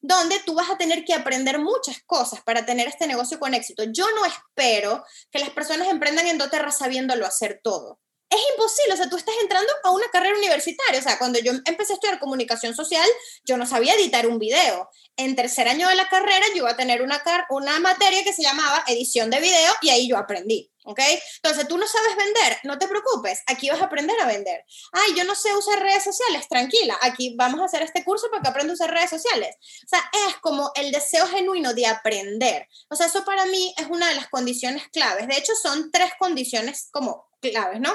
donde 0.00 0.38
tú 0.40 0.54
vas 0.54 0.70
a 0.70 0.78
tener 0.78 1.04
que 1.04 1.14
aprender 1.14 1.58
muchas 1.58 2.00
cosas 2.06 2.40
para 2.42 2.64
tener 2.64 2.86
este 2.86 3.06
negocio 3.06 3.38
con 3.38 3.54
éxito. 3.54 3.84
Yo 3.84 4.06
no 4.12 4.24
espero 4.24 5.04
que 5.30 5.38
las 5.38 5.50
personas 5.50 5.88
emprendan 5.88 6.26
en 6.26 6.38
doTERRA 6.38 6.70
sabiéndolo 6.70 7.26
hacer 7.26 7.60
todo. 7.62 8.00
Es 8.28 8.40
imposible, 8.52 8.94
o 8.94 8.96
sea, 8.96 9.08
tú 9.08 9.16
estás 9.16 9.34
entrando 9.40 9.72
a 9.84 9.90
una 9.92 10.08
carrera 10.08 10.36
universitaria, 10.36 10.98
o 10.98 11.02
sea, 11.02 11.16
cuando 11.16 11.38
yo 11.38 11.52
empecé 11.64 11.92
a 11.92 11.94
estudiar 11.94 12.18
comunicación 12.18 12.74
social, 12.74 13.08
yo 13.44 13.56
no 13.56 13.66
sabía 13.66 13.94
editar 13.94 14.26
un 14.26 14.38
video. 14.38 14.90
En 15.16 15.36
tercer 15.36 15.68
año 15.68 15.88
de 15.88 15.94
la 15.94 16.08
carrera 16.08 16.44
yo 16.50 16.56
iba 16.56 16.70
a 16.70 16.76
tener 16.76 17.02
una, 17.02 17.22
una 17.50 17.78
materia 17.78 18.24
que 18.24 18.32
se 18.32 18.42
llamaba 18.42 18.84
edición 18.88 19.30
de 19.30 19.40
video 19.40 19.72
y 19.80 19.90
ahí 19.90 20.08
yo 20.08 20.18
aprendí. 20.18 20.70
¿ok? 20.86 21.00
Entonces, 21.36 21.68
tú 21.68 21.76
no 21.76 21.86
sabes 21.86 22.16
vender, 22.16 22.58
no 22.62 22.78
te 22.78 22.88
preocupes, 22.88 23.42
aquí 23.46 23.68
vas 23.68 23.82
a 23.82 23.86
aprender 23.86 24.18
a 24.20 24.26
vender. 24.26 24.64
Ay, 24.92 25.14
yo 25.16 25.24
no 25.24 25.34
sé 25.34 25.54
usar 25.54 25.80
redes 25.80 26.04
sociales, 26.04 26.48
tranquila, 26.48 26.96
aquí 27.02 27.34
vamos 27.36 27.60
a 27.60 27.64
hacer 27.64 27.82
este 27.82 28.04
curso 28.04 28.30
para 28.30 28.42
que 28.42 28.48
aprendas 28.48 28.80
a 28.80 28.84
usar 28.84 28.94
redes 28.94 29.10
sociales. 29.10 29.56
O 29.84 29.88
sea, 29.88 30.00
es 30.28 30.36
como 30.36 30.70
el 30.76 30.92
deseo 30.92 31.26
genuino 31.26 31.74
de 31.74 31.86
aprender. 31.86 32.68
O 32.88 32.96
sea, 32.96 33.06
eso 33.06 33.24
para 33.24 33.44
mí 33.46 33.74
es 33.76 33.86
una 33.88 34.08
de 34.08 34.14
las 34.14 34.28
condiciones 34.28 34.88
claves. 34.88 35.26
De 35.26 35.36
hecho, 35.36 35.54
son 35.60 35.90
tres 35.90 36.12
condiciones 36.18 36.88
como 36.92 37.28
claves, 37.40 37.80
¿no? 37.80 37.92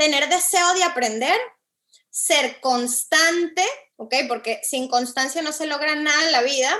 Tener 0.00 0.30
deseo 0.30 0.72
de 0.72 0.82
aprender, 0.82 1.38
ser 2.08 2.58
constante, 2.62 3.66
¿ok? 3.96 4.14
Porque 4.28 4.62
sin 4.62 4.88
constancia 4.88 5.42
no 5.42 5.52
se 5.52 5.66
logra 5.66 5.94
nada 5.94 6.24
en 6.24 6.32
la 6.32 6.40
vida, 6.40 6.74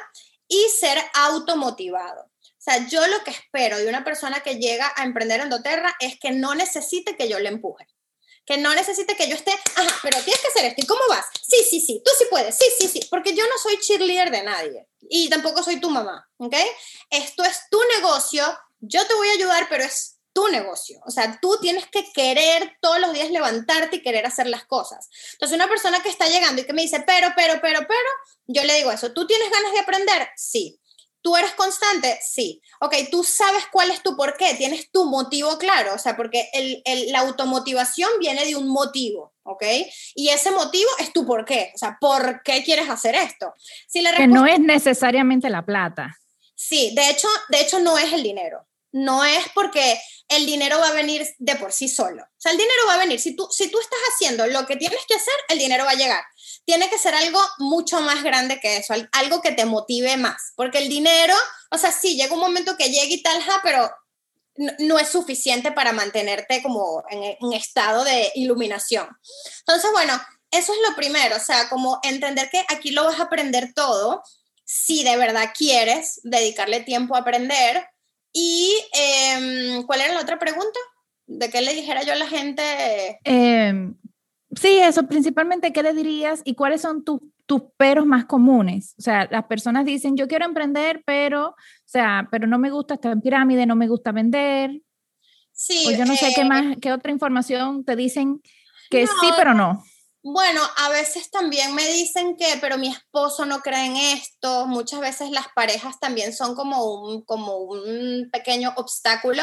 y 0.51 0.67
ser 0.81 0.99
automotivado. 1.13 2.23
O 2.23 2.63
sea, 2.63 2.89
yo 2.89 3.07
lo 3.07 3.23
que 3.25 3.31
espero 3.31 3.77
de 3.77 3.89
una 3.89 4.05
persona 4.05 4.41
que 4.41 4.57
llega 4.57 4.91
a 4.97 5.05
emprender 5.05 5.41
en 5.41 5.51
doTERRA 5.51 5.95
es 6.01 6.19
que 6.19 6.33
no 6.33 6.55
necesite 6.55 7.17
que 7.17 7.29
yo 7.29 7.39
le 7.39 7.49
empuje. 7.49 7.87
Que 8.45 8.57
no 8.57 8.75
necesite 8.75 9.17
que 9.17 9.29
yo 9.29 9.37
esté, 9.37 9.53
ajá, 9.53 9.99
pero 10.03 10.19
tienes 10.23 10.41
que 10.41 10.49
hacer 10.49 10.65
esto. 10.65 10.83
¿Y 10.83 10.87
cómo 10.87 11.03
vas? 11.11 11.27
Sí, 11.41 11.63
sí, 11.71 11.81
sí, 11.81 12.03
tú 12.03 12.11
sí 12.19 12.25
puedes, 12.31 12.57
sí, 12.57 12.65
sí, 12.79 12.89
sí. 12.89 13.07
Porque 13.11 13.35
yo 13.35 13.45
no 13.45 13.59
soy 13.63 13.79
cheerleader 13.79 14.31
de 14.31 14.43
nadie. 14.43 14.89
Y 15.03 15.29
tampoco 15.29 15.63
soy 15.63 15.79
tu 15.79 15.91
mamá, 15.91 16.27
¿ok? 16.39 16.57
Esto 17.11 17.45
es 17.45 17.61
tu 17.71 17.79
negocio, 17.97 18.45
yo 18.81 19.07
te 19.07 19.15
voy 19.15 19.29
a 19.29 19.35
ayudar, 19.35 19.69
pero 19.69 19.85
es 19.85 20.20
tu 20.33 20.49
negocio. 20.49 21.01
O 21.07 21.11
sea, 21.11 21.39
tú 21.41 21.59
tienes 21.61 21.87
que 21.87 22.05
querer 22.13 22.77
todos 22.81 23.01
los 23.01 23.13
días 23.13 23.31
levantarte 23.31 23.97
y 23.97 24.03
querer 24.03 24.27
hacer 24.27 24.47
las 24.47 24.65
cosas. 24.65 25.09
Entonces, 25.33 25.57
una 25.57 25.69
persona 25.69 26.03
que 26.03 26.09
está 26.09 26.29
llegando 26.29 26.63
y 26.63 26.65
que 26.65 26.73
me 26.73 26.83
dice, 26.83 27.03
pero, 27.07 27.29
pero, 27.37 27.61
pero, 27.61 27.81
pero, 27.81 28.09
yo 28.47 28.65
le 28.65 28.75
digo 28.75 28.91
eso, 28.91 29.13
¿tú 29.13 29.27
tienes 29.27 29.51
ganas 29.51 29.73
de 29.73 29.81
aprender? 29.81 30.29
Sí. 30.37 30.81
¿Tú 31.23 31.37
eres 31.37 31.53
constante? 31.53 32.19
Sí. 32.23 32.63
Ok, 32.81 32.95
tú 33.11 33.23
sabes 33.23 33.65
cuál 33.71 33.91
es 33.91 34.03
tu 34.03 34.17
por 34.17 34.37
qué, 34.39 34.55
tienes 34.55 34.91
tu 34.91 35.05
motivo 35.05 35.59
claro, 35.59 35.95
o 35.95 35.99
sea, 35.99 36.17
porque 36.17 36.49
el, 36.55 36.81
el, 36.87 37.13
la 37.13 37.21
automotivación 37.21 38.09
viene 38.19 38.47
de 38.47 38.57
un 38.57 38.69
motivo, 38.69 39.35
¿ok? 39.43 39.63
Y 40.15 40.31
ese 40.31 40.51
motivo 40.51 40.89
es 40.99 41.13
tu 41.13 41.27
por 41.27 41.45
qué, 41.45 41.73
o 41.75 41.79
sea, 41.79 41.99
¿por 42.01 42.43
qué 42.43 42.65
quieres 42.65 42.89
hacer 42.89 43.15
esto? 43.17 43.53
Si 43.87 44.03
que 44.03 44.27
no 44.27 44.47
es 44.47 44.61
necesariamente 44.61 45.51
la 45.51 45.63
plata. 45.63 46.17
Sí, 46.55 46.95
de 46.95 47.11
hecho, 47.11 47.29
de 47.51 47.61
hecho 47.61 47.81
no 47.81 47.99
es 47.99 48.13
el 48.15 48.23
dinero. 48.23 48.67
No 48.93 49.25
es 49.25 49.45
porque 49.55 50.01
el 50.29 50.47
dinero 50.47 50.79
va 50.79 50.89
a 50.89 50.93
venir 50.93 51.27
de 51.39 51.57
por 51.57 51.73
sí 51.73 51.89
solo. 51.89 52.23
O 52.23 52.41
sea, 52.41 52.53
el 52.53 52.59
dinero 52.59 52.81
va 52.89 52.95
a 52.95 52.99
venir. 52.99 53.21
Si 53.21 53.37
tú, 53.37 53.49
si 53.51 53.69
tú 53.69 53.79
estás 53.79 53.99
haciendo 54.13 54.47
lo 54.47 54.67
que 54.67 54.77
tienes 54.77 55.01
que 55.07 55.15
hacer, 55.15 55.35
el 55.49 55.59
dinero 55.59 55.85
va 55.85 55.93
a 55.93 55.95
llegar 55.95 56.23
tiene 56.65 56.89
que 56.89 56.99
ser 56.99 57.15
algo 57.15 57.41
mucho 57.59 58.01
más 58.01 58.23
grande 58.23 58.61
que 58.61 58.77
eso, 58.77 58.95
algo 59.13 59.41
que 59.41 59.53
te 59.53 59.65
motive 59.65 60.17
más, 60.17 60.53
porque 60.55 60.79
el 60.79 60.89
dinero, 60.89 61.35
o 61.71 61.79
sea, 61.79 61.91
sí, 61.93 62.17
llega 62.17 62.33
un 62.33 62.41
momento 62.41 62.77
que 62.77 62.91
llega 62.91 63.13
y 63.13 63.23
tal, 63.23 63.43
pero 63.63 63.91
no, 64.79 64.99
es 64.99 65.09
suficiente 65.09 65.73
para 65.73 65.93
mantenerte 65.93 66.63
como 66.63 67.03
en 67.11 67.37
un 67.41 67.55
estado 67.55 68.05
de 68.05 68.31
iluminación. 68.37 69.09
Entonces, 69.61 69.91
bueno, 69.93 70.21
eso 70.51 70.73
es 70.73 70.79
lo 70.89 70.95
primero, 70.95 71.37
o 71.37 71.41
sea, 71.41 71.69
como 71.69 71.99
entender 72.03 72.51
que 72.51 72.65
aquí 72.69 72.91
lo 72.91 73.05
vas 73.05 73.19
a 73.19 73.25
aprender 73.25 73.73
todo, 73.75 74.23
si 74.65 75.03
de 75.03 75.17
verdad 75.17 75.53
quieres 75.57 76.21
dedicarle 76.23 76.81
tiempo 76.81 77.17
a 77.17 77.21
aprender. 77.21 77.85
¿Y 78.33 78.75
em, 78.93 79.83
cuál 79.85 80.01
era 80.03 80.15
la 80.15 80.21
otra 80.21 80.39
pregunta? 80.39 80.79
¿De 81.27 81.51
qué 81.51 81.61
le 81.61 81.75
dijera 81.75 82.03
yo 82.03 82.13
a 82.13 82.17
la 82.17 82.27
gente? 82.27 82.63
Em, 83.25 83.95
sí, 84.55 84.79
eso, 84.79 85.07
principalmente, 85.07 85.73
¿qué 85.73 85.83
le 85.83 85.95
dirías 85.95 86.43
y 86.45 86.55
cuáles 86.55 86.81
son 86.81 87.05
tus 87.05 87.21
tus 87.51 87.63
peros 87.77 88.07
más 88.07 88.27
comunes. 88.27 88.95
O 88.97 89.03
sea, 89.03 89.27
las 89.29 89.47
personas 89.47 89.85
dicen, 89.85 90.17
yo 90.17 90.29
quiero 90.29 90.45
emprender, 90.45 91.03
pero, 91.05 91.49
o 91.49 91.57
sea, 91.85 92.29
pero 92.31 92.47
no 92.47 92.61
me 92.61 92.71
gusta 92.71 92.95
estar 92.95 93.11
en 93.11 93.21
pirámide, 93.21 93.67
no 93.67 93.75
me 93.75 93.89
gusta 93.89 94.13
vender. 94.13 94.81
Sí. 95.51 95.85
O 95.89 95.91
yo 95.91 96.05
no 96.05 96.15
sé 96.15 96.31
qué 96.33 96.43
eh, 96.43 96.45
más, 96.45 96.77
qué 96.81 96.93
otra 96.93 97.11
información 97.11 97.85
te 97.85 97.97
dicen 97.97 98.41
que 98.89 99.05
sí, 99.05 99.27
pero 99.37 99.53
no. 99.53 99.83
Bueno, 100.23 100.61
a 100.77 100.91
veces 100.91 101.31
también 101.31 101.75
me 101.75 101.87
dicen 101.87 102.37
que, 102.37 102.59
pero 102.61 102.77
mi 102.77 102.89
esposo 102.89 103.47
no 103.47 103.61
cree 103.61 103.87
en 103.87 103.97
esto. 103.97 104.67
Muchas 104.67 105.01
veces 105.01 105.31
las 105.31 105.47
parejas 105.55 105.99
también 105.99 106.35
son 106.35 106.55
como 106.55 106.85
un, 106.85 107.23
como 107.25 107.57
un 107.57 108.29
pequeño 108.31 108.75
obstáculo. 108.77 109.43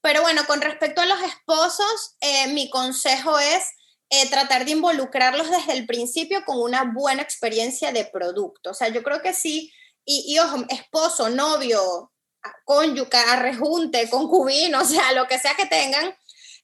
Pero 0.00 0.22
bueno, 0.22 0.42
con 0.46 0.60
respecto 0.60 1.00
a 1.00 1.06
los 1.06 1.20
esposos, 1.20 2.16
eh, 2.20 2.48
mi 2.48 2.70
consejo 2.70 3.38
es 3.38 3.64
eh, 4.10 4.28
tratar 4.30 4.64
de 4.64 4.72
involucrarlos 4.72 5.50
desde 5.50 5.72
el 5.72 5.86
principio 5.86 6.44
con 6.44 6.60
una 6.60 6.84
buena 6.84 7.22
experiencia 7.22 7.90
de 7.90 8.04
producto. 8.04 8.70
O 8.70 8.74
sea, 8.74 8.88
yo 8.88 9.02
creo 9.02 9.20
que 9.20 9.34
sí, 9.34 9.72
y, 10.04 10.38
ojo, 10.38 10.64
esposo, 10.68 11.30
novio, 11.30 12.12
cónyuge, 12.64 13.36
rejunte, 13.36 14.08
concubino, 14.10 14.80
o 14.82 14.84
sea, 14.84 15.12
lo 15.12 15.26
que 15.26 15.38
sea 15.38 15.54
que 15.54 15.66
tengan, 15.66 16.14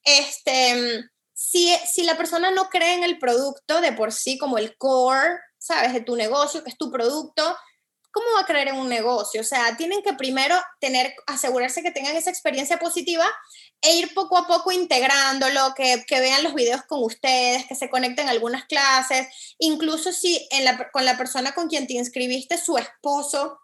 este, 0.04 1.04
si, 1.42 1.74
si 1.90 2.02
la 2.02 2.18
persona 2.18 2.50
no 2.50 2.68
cree 2.68 2.92
en 2.92 3.02
el 3.02 3.18
producto 3.18 3.80
de 3.80 3.92
por 3.92 4.12
sí 4.12 4.36
como 4.36 4.58
el 4.58 4.76
core, 4.76 5.38
¿sabes? 5.56 5.94
De 5.94 6.02
tu 6.02 6.14
negocio, 6.14 6.62
que 6.62 6.68
es 6.68 6.76
tu 6.76 6.90
producto, 6.90 7.56
¿cómo 8.10 8.26
va 8.34 8.42
a 8.42 8.46
creer 8.46 8.68
en 8.68 8.76
un 8.76 8.90
negocio? 8.90 9.40
O 9.40 9.44
sea, 9.44 9.74
tienen 9.78 10.02
que 10.02 10.12
primero 10.12 10.54
tener, 10.80 11.14
asegurarse 11.26 11.82
que 11.82 11.92
tengan 11.92 12.14
esa 12.14 12.28
experiencia 12.28 12.78
positiva 12.78 13.24
e 13.80 13.96
ir 13.96 14.12
poco 14.12 14.36
a 14.36 14.46
poco 14.46 14.70
integrándolo, 14.70 15.72
que, 15.74 16.04
que 16.06 16.20
vean 16.20 16.42
los 16.44 16.54
videos 16.54 16.82
con 16.82 17.02
ustedes, 17.02 17.64
que 17.66 17.74
se 17.74 17.88
conecten 17.88 18.28
a 18.28 18.32
algunas 18.32 18.66
clases, 18.66 19.26
incluso 19.58 20.12
si 20.12 20.46
en 20.50 20.66
la, 20.66 20.90
con 20.90 21.06
la 21.06 21.16
persona 21.16 21.52
con 21.52 21.68
quien 21.68 21.86
te 21.86 21.94
inscribiste, 21.94 22.58
su 22.58 22.76
esposo 22.76 23.59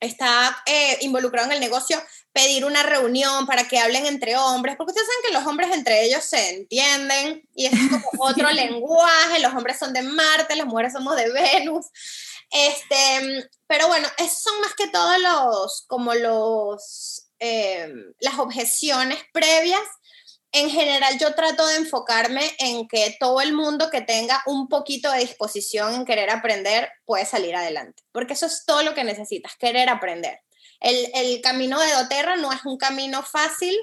está 0.00 0.62
eh, 0.66 0.98
involucrado 1.02 1.46
en 1.48 1.52
el 1.52 1.60
negocio, 1.60 2.02
pedir 2.32 2.64
una 2.64 2.82
reunión 2.82 3.46
para 3.46 3.68
que 3.68 3.78
hablen 3.78 4.06
entre 4.06 4.36
hombres, 4.36 4.76
porque 4.76 4.92
ustedes 4.92 5.06
saben 5.08 5.22
que 5.26 5.38
los 5.38 5.46
hombres 5.46 5.70
entre 5.72 6.04
ellos 6.04 6.24
se 6.24 6.56
entienden 6.56 7.46
y 7.54 7.66
es 7.66 7.72
como 8.10 8.24
otro 8.24 8.50
lenguaje, 8.50 9.40
los 9.40 9.52
hombres 9.52 9.78
son 9.78 9.92
de 9.92 10.02
Marte, 10.02 10.56
las 10.56 10.66
mujeres 10.66 10.92
somos 10.92 11.16
de 11.16 11.30
Venus. 11.30 11.86
Este, 12.50 13.48
pero 13.66 13.86
bueno, 13.86 14.08
esos 14.18 14.42
son 14.42 14.60
más 14.60 14.74
que 14.74 14.88
todos 14.88 15.18
los, 15.20 15.84
como 15.86 16.14
los, 16.14 17.30
eh, 17.38 17.92
las 18.20 18.38
objeciones 18.38 19.18
previas. 19.32 19.82
En 20.52 20.68
general 20.68 21.18
yo 21.18 21.34
trato 21.34 21.66
de 21.66 21.76
enfocarme 21.76 22.42
en 22.58 22.88
que 22.88 23.16
todo 23.20 23.40
el 23.40 23.52
mundo 23.52 23.88
que 23.88 24.00
tenga 24.00 24.42
un 24.46 24.68
poquito 24.68 25.10
de 25.10 25.20
disposición 25.20 25.94
en 25.94 26.04
querer 26.04 26.30
aprender 26.30 26.90
puede 27.04 27.24
salir 27.24 27.54
adelante, 27.54 28.02
porque 28.10 28.32
eso 28.32 28.46
es 28.46 28.64
todo 28.66 28.82
lo 28.82 28.94
que 28.94 29.04
necesitas, 29.04 29.54
querer 29.56 29.88
aprender. 29.88 30.40
El, 30.80 31.40
camino 31.40 31.78
de 31.78 31.92
doTERRA 31.92 32.36
no 32.36 32.52
es 32.52 32.64
un 32.64 32.78
camino 32.78 33.22
fácil, 33.22 33.78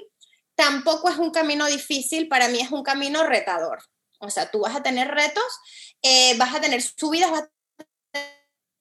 tampoco 0.54 1.08
es 1.08 1.16
un 1.16 1.30
camino 1.30 1.66
difícil, 1.66 2.28
para 2.28 2.48
mí 2.48 2.60
es 2.60 2.70
un 2.70 2.82
camino 2.82 3.24
retador. 3.24 3.78
O 4.20 4.30
sea, 4.30 4.50
tú 4.50 4.60
vas 4.60 4.74
a 4.74 4.82
tener 4.82 5.08
retos, 5.08 5.60
eh, 6.02 6.36
vas 6.36 6.54
a 6.54 6.60
tener 6.60 6.82
subidas, 6.82 7.30
vas 7.30 7.44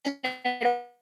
a 0.03 0.96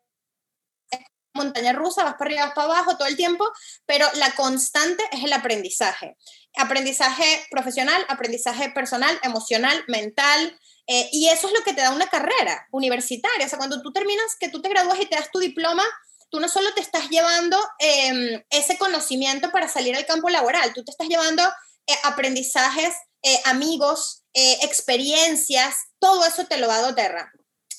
montaña 1.36 1.74
rusa, 1.74 2.04
vas 2.04 2.16
para 2.16 2.26
arriba, 2.26 2.46
vas 2.46 2.56
para 2.56 2.68
abajo 2.68 2.98
todo 2.98 3.08
el 3.08 3.16
tiempo, 3.16 3.52
pero 3.86 4.08
la 4.16 4.32
constante 4.32 5.04
es 5.12 5.24
el 5.24 5.34
aprendizaje. 5.34 6.18
Aprendizaje 6.58 7.46
profesional, 7.52 8.04
aprendizaje 8.10 8.72
personal, 8.72 9.20
emocional, 9.22 9.84
mental, 9.88 10.58
eh, 10.88 11.10
y 11.12 11.30
eso 11.30 11.48
es 11.48 11.54
lo 11.54 11.64
que 11.64 11.74
te 11.74 11.82
da 11.82 11.92
una 11.92 12.08
carrera 12.08 12.68
universitaria. 12.72 13.46
O 13.46 13.50
sea, 13.50 13.58
cuando 13.58 13.82
tú 13.82 13.92
terminas, 13.92 14.36
que 14.40 14.50
tú 14.50 14.62
te 14.62 14.70
gradúas 14.70 15.00
y 15.00 15.06
te 15.06 15.16
das 15.16 15.32
tu 15.32 15.40
diploma, 15.40 15.84
tú 16.30 16.40
no 16.40 16.48
solo 16.48 16.74
te 16.74 16.82
estás 16.82 17.10
llevando 17.10 17.58
em, 17.80 18.44
ese 18.50 18.78
conocimiento 18.78 19.52
para 19.52 19.68
salir 19.68 19.96
al 19.96 20.06
campo 20.06 20.30
laboral, 20.30 20.74
tú 20.74 20.84
te 20.84 20.92
estás 20.92 21.08
llevando 21.08 21.44
eh, 21.88 21.96
aprendizajes, 22.04 22.94
eh, 23.24 23.42
amigos, 23.46 24.24
experiencias, 24.34 25.76
todo 25.98 26.26
eso 26.26 26.46
te 26.46 26.58
lo 26.58 26.68
da 26.68 26.82
doTERRA. 26.82 27.32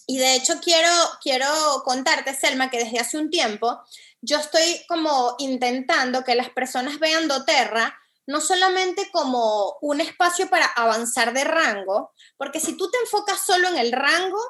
Y 0.07 0.19
de 0.19 0.37
hecho 0.37 0.61
quiero, 0.63 0.91
quiero 1.21 1.49
contarte, 1.85 2.35
Selma, 2.35 2.71
que 2.71 2.79
desde 2.79 3.01
hace 3.01 3.19
un 3.19 3.29
tiempo 3.29 3.81
yo 4.21 4.39
estoy 4.39 4.85
como 4.89 5.35
intentando 5.39 6.25
que 6.25 6.35
las 6.35 6.51
personas 6.51 6.99
vean 6.99 7.29
doTERRA 7.29 7.97
no 8.27 8.41
solamente 8.41 9.09
como 9.13 9.77
un 9.81 10.01
espacio 10.01 10.49
para 10.49 10.67
avanzar 10.67 11.33
de 11.33 11.45
rango, 11.45 12.13
porque 12.37 12.61
si 12.61 12.77
tú 12.77 12.91
te 12.91 12.99
enfocas 12.99 13.45
solo 13.47 13.69
en 13.69 13.79
el 13.79 13.93
rango, 13.93 14.41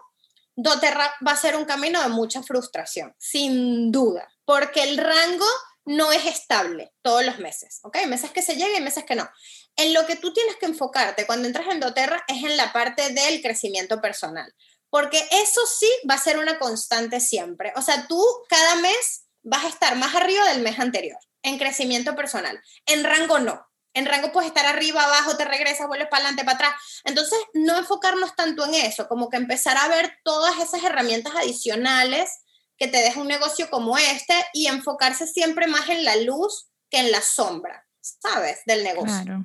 doTERRA 0.54 1.14
va 1.26 1.32
a 1.32 1.36
ser 1.36 1.56
un 1.56 1.66
camino 1.66 2.02
de 2.02 2.08
mucha 2.08 2.42
frustración, 2.42 3.14
sin 3.18 3.92
duda, 3.92 4.28
porque 4.46 4.82
el 4.82 4.96
rango 4.96 5.46
no 5.84 6.10
es 6.10 6.24
estable 6.24 6.92
todos 7.02 7.24
los 7.24 7.38
meses, 7.38 7.80
¿ok? 7.82 8.06
Meses 8.06 8.30
que 8.30 8.42
se 8.42 8.56
lleguen 8.56 8.80
y 8.80 8.84
meses 8.84 9.04
que 9.04 9.14
no. 9.14 9.28
En 9.76 9.92
lo 9.92 10.06
que 10.06 10.16
tú 10.16 10.32
tienes 10.32 10.56
que 10.56 10.66
enfocarte 10.66 11.26
cuando 11.26 11.46
entras 11.46 11.66
en 11.68 11.80
doTERRA 11.80 12.24
es 12.28 12.42
en 12.44 12.56
la 12.56 12.72
parte 12.72 13.12
del 13.12 13.42
crecimiento 13.42 14.00
personal 14.00 14.52
porque 14.90 15.26
eso 15.30 15.60
sí 15.66 15.88
va 16.08 16.14
a 16.14 16.18
ser 16.18 16.38
una 16.38 16.58
constante 16.58 17.20
siempre. 17.20 17.72
O 17.76 17.82
sea, 17.82 18.06
tú 18.06 18.22
cada 18.48 18.76
mes 18.76 19.26
vas 19.42 19.64
a 19.64 19.68
estar 19.68 19.96
más 19.96 20.14
arriba 20.14 20.48
del 20.48 20.62
mes 20.62 20.78
anterior 20.78 21.18
en 21.42 21.58
crecimiento 21.58 22.14
personal. 22.16 22.60
En 22.86 23.04
rango 23.04 23.38
no. 23.38 23.66
En 23.94 24.04
rango 24.04 24.30
puedes 24.30 24.48
estar 24.48 24.66
arriba, 24.66 25.04
abajo, 25.04 25.38
te 25.38 25.46
regresas, 25.46 25.86
vuelves 25.86 26.08
para 26.08 26.24
adelante, 26.24 26.44
para 26.44 26.56
atrás. 26.56 26.74
Entonces, 27.04 27.38
no 27.54 27.78
enfocarnos 27.78 28.34
tanto 28.36 28.66
en 28.66 28.74
eso, 28.74 29.08
como 29.08 29.30
que 29.30 29.38
empezar 29.38 29.78
a 29.78 29.88
ver 29.88 30.18
todas 30.22 30.58
esas 30.58 30.84
herramientas 30.84 31.34
adicionales 31.34 32.30
que 32.76 32.88
te 32.88 32.98
deja 32.98 33.20
un 33.20 33.28
negocio 33.28 33.70
como 33.70 33.96
este 33.96 34.34
y 34.52 34.66
enfocarse 34.66 35.26
siempre 35.26 35.66
más 35.66 35.88
en 35.88 36.04
la 36.04 36.16
luz 36.16 36.68
que 36.90 36.98
en 36.98 37.10
la 37.10 37.22
sombra, 37.22 37.86
¿sabes? 38.02 38.58
Del 38.66 38.84
negocio. 38.84 39.24
Claro, 39.24 39.44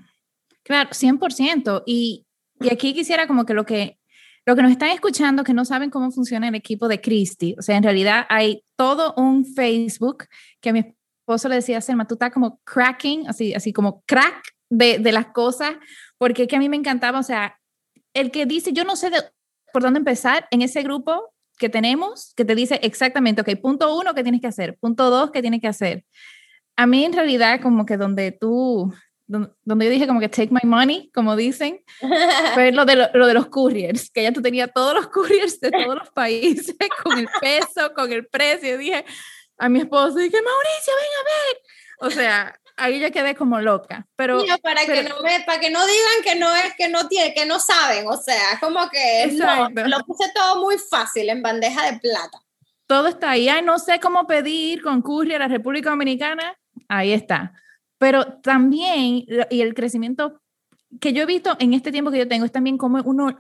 claro, 0.63 0.89
100%. 0.89 1.84
Y, 1.86 2.27
y 2.60 2.73
aquí 2.73 2.93
quisiera 2.93 3.27
como 3.27 3.45
que 3.45 3.54
lo 3.54 3.65
que 3.65 4.01
lo 4.45 4.56
que 4.56 4.62
nos 4.62 4.71
están 4.71 4.89
escuchando 4.89 5.43
que 5.43 5.54
no 5.54 5.65
saben 5.65 5.89
cómo 5.89 6.12
funciona 6.12 6.47
el 6.47 6.56
equipo 6.56 6.88
de 6.88 6.99
Christy, 6.99 7.56
o 7.58 7.62
sea, 7.62 7.77
en 7.77 7.84
realidad 7.84 8.25
hay 8.30 8.63
todo 8.75 9.13
un 9.17 9.45
Facebook 9.45 10.25
que 10.60 10.69
a 10.69 10.73
mi 10.73 10.80
esposo 10.80 11.47
le 11.47 11.56
decía, 11.56 11.82
Selma, 11.82 12.08
tú 12.08 12.15
estás 12.15 12.32
como 12.32 12.60
cracking, 12.63 13.27
así, 13.27 13.54
así 13.54 13.71
como 13.71 14.04
crack 14.06 14.43
de, 14.69 14.99
de 14.99 15.12
las 15.12 15.27
cosas, 15.27 15.73
porque 16.17 16.47
que 16.47 16.56
a 16.56 16.60
mí 16.60 16.69
me 16.69 16.77
encantaba, 16.77 17.19
o 17.19 17.23
sea, 17.23 17.58
el 18.13 18.32
que 18.32 18.45
dice, 18.45 18.73
yo 18.73 18.84
no 18.84 18.95
sé 18.95 19.12
por 19.71 19.82
dónde 19.82 19.99
empezar 19.99 20.47
en 20.51 20.62
ese 20.62 20.82
grupo 20.84 21.34
que 21.58 21.69
tenemos, 21.69 22.34
que 22.36 22.43
te 22.43 22.56
dice 22.56 22.80
exactamente, 22.82 23.41
ok, 23.41 23.49
punto 23.62 23.97
uno, 23.97 24.13
¿qué 24.13 24.23
tienes 24.23 24.41
que 24.41 24.47
hacer? 24.47 24.77
Punto 24.80 25.10
dos, 25.10 25.32
¿qué 25.32 25.41
tienes 25.41 25.62
que 25.62 25.67
hacer? 25.67 26.06
A 26.75 26.88
mí 26.88 27.06
en 27.06 27.13
realidad 27.13 27.62
como 27.62 27.86
que 27.86 27.97
donde 27.97 28.32
tú 28.32 28.91
donde 29.32 29.86
yo 29.86 29.91
dije 29.91 30.08
como 30.08 30.20
que 30.20 30.30
take 30.30 30.50
my 30.52 30.60
money, 30.63 31.10
como 31.13 31.36
dicen, 31.36 31.84
fue 32.54 32.72
lo 32.72 32.86
de, 32.86 33.10
lo, 33.13 33.28
de 33.28 33.34
los 33.34 33.48
couriers, 33.48 34.12
que 34.12 34.24
ya 34.24 34.32
tú 34.32 34.41
tenías 34.41 34.70
todos 34.74 34.94
los 34.94 35.08
couriers 35.08 35.60
de 35.60 35.72
todos 35.72 35.96
los 35.96 36.10
países 36.10 36.76
con 37.04 37.17
el 37.17 37.28
peso, 37.39 37.94
con 37.94 38.12
el 38.12 38.28
precio. 38.28 38.78
dije 38.78 39.06
a 39.58 39.70
mi 39.70 39.80
esposo, 39.80 40.15
dije, 40.15 40.41
Mauricio, 40.41 40.94
ven 40.96 41.12
a 41.20 41.24
ver. 41.24 41.62
O 42.00 42.10
sea, 42.10 42.60
ahí 42.78 43.00
ya 43.00 43.12
quedé 43.12 43.36
como 43.36 43.62
loca. 43.62 44.08
Pero, 44.15 44.44
para, 44.63 44.86
que 44.88 45.04
no 45.04 45.22
me, 45.22 45.39
para 45.46 45.60
que 45.60 45.70
no 45.70 45.86
digan 45.86 46.24
que 46.24 46.36
no 46.36 46.56
es, 46.56 46.74
que 46.76 46.89
no 46.89 47.08
tiene, 47.08 47.34
que 47.36 47.46
no 47.46 47.60
saben. 47.60 48.08
O 48.08 48.17
sea, 48.17 48.60
como 48.60 48.89
que 48.89 49.28
no, 49.34 49.70
lo 49.70 49.99
puse 49.99 50.32
todo 50.34 50.64
muy 50.64 50.78
fácil 50.80 51.30
en 51.30 51.43
bandeja 51.43 51.91
de 51.91 51.99
plata. 51.99 52.39
Todo 52.88 53.08
está 53.08 53.30
ahí. 53.30 53.49
Ay, 53.49 53.62
no 53.62 53.78
sé 53.78 53.99
cómo 53.99 54.26
pedir 54.26 54.82
con 54.82 55.03
courier 55.03 55.43
a 55.43 55.47
la 55.47 55.53
República 55.53 55.91
Dominicana. 55.91 56.58
Ahí 56.88 57.14
está 57.14 57.53
pero 58.02 58.39
también, 58.41 59.26
y 59.52 59.62
el 59.62 59.76
crecimiento 59.76 60.41
que 60.99 61.14
yo 61.14 61.22
he 61.22 61.28
visto 61.28 61.56
en 61.60 61.76
este 61.76 61.91
tiempo 61.91 62.10
que 62.10 62.18
yo 62.18 62.28
tengo, 62.28 62.45
es 62.45 62.52
también 62.52 62.76
cómo 62.76 62.99
uno 63.06 63.38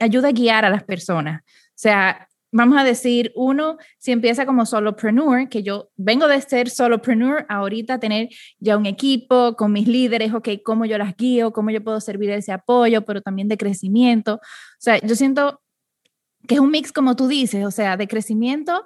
ayuda 0.00 0.26
a 0.26 0.32
guiar 0.32 0.64
a 0.64 0.70
las 0.70 0.82
personas. 0.82 1.42
O 1.44 1.76
sea, 1.76 2.26
vamos 2.50 2.80
a 2.80 2.82
decir, 2.82 3.30
uno, 3.36 3.78
si 3.98 4.10
empieza 4.10 4.44
como 4.44 4.66
solopreneur, 4.66 5.48
que 5.48 5.62
yo 5.62 5.92
vengo 5.94 6.26
de 6.26 6.40
ser 6.40 6.68
solopreneur, 6.68 7.46
ahorita 7.48 8.00
tener 8.00 8.28
ya 8.58 8.76
un 8.76 8.86
equipo 8.86 9.54
con 9.54 9.70
mis 9.70 9.86
líderes, 9.86 10.34
ok, 10.34 10.48
cómo 10.64 10.84
yo 10.84 10.98
las 10.98 11.16
guío, 11.16 11.52
cómo 11.52 11.70
yo 11.70 11.84
puedo 11.84 12.00
servir 12.00 12.30
ese 12.30 12.50
apoyo, 12.50 13.04
pero 13.04 13.22
también 13.22 13.46
de 13.46 13.56
crecimiento. 13.56 14.34
O 14.34 14.40
sea, 14.80 14.98
yo 14.98 15.14
siento 15.14 15.62
que 16.48 16.56
es 16.56 16.60
un 16.60 16.72
mix, 16.72 16.90
como 16.90 17.14
tú 17.14 17.28
dices, 17.28 17.64
o 17.64 17.70
sea, 17.70 17.96
de 17.96 18.08
crecimiento, 18.08 18.84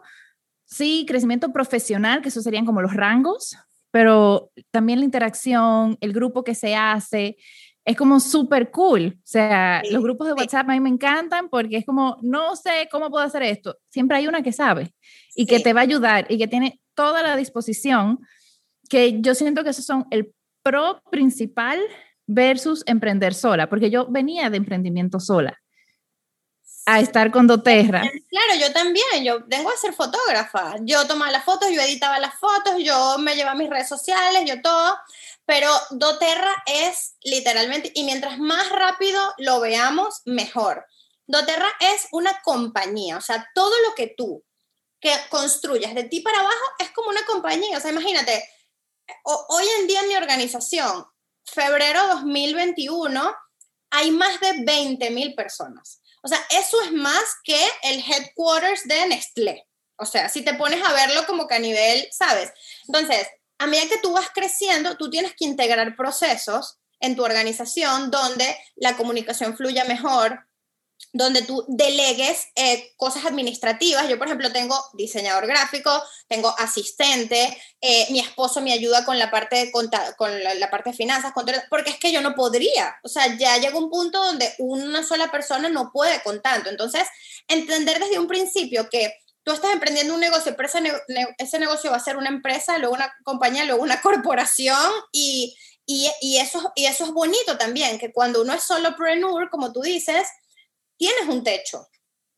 sí, 0.66 1.06
crecimiento 1.08 1.54
profesional, 1.54 2.20
que 2.20 2.28
eso 2.28 2.42
serían 2.42 2.66
como 2.66 2.82
los 2.82 2.92
rangos, 2.92 3.56
pero 3.90 4.50
también 4.70 4.98
la 4.98 5.04
interacción, 5.04 5.96
el 6.00 6.12
grupo 6.12 6.44
que 6.44 6.54
se 6.54 6.74
hace, 6.74 7.36
es 7.84 7.96
como 7.96 8.18
súper 8.20 8.70
cool. 8.70 9.14
O 9.16 9.20
sea, 9.24 9.82
los 9.90 10.02
grupos 10.02 10.26
de 10.26 10.32
WhatsApp 10.34 10.68
a 10.68 10.72
mí 10.72 10.80
me 10.80 10.88
encantan 10.88 11.48
porque 11.48 11.78
es 11.78 11.86
como, 11.86 12.16
no 12.20 12.56
sé 12.56 12.88
cómo 12.90 13.10
puedo 13.10 13.24
hacer 13.24 13.42
esto. 13.44 13.76
Siempre 13.90 14.16
hay 14.16 14.26
una 14.26 14.42
que 14.42 14.52
sabe 14.52 14.92
y 15.34 15.46
que 15.46 15.60
te 15.60 15.72
va 15.72 15.80
a 15.80 15.84
ayudar 15.84 16.26
y 16.28 16.36
que 16.36 16.48
tiene 16.48 16.80
toda 16.94 17.22
la 17.22 17.36
disposición, 17.36 18.18
que 18.88 19.20
yo 19.20 19.34
siento 19.34 19.62
que 19.62 19.70
esos 19.70 19.84
son 19.84 20.06
el 20.10 20.32
pro 20.62 21.00
principal 21.10 21.78
versus 22.26 22.82
emprender 22.86 23.34
sola, 23.34 23.68
porque 23.68 23.88
yo 23.88 24.06
venía 24.10 24.50
de 24.50 24.56
emprendimiento 24.56 25.20
sola 25.20 25.56
a 26.86 27.00
estar 27.00 27.32
con 27.32 27.46
doTERRA. 27.48 28.00
Claro, 28.28 28.54
yo 28.60 28.72
también, 28.72 29.24
yo 29.24 29.40
vengo 29.46 29.70
a 29.70 29.76
ser 29.76 29.92
fotógrafa. 29.92 30.76
Yo 30.82 31.06
tomaba 31.06 31.32
las 31.32 31.44
fotos, 31.44 31.68
yo 31.70 31.80
editaba 31.82 32.18
las 32.20 32.38
fotos, 32.38 32.74
yo 32.78 33.18
me 33.18 33.34
llevaba 33.34 33.58
mis 33.58 33.68
redes 33.68 33.88
sociales, 33.88 34.44
yo 34.46 34.62
todo, 34.62 34.96
pero 35.44 35.68
doTERRA 35.90 36.62
es 36.66 37.16
literalmente, 37.22 37.90
y 37.94 38.04
mientras 38.04 38.38
más 38.38 38.70
rápido 38.70 39.20
lo 39.38 39.60
veamos, 39.60 40.22
mejor. 40.24 40.86
doTERRA 41.26 41.72
es 41.80 42.06
una 42.12 42.40
compañía, 42.42 43.16
o 43.16 43.20
sea, 43.20 43.48
todo 43.52 43.74
lo 43.86 43.94
que 43.94 44.14
tú 44.16 44.44
que 45.00 45.12
construyas 45.28 45.94
de 45.94 46.04
ti 46.04 46.20
para 46.20 46.38
abajo 46.38 46.64
es 46.78 46.90
como 46.92 47.10
una 47.10 47.24
compañía, 47.26 47.76
o 47.76 47.80
sea, 47.80 47.90
imagínate, 47.90 48.48
hoy 49.24 49.64
en 49.80 49.86
día 49.86 50.00
en 50.00 50.08
mi 50.08 50.16
organización, 50.16 51.04
febrero 51.44 52.06
2021, 52.08 53.34
hay 53.90 54.10
más 54.10 54.40
de 54.40 54.64
20 54.64 55.10
mil 55.10 55.34
personas. 55.34 56.00
O 56.26 56.28
sea, 56.28 56.44
eso 56.50 56.82
es 56.82 56.90
más 56.90 57.22
que 57.44 57.56
el 57.84 58.00
headquarters 58.00 58.82
de 58.88 59.06
Nestlé. 59.06 59.64
O 59.96 60.04
sea, 60.04 60.28
si 60.28 60.42
te 60.42 60.54
pones 60.54 60.84
a 60.84 60.92
verlo 60.92 61.24
como 61.24 61.46
que 61.46 61.54
a 61.54 61.60
nivel, 61.60 62.08
¿sabes? 62.10 62.52
Entonces, 62.88 63.28
a 63.58 63.68
medida 63.68 63.88
que 63.88 63.98
tú 63.98 64.12
vas 64.12 64.28
creciendo, 64.34 64.96
tú 64.96 65.08
tienes 65.08 65.34
que 65.36 65.44
integrar 65.44 65.94
procesos 65.94 66.80
en 66.98 67.14
tu 67.14 67.22
organización 67.22 68.10
donde 68.10 68.58
la 68.74 68.96
comunicación 68.96 69.56
fluya 69.56 69.84
mejor, 69.84 70.45
donde 71.16 71.42
tú 71.42 71.64
delegues 71.68 72.48
eh, 72.54 72.92
cosas 72.96 73.24
administrativas. 73.24 74.08
Yo, 74.08 74.18
por 74.18 74.26
ejemplo, 74.26 74.52
tengo 74.52 74.78
diseñador 74.94 75.46
gráfico, 75.46 75.90
tengo 76.28 76.54
asistente, 76.58 77.56
eh, 77.80 78.06
mi 78.10 78.20
esposo 78.20 78.60
me 78.60 78.72
ayuda 78.72 79.04
con 79.04 79.18
la 79.18 79.30
parte 79.30 79.56
de, 79.56 79.72
con 79.72 79.88
la, 79.90 80.70
parte 80.70 80.90
de 80.90 80.96
finanzas, 80.96 81.32
porque 81.34 81.90
es 81.90 81.98
que 81.98 82.12
yo 82.12 82.20
no 82.20 82.34
podría. 82.34 82.96
O 83.02 83.08
sea, 83.08 83.36
ya 83.36 83.56
llega 83.56 83.78
un 83.78 83.90
punto 83.90 84.22
donde 84.22 84.52
una 84.58 85.02
sola 85.02 85.30
persona 85.30 85.68
no 85.68 85.90
puede 85.92 86.22
con 86.22 86.42
tanto. 86.42 86.68
Entonces, 86.68 87.06
entender 87.48 87.98
desde 87.98 88.18
un 88.18 88.26
principio 88.26 88.88
que 88.90 89.14
tú 89.42 89.52
estás 89.52 89.72
emprendiendo 89.72 90.12
un 90.12 90.20
negocio, 90.20 90.54
pero 90.56 90.68
ese, 91.38 91.58
negocio 91.58 91.90
va 91.90 91.96
a 91.96 92.00
ser 92.00 92.16
una 92.16 92.28
empresa, 92.28 92.78
luego 92.78 92.94
una 92.94 93.12
compañía, 93.24 93.64
luego 93.64 93.82
una 93.82 94.00
corporación 94.02 94.90
y, 95.12 95.56
y, 95.86 96.10
y, 96.20 96.38
eso, 96.38 96.72
y 96.74 96.86
eso 96.86 97.04
es 97.04 97.12
bonito 97.12 97.56
también, 97.56 97.98
que 97.98 98.12
cuando 98.12 98.42
uno 98.42 98.52
es 98.52 98.64
solopreneur, 98.64 99.48
como 99.48 99.72
tú 99.72 99.80
dices, 99.82 100.26
tienes 100.96 101.28
un 101.28 101.44
techo. 101.44 101.78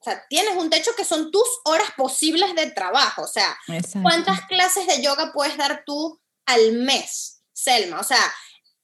O 0.00 0.04
sea, 0.04 0.24
tienes 0.28 0.56
un 0.56 0.70
techo 0.70 0.94
que 0.96 1.04
son 1.04 1.30
tus 1.30 1.48
horas 1.64 1.88
posibles 1.96 2.54
de 2.54 2.70
trabajo. 2.70 3.22
O 3.22 3.26
sea, 3.26 3.58
¿cuántas 4.02 4.42
clases 4.46 4.86
de 4.86 5.02
yoga 5.02 5.32
puedes 5.32 5.56
dar 5.56 5.82
tú 5.84 6.20
al 6.46 6.72
mes, 6.72 7.42
Selma? 7.52 7.98
O 7.98 8.04
sea, 8.04 8.20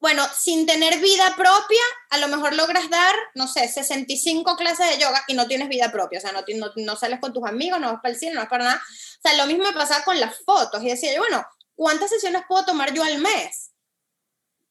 bueno, 0.00 0.22
sin 0.38 0.66
tener 0.66 0.98
vida 0.98 1.34
propia, 1.36 1.80
a 2.10 2.18
lo 2.18 2.28
mejor 2.28 2.54
logras 2.54 2.90
dar, 2.90 3.14
no 3.34 3.48
sé, 3.48 3.68
65 3.68 4.56
clases 4.56 4.90
de 4.90 4.98
yoga 4.98 5.24
y 5.28 5.34
no 5.34 5.46
tienes 5.46 5.68
vida 5.68 5.90
propia. 5.92 6.18
O 6.18 6.20
sea, 6.20 6.32
no, 6.32 6.44
no, 6.56 6.72
no 6.76 6.96
sales 6.96 7.20
con 7.20 7.32
tus 7.32 7.44
amigos, 7.44 7.80
no 7.80 7.92
vas 7.92 8.02
para 8.02 8.12
el 8.12 8.20
cine, 8.20 8.34
no 8.34 8.40
vas 8.40 8.50
para 8.50 8.64
nada. 8.64 8.82
O 8.84 9.20
sea, 9.22 9.36
lo 9.38 9.46
mismo 9.46 9.64
me 9.64 9.72
pasaba 9.72 10.04
con 10.04 10.18
las 10.18 10.36
fotos. 10.44 10.82
Y 10.82 10.90
decía 10.90 11.14
yo, 11.14 11.20
bueno, 11.20 11.46
¿cuántas 11.74 12.10
sesiones 12.10 12.42
puedo 12.46 12.64
tomar 12.66 12.92
yo 12.92 13.02
al 13.02 13.18
mes? 13.18 13.70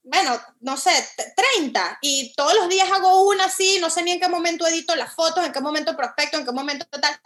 Bueno, 0.03 0.39
no 0.59 0.75
sé, 0.75 0.91
30, 1.35 1.99
y 2.01 2.33
todos 2.35 2.53
los 2.55 2.67
días 2.67 2.91
hago 2.91 3.23
una 3.29 3.45
así, 3.45 3.79
no 3.79 3.89
sé 3.89 4.03
ni 4.03 4.11
en 4.11 4.19
qué 4.19 4.27
momento 4.27 4.67
edito 4.67 4.95
las 4.95 5.15
fotos, 5.15 5.45
en 5.45 5.53
qué 5.53 5.61
momento 5.61 5.95
prospecto, 5.95 6.37
en 6.37 6.45
qué 6.45 6.51
momento 6.51 6.85
tal. 6.89 7.19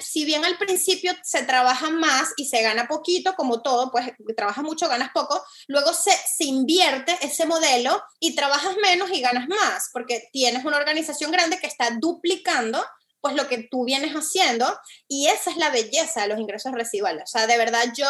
si 0.00 0.26
bien 0.26 0.44
al 0.44 0.58
principio 0.58 1.12
se 1.22 1.42
trabaja 1.44 1.88
más 1.88 2.34
y 2.36 2.46
se 2.46 2.60
gana 2.60 2.86
poquito, 2.86 3.34
como 3.34 3.62
todo, 3.62 3.90
pues 3.90 4.12
trabajas 4.36 4.62
mucho, 4.62 4.88
ganas 4.88 5.10
poco, 5.14 5.42
luego 5.66 5.94
se, 5.94 6.12
se 6.12 6.44
invierte 6.44 7.16
ese 7.22 7.46
modelo 7.46 8.02
y 8.18 8.34
trabajas 8.34 8.76
menos 8.82 9.10
y 9.10 9.22
ganas 9.22 9.48
más, 9.48 9.88
porque 9.90 10.28
tienes 10.32 10.66
una 10.66 10.76
organización 10.76 11.30
grande 11.30 11.58
que 11.58 11.66
está 11.66 11.90
duplicando 11.98 12.84
pues 13.22 13.34
lo 13.34 13.48
que 13.48 13.68
tú 13.70 13.84
vienes 13.84 14.12
haciendo 14.12 14.78
y 15.08 15.28
esa 15.28 15.50
es 15.50 15.56
la 15.56 15.70
belleza 15.70 16.22
de 16.22 16.28
los 16.28 16.38
ingresos 16.38 16.72
residuales. 16.72 17.24
O 17.24 17.26
sea, 17.26 17.46
de 17.46 17.58
verdad 17.58 17.84
yo 17.94 18.08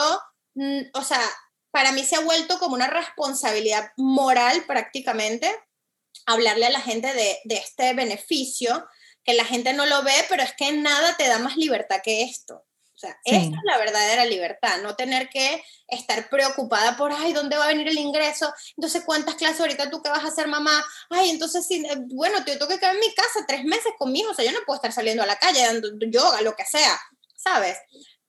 o 0.95 1.03
sea, 1.03 1.21
para 1.71 1.93
mí 1.93 2.05
se 2.05 2.17
ha 2.17 2.21
vuelto 2.21 2.59
como 2.59 2.75
una 2.75 2.89
responsabilidad 2.89 3.93
moral 3.97 4.65
prácticamente 4.67 5.51
hablarle 6.27 6.67
a 6.67 6.71
la 6.71 6.81
gente 6.81 7.13
de, 7.13 7.39
este 7.57 7.95
beneficio, 7.95 8.87
que 9.25 9.35
la 9.35 9.45
gente 9.45 9.73
no 9.73 9.87
lo 9.87 10.03
ve, 10.03 10.15
pero 10.29 10.43
es 10.43 10.53
que 10.55 10.73
nada 10.73 11.17
te 11.17 11.29
da 11.29 11.39
más 11.39 11.57
libertad 11.57 12.01
que 12.03 12.23
esto. 12.23 12.67
O 12.95 12.99
sea, 13.01 13.19
esta 13.25 13.57
es 13.57 13.65
la 13.65 13.79
verdadera 13.79 14.27
libertad, 14.27 14.83
no 14.83 14.95
tener 14.95 15.31
que 15.31 15.65
estar 15.89 16.29
preocupada 16.29 16.99
por, 16.99 17.11
ay, 17.13 17.33
¿dónde 17.33 17.57
va 17.57 17.65
a 17.65 17.69
venir 17.69 17.89
el 17.89 17.97
ingreso? 17.97 18.53
Entonces, 18.77 19.05
¿cuántas 19.07 19.37
clases 19.37 19.61
ahorita 19.61 19.89
tú 19.89 20.03
que 20.03 20.11
vas 20.11 20.23
a 20.23 20.29
hacer 20.29 20.49
mamá? 20.49 20.85
Ay, 21.09 21.31
entonces, 21.31 21.67
sí, 21.67 21.83
eh, 21.87 21.97
bueno, 22.09 22.39
yo 22.41 22.59
tengo 22.59 22.69
que 22.69 22.79
quedar 22.79 22.95
en 22.95 23.01
mi 23.01 23.15
casa 23.15 23.47
tres 23.49 23.65
meses 23.65 23.95
con 23.99 24.13
mi 24.13 24.21
hijo, 24.21 24.33
o 24.33 24.35
sea, 24.35 24.45
yo 24.45 24.53
no 24.53 24.61
puedo 24.67 24.77
estar 24.77 24.93
saliendo 24.93 25.23
a 25.23 25.27
la 25.27 25.37
calle 25.37 25.65
dando 25.65 25.89
yoga, 26.11 26.43
lo 26.43 26.55
que 26.55 26.67
sea, 26.67 27.01
¿sabes? 27.37 27.79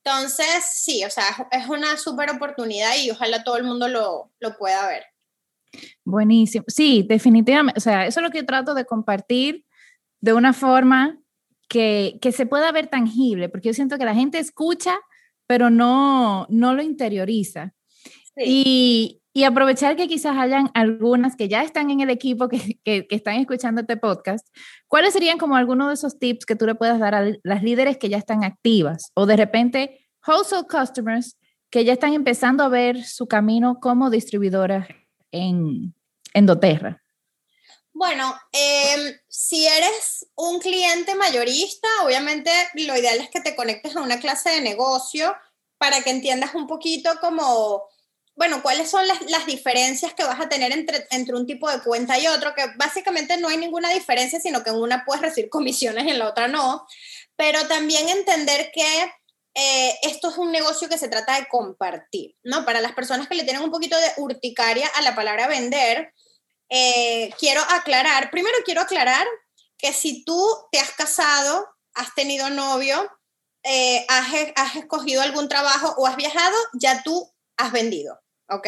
Entonces, 0.04 0.64
sí, 0.72 1.04
o 1.04 1.10
sea, 1.10 1.24
es 1.52 1.68
una 1.68 1.96
súper 1.96 2.30
oportunidad 2.30 2.90
y 3.00 3.10
ojalá 3.10 3.44
todo 3.44 3.56
el 3.56 3.64
mundo 3.64 3.86
lo, 3.88 4.32
lo 4.40 4.56
pueda 4.56 4.88
ver. 4.88 5.04
Buenísimo. 6.04 6.64
Sí, 6.66 7.04
definitivamente. 7.08 7.78
O 7.78 7.80
sea, 7.80 8.06
eso 8.06 8.20
es 8.20 8.24
lo 8.24 8.30
que 8.30 8.42
trato 8.42 8.74
de 8.74 8.84
compartir 8.84 9.64
de 10.20 10.32
una 10.32 10.52
forma 10.52 11.18
que, 11.68 12.18
que, 12.20 12.32
se 12.32 12.46
pueda 12.46 12.70
ver 12.72 12.88
tangible, 12.88 13.48
porque 13.48 13.68
yo 13.68 13.74
siento 13.74 13.96
que 13.96 14.04
la 14.04 14.14
gente 14.14 14.38
escucha, 14.38 14.98
pero 15.46 15.70
no, 15.70 16.46
no 16.50 16.74
lo 16.74 16.82
interioriza. 16.82 17.72
Y, 18.36 19.21
y, 19.32 19.44
aprovechar 19.44 19.96
que 19.96 20.08
quizás 20.08 20.36
hayan 20.36 20.70
algunas 20.74 21.36
que 21.36 21.48
ya 21.48 21.62
están 21.62 21.90
en 21.90 22.00
el 22.00 22.10
equipo, 22.10 22.48
que, 22.48 22.78
que, 22.84 23.06
están 23.10 23.36
escuchando 23.36 23.80
este 23.80 23.96
podcast, 23.96 24.46
¿cuáles 24.88 25.12
serían 25.12 25.38
como 25.38 25.56
algunos 25.56 25.88
de 25.88 25.94
esos 25.94 26.18
tips 26.18 26.46
que 26.46 26.56
tú 26.56 26.66
le 26.66 26.74
puedas 26.74 26.98
dar 26.98 27.14
a 27.14 27.24
las 27.42 27.62
líderes 27.62 27.98
que 27.98 28.08
ya 28.08 28.18
están 28.18 28.44
activas 28.44 29.10
o 29.14 29.26
de 29.26 29.36
repente 29.36 30.06
wholesale 30.26 30.66
customers 30.68 31.36
que 31.70 31.84
ya 31.84 31.94
están 31.94 32.12
empezando 32.12 32.62
a 32.62 32.68
ver 32.68 33.02
su 33.04 33.26
camino 33.26 33.78
como 33.80 34.10
distribuidoras 34.10 34.86
en, 35.30 35.94
en 36.34 36.46
doTERRA? 36.46 37.02
Bueno, 37.94 38.34
em, 38.52 39.18
si 39.28 39.66
eres 39.66 40.26
un 40.34 40.60
cliente 40.60 41.14
mayorista, 41.14 41.88
obviamente 42.04 42.50
lo 42.74 42.96
ideal 42.96 43.18
es 43.20 43.30
que 43.30 43.40
te 43.40 43.54
conectes 43.54 43.94
a 43.96 44.02
una 44.02 44.18
clase 44.18 44.50
de 44.50 44.60
negocio 44.62 45.34
para 45.78 46.02
que 46.02 46.10
entiendas 46.10 46.54
un 46.54 46.66
poquito 46.66 47.10
como 47.20 47.84
bueno, 48.34 48.62
cuáles 48.62 48.90
son 48.90 49.06
las, 49.06 49.20
las, 49.30 49.46
diferencias 49.46 50.14
que 50.14 50.24
vas 50.24 50.40
a 50.40 50.48
tener 50.48 50.72
entre, 50.72 51.06
entre 51.10 51.36
un 51.36 51.46
tipo 51.46 51.70
de 51.70 51.80
cuenta 51.80 52.18
y 52.18 52.26
otro, 52.26 52.54
que 52.54 52.64
básicamente 52.76 53.36
no 53.36 53.48
hay 53.48 53.58
ninguna 53.58 53.90
diferencia, 53.90 54.40
sino 54.40 54.64
que 54.64 54.70
en 54.70 54.76
una 54.76 55.04
puedes 55.04 55.22
recibir 55.22 55.50
comisiones 55.50 56.04
y 56.06 56.10
en 56.10 56.18
la 56.18 56.28
otra 56.28 56.48
no, 56.48 56.86
pero 57.36 57.66
también 57.66 58.08
entender 58.08 58.70
que 58.72 59.12
eh, 59.54 59.98
esto 60.02 60.30
es 60.30 60.38
un 60.38 60.50
negocio 60.50 60.88
que 60.88 60.96
se 60.96 61.08
trata 61.08 61.38
de 61.38 61.46
compartir, 61.48 62.34
¿no? 62.42 62.64
Para 62.64 62.80
las 62.80 62.92
personas 62.92 63.28
que 63.28 63.34
le 63.34 63.44
tienen 63.44 63.62
un 63.62 63.70
poquito 63.70 63.98
de 63.98 64.12
urticaria 64.16 64.88
a 64.94 65.02
la 65.02 65.14
palabra 65.14 65.46
vender, 65.46 66.14
eh, 66.70 67.30
quiero 67.38 67.60
aclarar, 67.68 68.30
primero 68.30 68.56
quiero 68.64 68.80
aclarar 68.80 69.26
que 69.76 69.92
si 69.92 70.24
tú 70.24 70.42
te 70.70 70.80
has 70.80 70.92
casado, 70.92 71.68
has 71.92 72.14
tenido 72.14 72.48
novio, 72.48 73.10
eh, 73.62 74.06
has, 74.08 74.26
has 74.56 74.76
escogido 74.76 75.20
algún 75.20 75.48
trabajo 75.50 75.94
o 75.98 76.06
has 76.06 76.16
viajado, 76.16 76.56
ya 76.72 77.02
tú 77.02 77.30
has 77.62 77.72
vendido. 77.72 78.22
¿ok? 78.52 78.66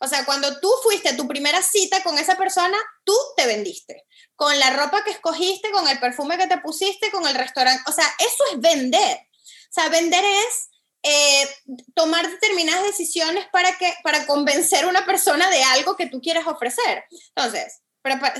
O 0.00 0.08
sea, 0.08 0.24
cuando 0.24 0.60
tú 0.60 0.70
fuiste 0.82 1.10
a 1.10 1.16
tu 1.16 1.26
primera 1.26 1.62
cita 1.62 2.02
con 2.02 2.18
esa 2.18 2.36
persona, 2.36 2.76
tú 3.04 3.14
te 3.36 3.46
vendiste. 3.46 4.04
Con 4.34 4.58
la 4.58 4.70
ropa 4.70 5.04
que 5.04 5.10
escogiste, 5.10 5.70
con 5.70 5.88
el 5.88 5.98
perfume 5.98 6.38
que 6.38 6.46
te 6.46 6.58
pusiste, 6.58 7.10
con 7.10 7.26
el 7.26 7.34
restaurante. 7.34 7.82
O 7.86 7.92
sea, 7.92 8.06
eso 8.18 8.44
es 8.52 8.60
vender. 8.60 9.18
O 9.18 9.72
sea, 9.72 9.88
vender 9.88 10.24
es 10.24 10.70
eh, 11.02 11.48
tomar 11.94 12.28
determinadas 12.28 12.84
decisiones 12.84 13.46
para, 13.52 13.76
que, 13.78 13.94
para 14.02 14.26
convencer 14.26 14.84
a 14.84 14.88
una 14.88 15.06
persona 15.06 15.50
de 15.50 15.62
algo 15.64 15.96
que 15.96 16.06
tú 16.06 16.20
quieres 16.20 16.46
ofrecer. 16.46 17.04
Entonces, 17.34 17.80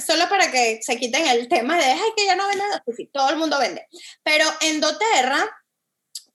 solo 0.07 0.29
para 0.29 0.51
que 0.51 0.81
se 0.83 0.97
quiten 0.97 1.27
el 1.27 1.49
tema 1.49 1.77
de, 1.77 1.85
ay, 1.85 2.13
que 2.17 2.27
ya 2.27 2.37
no 2.37 2.47
vende, 2.47 2.65
todo 3.13 3.31
el 3.31 3.37
mundo 3.37 3.59
vende. 3.59 3.87
Pero 4.23 4.45
en 4.61 4.81
doTERRA 4.81 5.49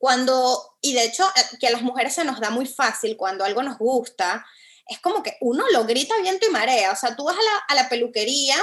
cuando, 0.01 0.77
y 0.81 0.93
de 0.93 1.03
hecho, 1.05 1.23
eh, 1.35 1.57
que 1.59 1.67
a 1.67 1.71
las 1.71 1.83
mujeres 1.83 2.15
se 2.15 2.25
nos 2.25 2.39
da 2.39 2.49
muy 2.49 2.65
fácil 2.65 3.15
cuando 3.15 3.45
algo 3.45 3.61
nos 3.61 3.77
gusta, 3.77 4.43
es 4.87 4.99
como 4.99 5.21
que 5.21 5.37
uno 5.41 5.63
lo 5.71 5.85
grita 5.85 6.17
viento 6.23 6.47
y 6.47 6.49
marea. 6.49 6.91
O 6.91 6.95
sea, 6.95 7.15
tú 7.15 7.25
vas 7.25 7.37
a 7.37 7.43
la, 7.43 7.57
a 7.67 7.75
la 7.83 7.87
peluquería 7.87 8.55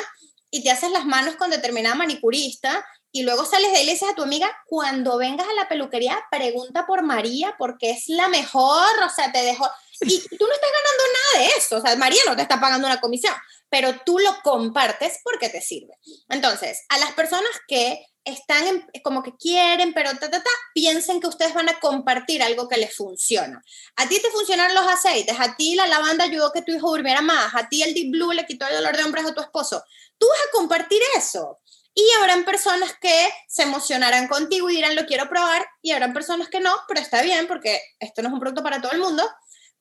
y 0.51 0.65
te 0.65 0.73
haces 0.73 0.91
las 0.91 1.05
manos 1.05 1.37
con 1.37 1.51
determinada 1.51 1.95
manicurista 1.95 2.85
y 3.13 3.23
luego 3.23 3.45
sales 3.45 3.71
de 3.71 3.77
ahí 3.77 3.83
y 3.85 3.87
le 3.87 3.93
dices 3.93 4.09
a 4.09 4.17
tu 4.17 4.25
amiga, 4.25 4.51
cuando 4.67 5.17
vengas 5.17 5.47
a 5.49 5.53
la 5.55 5.69
peluquería, 5.69 6.19
pregunta 6.29 6.87
por 6.89 7.03
María 7.03 7.55
porque 7.57 7.91
es 7.91 8.09
la 8.09 8.27
mejor, 8.27 9.01
o 9.07 9.09
sea, 9.09 9.31
te 9.31 9.43
dejo... 9.45 9.65
Y 10.01 10.21
tú 10.39 10.45
no 10.45 10.53
estás 10.53 10.71
ganando 10.73 11.05
nada 11.13 11.45
de 11.45 11.57
eso, 11.57 11.77
o 11.77 11.81
sea, 11.81 11.95
María 11.95 12.21
no 12.27 12.35
te 12.35 12.43
está 12.43 12.59
pagando 12.61 12.89
una 12.89 13.01
comisión, 13.01 13.35
pero 13.69 13.95
tú 14.05 14.19
lo 14.19 14.43
compartes 14.43 15.21
porque 15.23 15.49
te 15.51 15.61
sirve. 15.61 15.95
Entonces, 16.29 16.85
a 16.89 16.99
las 16.99 17.13
personas 17.13 17.53
que 17.69 18.05
están 18.29 18.89
como 19.03 19.23
que 19.23 19.37
quieren, 19.37 19.93
pero 19.95 20.11
ta, 20.13 20.31
ta, 20.31 20.43
ta, 20.43 20.51
piensen 20.75 21.21
que 21.21 21.27
ustedes 21.27 21.55
van 21.55 21.69
a 21.69 21.81
compartir 21.81 22.43
algo 22.43 22.69
que 22.69 22.77
les 22.77 22.95
funciona. 22.95 23.63
A 23.97 24.09
ti 24.09 24.21
te 24.21 24.31
funcionan 24.31 24.75
los 24.75 24.87
aceites, 24.87 25.39
a 25.39 25.57
ti 25.57 25.75
la 25.75 25.87
lavanda 25.87 26.25
ayudó 26.25 26.53
que 26.53 26.63
tu 26.63 26.73
hijo 26.73 26.91
durmiera 26.91 27.21
más, 27.21 27.55
a 27.55 27.69
ti 27.69 27.83
el 27.83 27.95
Deep 27.95 28.13
Blue 28.13 28.33
le 28.33 28.47
quitó 28.47 28.67
el 28.67 28.75
dolor 28.75 28.97
de 28.97 29.05
hombres 29.05 29.25
a 29.25 29.35
tu 29.35 29.41
esposo. 29.41 29.83
Tú 30.19 30.27
vas 30.29 30.39
a 30.39 30.53
compartir 30.53 31.01
eso. 31.17 31.61
Y 31.95 32.05
habrán 32.21 32.45
personas 32.45 32.95
que 33.01 33.29
se 33.49 33.65
emocionarán 33.65 34.29
contigo 34.29 34.71
y 34.71 34.77
dirán, 34.77 34.95
lo 34.95 35.05
quiero 35.05 35.29
probar, 35.29 35.67
y 35.83 35.91
habrán 35.91 36.13
personas 36.13 36.49
que 36.49 36.61
no, 36.61 36.73
pero 36.87 37.01
está 37.01 37.23
bien 37.23 37.49
porque 37.49 37.83
esto 37.99 38.23
no 38.23 38.29
es 38.29 38.35
un 38.35 38.41
producto 38.41 38.63
para 38.63 38.81
todo 38.81 38.93
el 38.93 39.01
mundo, 39.01 39.29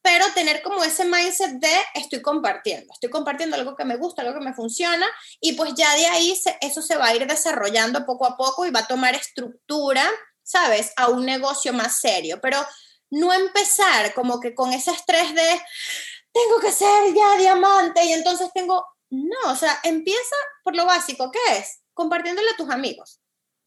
pero 0.07 0.23
tener 0.33 0.61
como 0.61 0.85
ese 0.85 1.03
mindset 1.03 1.59
de 1.59 1.75
estoy 1.93 2.21
compartiendo, 2.21 2.93
estoy 2.93 3.09
compartiendo 3.09 3.57
algo 3.57 3.75
que 3.75 3.83
me 3.83 3.97
gusta, 3.97 4.21
algo 4.21 4.39
que 4.39 4.45
me 4.45 4.53
funciona, 4.53 5.05
y 5.41 5.51
pues 5.51 5.73
ya 5.75 5.93
de 5.95 6.05
ahí 6.05 6.33
eso 6.61 6.81
se 6.81 6.95
va 6.95 7.07
a 7.07 7.15
ir 7.15 7.27
desarrollando 7.27 8.05
poco 8.05 8.25
a 8.25 8.37
poco 8.37 8.65
y 8.65 8.71
va 8.71 8.79
a 8.79 8.87
tomar 8.87 9.15
estructura, 9.15 10.09
¿sabes? 10.43 10.93
A 10.95 11.09
un 11.09 11.25
negocio 11.25 11.73
más 11.73 11.99
serio, 11.99 12.39
pero 12.41 12.65
no 13.09 13.33
empezar 13.33 14.13
como 14.13 14.39
que 14.39 14.55
con 14.55 14.71
ese 14.71 14.91
estrés 14.91 15.35
de 15.35 15.61
tengo 16.31 16.61
que 16.61 16.71
ser 16.71 17.13
ya 17.13 17.35
diamante 17.37 18.05
y 18.05 18.13
entonces 18.13 18.47
tengo, 18.53 18.85
no, 19.09 19.51
o 19.51 19.55
sea, 19.57 19.77
empieza 19.83 20.37
por 20.63 20.73
lo 20.73 20.85
básico, 20.85 21.29
¿qué 21.33 21.57
es? 21.57 21.81
compartiéndole 21.97 22.51
a 22.51 22.55
tus 22.55 22.69
amigos, 22.69 23.19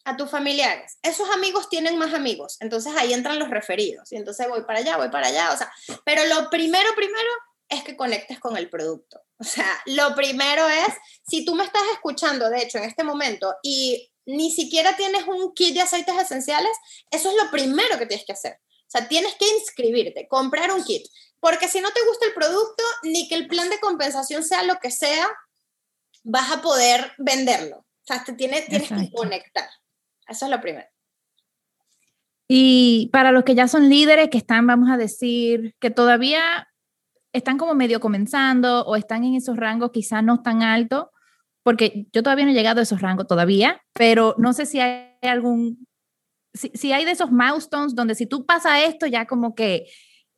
a 0.04 0.16
tus 0.16 0.30
familiares. 0.30 0.98
Esos 1.02 1.28
amigos 1.30 1.68
tienen 1.68 1.98
más 1.98 2.14
amigos, 2.14 2.56
entonces 2.60 2.92
ahí 2.96 3.12
entran 3.12 3.38
los 3.38 3.50
referidos 3.50 4.10
y 4.12 4.16
entonces 4.16 4.48
voy 4.48 4.62
para 4.62 4.80
allá, 4.80 4.96
voy 4.96 5.10
para 5.10 5.28
allá, 5.28 5.52
o 5.52 5.56
sea, 5.56 5.72
pero 6.04 6.24
lo 6.26 6.50
primero, 6.50 6.88
primero 6.94 7.28
es 7.68 7.84
que 7.84 7.96
conectes 7.96 8.40
con 8.40 8.56
el 8.56 8.68
producto. 8.68 9.20
O 9.38 9.44
sea, 9.44 9.80
lo 9.86 10.14
primero 10.14 10.68
es, 10.68 10.94
si 11.26 11.44
tú 11.44 11.54
me 11.54 11.64
estás 11.64 11.82
escuchando, 11.92 12.50
de 12.50 12.62
hecho, 12.62 12.78
en 12.78 12.84
este 12.84 13.04
momento, 13.04 13.54
y 13.62 14.10
ni 14.26 14.50
siquiera 14.50 14.96
tienes 14.96 15.26
un 15.26 15.54
kit 15.54 15.74
de 15.74 15.82
aceites 15.82 16.16
esenciales, 16.16 16.72
eso 17.10 17.30
es 17.30 17.36
lo 17.42 17.50
primero 17.50 17.98
que 17.98 18.06
tienes 18.06 18.26
que 18.26 18.32
hacer. 18.32 18.54
O 18.54 18.90
sea, 18.90 19.08
tienes 19.08 19.34
que 19.36 19.46
inscribirte, 19.56 20.26
comprar 20.28 20.72
un 20.72 20.84
kit, 20.84 21.06
porque 21.38 21.68
si 21.68 21.80
no 21.80 21.90
te 21.92 22.04
gusta 22.04 22.26
el 22.26 22.34
producto, 22.34 22.82
ni 23.04 23.28
que 23.28 23.36
el 23.36 23.46
plan 23.46 23.70
de 23.70 23.80
compensación 23.80 24.42
sea 24.42 24.62
lo 24.64 24.78
que 24.78 24.90
sea, 24.90 25.28
vas 26.24 26.50
a 26.50 26.60
poder 26.60 27.12
venderlo 27.18 27.86
sea, 28.14 28.24
te 28.24 28.32
tienes 28.32 28.66
que 28.66 29.10
conectar. 29.12 29.68
Eso 30.30 30.44
es 30.46 30.50
lo 30.50 30.60
primero. 30.60 30.86
Y 32.48 33.10
para 33.12 33.32
los 33.32 33.44
que 33.44 33.54
ya 33.54 33.68
son 33.68 33.88
líderes, 33.88 34.30
que 34.30 34.38
están, 34.38 34.66
vamos 34.66 34.88
a 34.90 34.96
decir, 34.96 35.74
que 35.80 35.90
todavía 35.90 36.68
están 37.32 37.58
como 37.58 37.74
medio 37.74 38.00
comenzando 38.00 38.84
o 38.86 38.96
están 38.96 39.24
en 39.24 39.34
esos 39.34 39.56
rangos 39.56 39.90
quizás 39.92 40.24
no 40.24 40.42
tan 40.42 40.62
altos, 40.62 41.06
porque 41.62 42.06
yo 42.12 42.22
todavía 42.22 42.44
no 42.44 42.52
he 42.52 42.54
llegado 42.54 42.80
a 42.80 42.84
esos 42.84 43.00
rangos 43.00 43.26
todavía, 43.26 43.82
pero 43.92 44.34
no 44.38 44.52
sé 44.52 44.66
si 44.66 44.80
hay 44.80 45.14
algún, 45.22 45.86
si, 46.54 46.92
hay 46.92 47.04
de 47.04 47.12
esos 47.12 47.30
milestones 47.30 47.94
donde 47.94 48.14
si 48.14 48.26
tú 48.26 48.46
pasas 48.46 48.82
esto 48.84 49.06
ya 49.06 49.26
como 49.26 49.54
que 49.54 49.86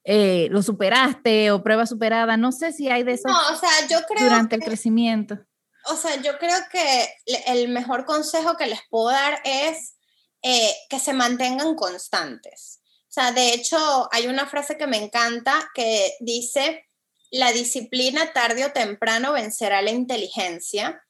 eh, 0.05 0.49
lo 0.51 0.63
superaste 0.63 1.51
o 1.51 1.63
prueba 1.63 1.87
superada, 1.87 2.37
no 2.37 2.53
sé 2.53 2.73
si 2.73 2.91
hay 2.91 3.05
de 3.05 3.13
esos 3.13 3.31
no, 3.31 3.39
o 3.55 3.57
sea, 3.57 3.71
yo 3.89 4.05
creo 4.07 4.25
durante 4.25 4.57
el 4.57 4.63
crecimiento 4.63 5.39
o 5.87 5.97
sea, 5.97 6.17
yo 6.17 6.39
creo 6.39 6.59
que 6.71 7.15
el 7.47 7.69
mejor 7.69 8.05
consejo 8.05 8.57
que 8.57 8.67
les 8.67 8.81
puedo 8.89 9.11
dar 9.11 9.41
es 9.45 9.97
eh, 10.43 10.75
que 10.89 10.99
se 10.99 11.13
mantengan 11.13 11.75
constantes. 11.75 12.81
O 13.09 13.13
sea, 13.13 13.33
de 13.33 13.53
hecho, 13.53 14.09
hay 14.11 14.27
una 14.27 14.47
frase 14.47 14.79
que 14.79 14.87
me 14.87 14.97
encanta 14.97 15.71
que 15.75 16.15
dice, 16.21 16.89
la 17.31 17.53
disciplina 17.53 18.33
tarde 18.33 18.65
o 18.65 18.73
temprano 18.73 19.33
vencerá 19.33 19.83
la 19.83 19.91
inteligencia. 19.91 21.05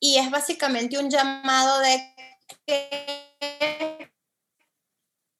Y 0.00 0.18
es 0.18 0.30
básicamente 0.30 0.98
un 0.98 1.10
llamado 1.10 1.80
de 1.80 2.14
que 2.66 3.18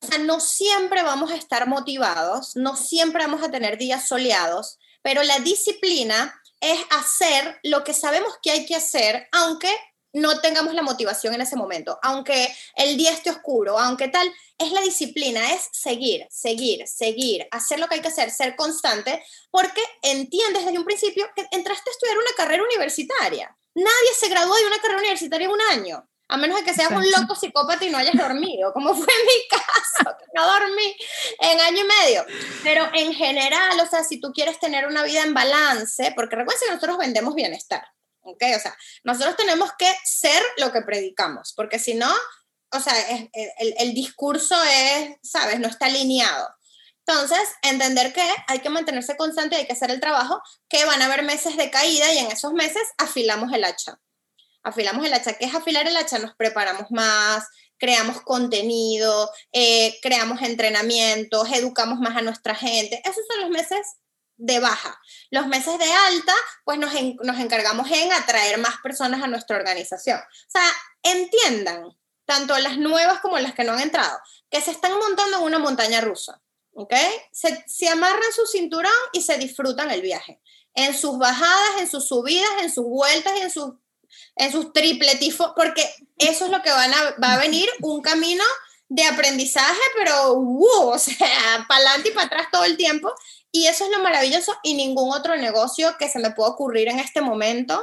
o 0.01 0.07
sea, 0.07 0.19
no 0.19 0.41
siempre 0.41 1.03
vamos 1.03 1.31
a 1.31 1.37
estar 1.37 1.67
motivados, 1.67 2.57
no 2.57 2.77
siempre 2.77 3.25
vamos 3.25 3.43
a 3.43 3.51
tener 3.51 3.79
días 3.79 4.09
soleados, 4.09 4.79
pero 5.03 5.23
la 5.23 5.39
disciplina 5.41 6.41
es 6.61 6.81
hacer 6.91 7.59
lo 7.63 7.85
que 7.85 7.95
sabemos 7.95 8.35
que 8.43 8.51
hay 8.51 8.67
que 8.67 8.77
hacer, 8.77 9.29
aunque 9.33 9.71
no 10.13 10.41
tengamos 10.41 10.75
la 10.75 10.83
motivación 10.83 11.35
en 11.35 11.43
ese 11.43 11.57
momento, 11.57 11.99
aunque 12.03 12.55
el 12.77 12.97
día 12.97 13.13
esté 13.13 13.31
oscuro, 13.31 13.79
aunque 13.79 14.09
tal, 14.09 14.33
es 14.57 14.73
la 14.73 14.81
disciplina, 14.81 15.53
es 15.53 15.69
seguir, 15.73 16.27
seguir, 16.31 16.87
seguir, 16.89 17.47
hacer 17.51 17.79
lo 17.79 17.87
que 17.87 17.97
hay 17.97 18.01
que 18.01 18.09
hacer, 18.09 18.31
ser 18.31 18.57
constante, 18.57 19.23
porque 19.51 19.83
entiendes 20.03 20.65
desde 20.65 20.79
un 20.79 20.85
principio 20.85 21.29
que 21.37 21.47
entraste 21.53 21.91
a 21.91 21.93
estudiar 21.93 22.19
una 22.19 22.33
carrera 22.37 22.65
universitaria. 22.65 23.57
Nadie 23.75 24.15
se 24.19 24.29
gradúa 24.29 24.59
de 24.59 24.67
una 24.67 24.79
carrera 24.79 25.01
universitaria 25.01 25.47
en 25.47 25.53
un 25.53 25.61
año 25.61 26.09
a 26.29 26.37
menos 26.37 26.59
de 26.59 26.65
que 26.65 26.75
seas 26.75 26.91
un 26.91 27.11
loco 27.11 27.35
psicópata 27.35 27.85
y 27.85 27.91
no 27.91 27.99
hayas 27.99 28.15
dormido, 28.15 28.73
como 28.73 28.95
fue 28.95 29.07
en 29.13 29.27
mi 29.27 29.49
caso, 29.51 30.17
que 30.19 30.27
no 30.35 30.47
dormí 30.47 30.97
en 31.41 31.61
año 31.61 31.81
y 31.81 31.85
medio. 31.85 32.27
Pero 32.63 32.89
en 32.93 33.15
general, 33.15 33.81
o 33.81 33.87
sea, 33.87 34.05
si 34.05 34.21
tú 34.21 34.33
quieres 34.33 34.61
tener 34.61 34.87
una 34.87 35.03
vida 35.03 35.23
en 35.23 35.35
balance, 35.35 36.13
porque 36.15 36.37
recuerden 36.37 36.69
que 36.69 36.75
nosotros 36.75 36.99
vendemos 36.99 37.35
bienestar, 37.35 37.83
¿ok? 38.21 38.43
O 38.57 38.61
sea, 38.61 38.77
nosotros 39.05 39.37
tenemos 39.37 39.71
que 39.79 39.93
ser 40.05 40.43
lo 40.59 40.71
que 40.71 40.83
predicamos, 40.83 41.55
porque 41.57 41.79
si 41.79 41.95
no, 41.95 42.13
o 42.73 42.81
sea, 42.81 42.95
el, 43.33 43.75
el 43.79 43.95
discurso 43.95 44.55
es, 44.65 45.17
¿sabes? 45.23 45.59
No 45.59 45.69
está 45.69 45.87
alineado. 45.87 46.47
Entonces, 47.07 47.41
entender 47.63 48.13
que 48.13 48.23
hay 48.49 48.59
que 48.59 48.69
mantenerse 48.69 49.17
constante 49.17 49.57
y 49.57 49.61
hay 49.61 49.67
que 49.67 49.73
hacer 49.73 49.91
el 49.91 49.99
trabajo, 49.99 50.43
que 50.69 50.85
van 50.85 51.01
a 51.01 51.07
haber 51.07 51.23
meses 51.23 51.57
de 51.57 51.71
caída 51.71 52.13
y 52.13 52.19
en 52.19 52.31
esos 52.31 52.53
meses 52.53 52.83
afilamos 52.99 53.51
el 53.55 53.65
hacha 53.65 53.99
afilamos 54.69 55.05
el 55.05 55.13
hacha. 55.13 55.35
¿Qué 55.35 55.47
es 55.47 55.55
afilar 55.55 55.87
el 55.87 55.97
hacha? 55.97 56.19
Nos 56.19 56.35
preparamos 56.35 56.91
más, 56.91 57.47
creamos 57.79 58.21
contenido, 58.23 59.31
eh, 59.53 59.99
creamos 60.03 60.43
entrenamientos, 60.43 61.51
educamos 61.53 61.99
más 61.99 62.17
a 62.17 62.23
nuestra 62.23 62.55
gente. 62.55 63.01
Esos 63.05 63.25
son 63.27 63.41
los 63.41 63.51
meses 63.51 63.97
de 64.37 64.61
baja. 64.61 65.01
Los 65.31 65.47
meses 65.47 65.79
de 65.79 65.93
alta, 65.93 66.35
pues 66.65 66.79
nos, 66.79 66.93
nos 67.23 67.39
encargamos 67.39 67.91
en 67.91 68.13
atraer 68.13 68.59
más 68.59 68.77
personas 68.83 69.23
a 69.23 69.27
nuestra 69.27 69.57
organización. 69.57 70.19
O 70.19 70.51
sea, 70.51 70.71
entiendan, 71.03 71.97
tanto 72.25 72.57
las 72.59 72.79
nuevas 72.79 73.21
como 73.21 73.39
las 73.39 73.55
que 73.55 73.65
no 73.65 73.73
han 73.73 73.81
entrado, 73.81 74.19
que 74.51 74.61
se 74.61 74.71
están 74.71 74.93
montando 74.99 75.39
en 75.39 75.45
una 75.45 75.59
montaña 75.59 76.01
rusa. 76.01 76.41
¿ok? 76.75 76.95
Se, 77.33 77.65
se, 77.67 77.89
amarran 77.89 78.33
su 78.33 78.47
cinturón 78.47 78.93
y 79.13 79.23
se 79.23 79.37
disfrutan 79.37 79.91
el 79.91 80.01
viaje. 80.01 80.41
En 80.75 80.95
sus 80.95 81.19
bajadas, 81.19 81.81
en 81.81 81.91
sus 81.91 82.07
subidas, 82.07 82.63
en 82.63 82.73
sus 82.73 82.85
vueltas 82.85 83.33
y 83.37 83.41
en 83.41 83.51
sus 83.51 83.73
en 84.37 84.53
sus 84.53 84.73
tripletifos, 84.73 85.53
porque 85.57 85.89
eso 86.17 86.47
es 86.47 86.51
lo 86.51 86.63
que 86.63 86.71
van 86.71 86.93
a, 86.93 87.15
va 87.23 87.35
a 87.35 87.39
venir, 87.39 87.69
un 87.81 88.01
camino 88.01 88.45
de 88.89 89.05
aprendizaje, 89.05 89.81
pero 89.97 90.35
wow, 90.37 90.91
o 90.91 90.99
sea, 90.99 91.67
para 91.69 91.81
adelante 91.81 92.09
y 92.09 92.13
para 92.13 92.27
atrás 92.27 92.47
todo 92.51 92.65
el 92.65 92.77
tiempo. 92.77 93.13
Y 93.51 93.67
eso 93.67 93.85
es 93.85 93.91
lo 93.91 94.03
maravilloso 94.03 94.57
y 94.63 94.75
ningún 94.75 95.13
otro 95.13 95.37
negocio 95.37 95.97
que 95.99 96.09
se 96.09 96.19
me 96.19 96.31
pueda 96.31 96.51
ocurrir 96.51 96.89
en 96.89 96.99
este 96.99 97.21
momento 97.21 97.83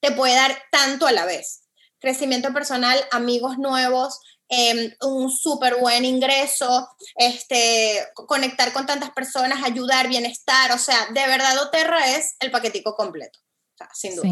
te 0.00 0.12
puede 0.12 0.34
dar 0.34 0.56
tanto 0.70 1.06
a 1.06 1.12
la 1.12 1.24
vez. 1.24 1.64
Crecimiento 2.00 2.52
personal, 2.52 2.98
amigos 3.10 3.58
nuevos, 3.58 4.20
em, 4.48 4.94
un 5.02 5.30
súper 5.30 5.76
buen 5.76 6.04
ingreso, 6.04 6.88
este, 7.16 8.06
conectar 8.14 8.72
con 8.72 8.86
tantas 8.86 9.10
personas, 9.10 9.64
ayudar, 9.64 10.08
bienestar, 10.08 10.72
o 10.72 10.78
sea, 10.78 11.06
de 11.06 11.26
verdad 11.26 11.58
Oterra 11.58 12.16
es 12.16 12.36
el 12.40 12.50
paquetico 12.50 12.94
completo, 12.94 13.38
sin 13.92 14.14
duda. 14.14 14.28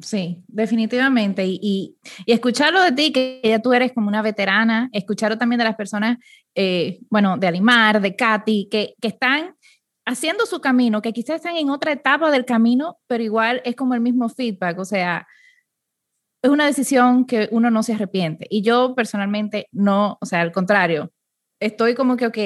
Sí, 0.00 0.42
definitivamente. 0.46 1.46
Y, 1.46 1.58
y, 1.62 2.32
escucharlo 2.32 2.82
de 2.82 2.92
ti, 2.92 3.12
que 3.12 3.40
ya 3.42 3.60
tú 3.60 3.72
eres 3.72 3.92
como 3.92 4.08
una 4.08 4.22
veterana, 4.22 4.88
escucharlo 4.92 5.38
también 5.38 5.58
de 5.58 5.64
las 5.64 5.76
personas, 5.76 6.18
eh, 6.54 7.00
bueno, 7.10 7.36
de 7.36 7.46
Alimar, 7.46 8.00
de 8.00 8.14
Katy, 8.14 8.68
que, 8.70 8.94
que 9.00 9.08
están 9.08 9.56
haciendo 10.06 10.46
su 10.46 10.60
camino, 10.60 11.02
que 11.02 11.12
quizás 11.12 11.36
están 11.36 11.56
en 11.56 11.70
otra 11.70 11.92
etapa 11.92 12.30
del 12.30 12.44
camino, 12.44 12.98
pero 13.06 13.22
igual 13.22 13.60
es 13.64 13.76
como 13.76 13.94
el 13.94 14.00
mismo 14.00 14.28
feedback, 14.28 14.78
o 14.78 14.84
sea, 14.84 15.26
es 16.42 16.50
una 16.50 16.66
decisión 16.66 17.26
que 17.26 17.48
uno 17.50 17.70
no 17.70 17.82
se 17.82 17.94
arrepiente. 17.94 18.46
Y 18.48 18.62
yo 18.62 18.94
personalmente 18.94 19.68
no, 19.72 20.16
o 20.20 20.26
sea, 20.26 20.40
al 20.40 20.52
contrario, 20.52 21.12
estoy 21.60 21.94
como 21.94 22.16
que, 22.16 22.26
ok, 22.26 22.38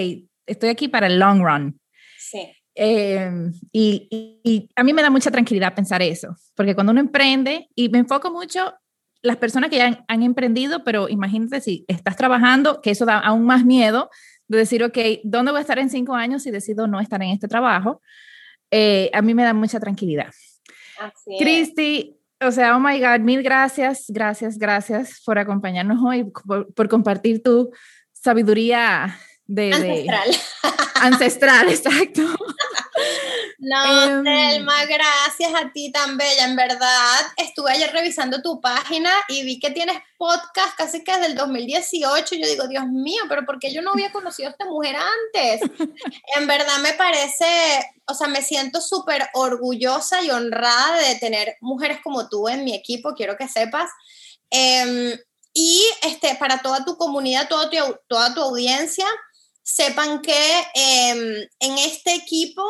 estoy 0.47 0.71
aquí 0.71 0.89
para 0.89 1.07
el 1.07 1.19
long 1.19 1.43
run. 1.43 1.81
Sí. 2.19 2.53
Em, 2.75 3.53
y, 3.71 4.71
a 4.75 4.83
mí 4.83 4.93
me 4.93 5.03
da 5.03 5.11
mucha 5.11 5.31
tranquilidad 5.31 5.75
pensar 5.75 6.03
eso, 6.03 6.37
porque 6.55 6.75
cuando 6.75 6.93
uno 6.93 7.01
emprende, 7.01 7.69
y 7.75 7.89
me 7.91 7.99
enfoco 7.99 8.31
mucho 8.31 8.75
las 9.23 9.37
personas 9.37 9.71
que 9.71 9.77
ya 9.77 10.05
han, 10.09 10.23
emprendido, 10.23 10.83
pero 10.85 11.09
imagínate 11.09 11.61
si 11.61 11.85
estás 11.87 12.17
trabajando, 12.17 12.81
que 12.81 12.91
eso 12.91 13.05
da 13.05 13.19
aún 13.19 13.45
más 13.45 13.65
miedo 13.65 14.11
de 14.49 14.59
decir, 14.59 14.83
ok, 14.83 14.99
¿dónde 15.23 15.53
voy 15.53 15.59
a 15.59 15.63
estar 15.63 15.79
en 15.79 15.91
cinco 15.91 16.15
años 16.15 16.43
si 16.43 16.51
decido 16.51 16.87
no 16.87 17.01
estar 17.01 17.23
en 17.23 17.31
este 17.31 17.47
trabajo? 17.47 18.01
Eh, 18.71 19.11
a 19.13 19.23
mí 19.23 19.35
me 19.35 19.45
da 19.45 19.55
mucha 19.55 19.79
tranquilidad. 19.79 20.33
Cristi, 21.39 22.17
o 22.41 22.51
sea, 22.51 22.77
oh 22.77 22.81
my 22.81 22.99
God, 22.99 23.21
mil 23.21 23.43
gracias, 23.43 24.07
gracias, 24.09 24.59
gracias 24.59 25.23
por 25.25 25.39
acompañarnos 25.39 26.03
hoy, 26.03 26.25
por, 26.75 26.89
compartir 26.89 27.43
tu 27.43 27.71
sabiduría 28.13 29.17
de... 29.47 29.73
Ancestral. 29.73 30.37
ancestral, 31.03 31.69
exacto. 31.69 32.23
No, 33.59 34.05
em, 34.05 34.25
Selma, 34.25 34.85
gracias 34.87 35.53
a 35.55 35.71
ti 35.73 35.93
tan 35.93 36.17
bella, 36.17 36.47
en 36.47 36.57
verdad. 36.57 37.21
Estuve 37.37 37.71
ayer 37.71 37.93
revisando 37.93 38.43
tu 38.43 38.61
página 38.61 39.11
y 39.29 39.45
vi 39.45 39.61
que 39.61 39.71
tienes 39.71 39.99
podcast 40.19 40.77
casi 40.77 41.05
que 41.05 41.13
desde 41.13 41.27
el 41.27 41.35
2018. 41.37 42.35
Yo 42.35 42.47
digo, 42.49 42.67
Dios 42.67 42.87
mío, 42.89 43.23
pero 43.29 43.45
¿por 43.45 43.59
qué 43.59 43.73
yo 43.73 43.83
no 43.83 43.93
había 43.93 44.11
conocido 44.11 44.49
a 44.49 44.53
esta 44.53 44.65
mujer 44.65 44.97
antes? 44.97 45.61
en 46.37 46.47
verdad 46.47 46.79
me 46.83 46.93
parece, 46.95 47.47
o 48.07 48.15
sea, 48.15 48.29
me 48.29 48.43
siento 48.43 48.81
súper 48.81 49.29
orgullosa 49.35 50.23
y 50.23 50.31
honrada 50.31 51.01
de 51.09 51.15
tener 51.17 51.57
mujeres 51.61 51.99
como 52.03 52.29
tú 52.29 52.49
en 52.49 52.65
mi 52.65 52.75
equipo, 52.75 53.15
quiero 53.15 53.37
que 53.37 53.49
sepas. 53.49 53.91
Em, 54.51 55.17
y 55.55 55.83
este, 56.03 56.35
para 56.37 56.63
toda 56.63 56.85
tu 56.85 56.97
comunidad, 56.97 57.49
toda 57.49 57.71
tu, 57.71 57.77
toda 58.09 58.35
tu 58.35 58.41
audiencia, 58.41 59.07
sepan 59.63 60.23
que 60.23 60.65
em, 60.75 61.49
en 61.61 61.79
este 61.79 62.15
equipo 62.15 62.65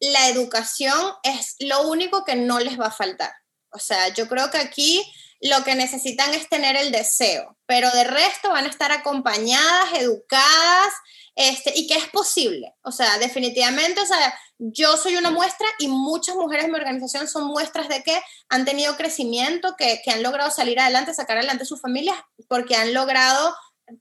la 0.00 0.28
educación 0.28 0.98
es 1.22 1.56
lo 1.60 1.88
único 1.88 2.24
que 2.24 2.36
no 2.36 2.60
les 2.60 2.78
va 2.78 2.86
a 2.86 2.92
faltar. 2.92 3.32
O 3.70 3.78
sea, 3.78 4.08
yo 4.08 4.28
creo 4.28 4.50
que 4.50 4.58
aquí 4.58 5.02
lo 5.40 5.62
que 5.64 5.74
necesitan 5.74 6.32
es 6.32 6.48
tener 6.48 6.76
el 6.76 6.92
deseo, 6.92 7.56
pero 7.66 7.90
de 7.90 8.04
resto 8.04 8.50
van 8.50 8.64
a 8.64 8.70
estar 8.70 8.92
acompañadas, 8.92 9.92
educadas, 9.94 10.94
este, 11.34 11.72
y 11.76 11.86
que 11.86 11.94
es 11.94 12.08
posible. 12.08 12.74
O 12.82 12.92
sea, 12.92 13.18
definitivamente, 13.18 14.00
o 14.00 14.06
sea, 14.06 14.34
yo 14.58 14.96
soy 14.96 15.16
una 15.16 15.30
muestra 15.30 15.66
y 15.78 15.88
muchas 15.88 16.36
mujeres 16.36 16.66
en 16.66 16.70
mi 16.70 16.78
organización 16.78 17.28
son 17.28 17.46
muestras 17.46 17.88
de 17.88 18.02
que 18.02 18.18
han 18.48 18.64
tenido 18.64 18.96
crecimiento, 18.96 19.74
que, 19.76 20.00
que 20.04 20.12
han 20.12 20.22
logrado 20.22 20.50
salir 20.50 20.78
adelante, 20.78 21.12
sacar 21.12 21.36
adelante 21.36 21.64
sus 21.64 21.80
familias, 21.80 22.16
porque 22.48 22.76
han 22.76 22.94
logrado 22.94 23.54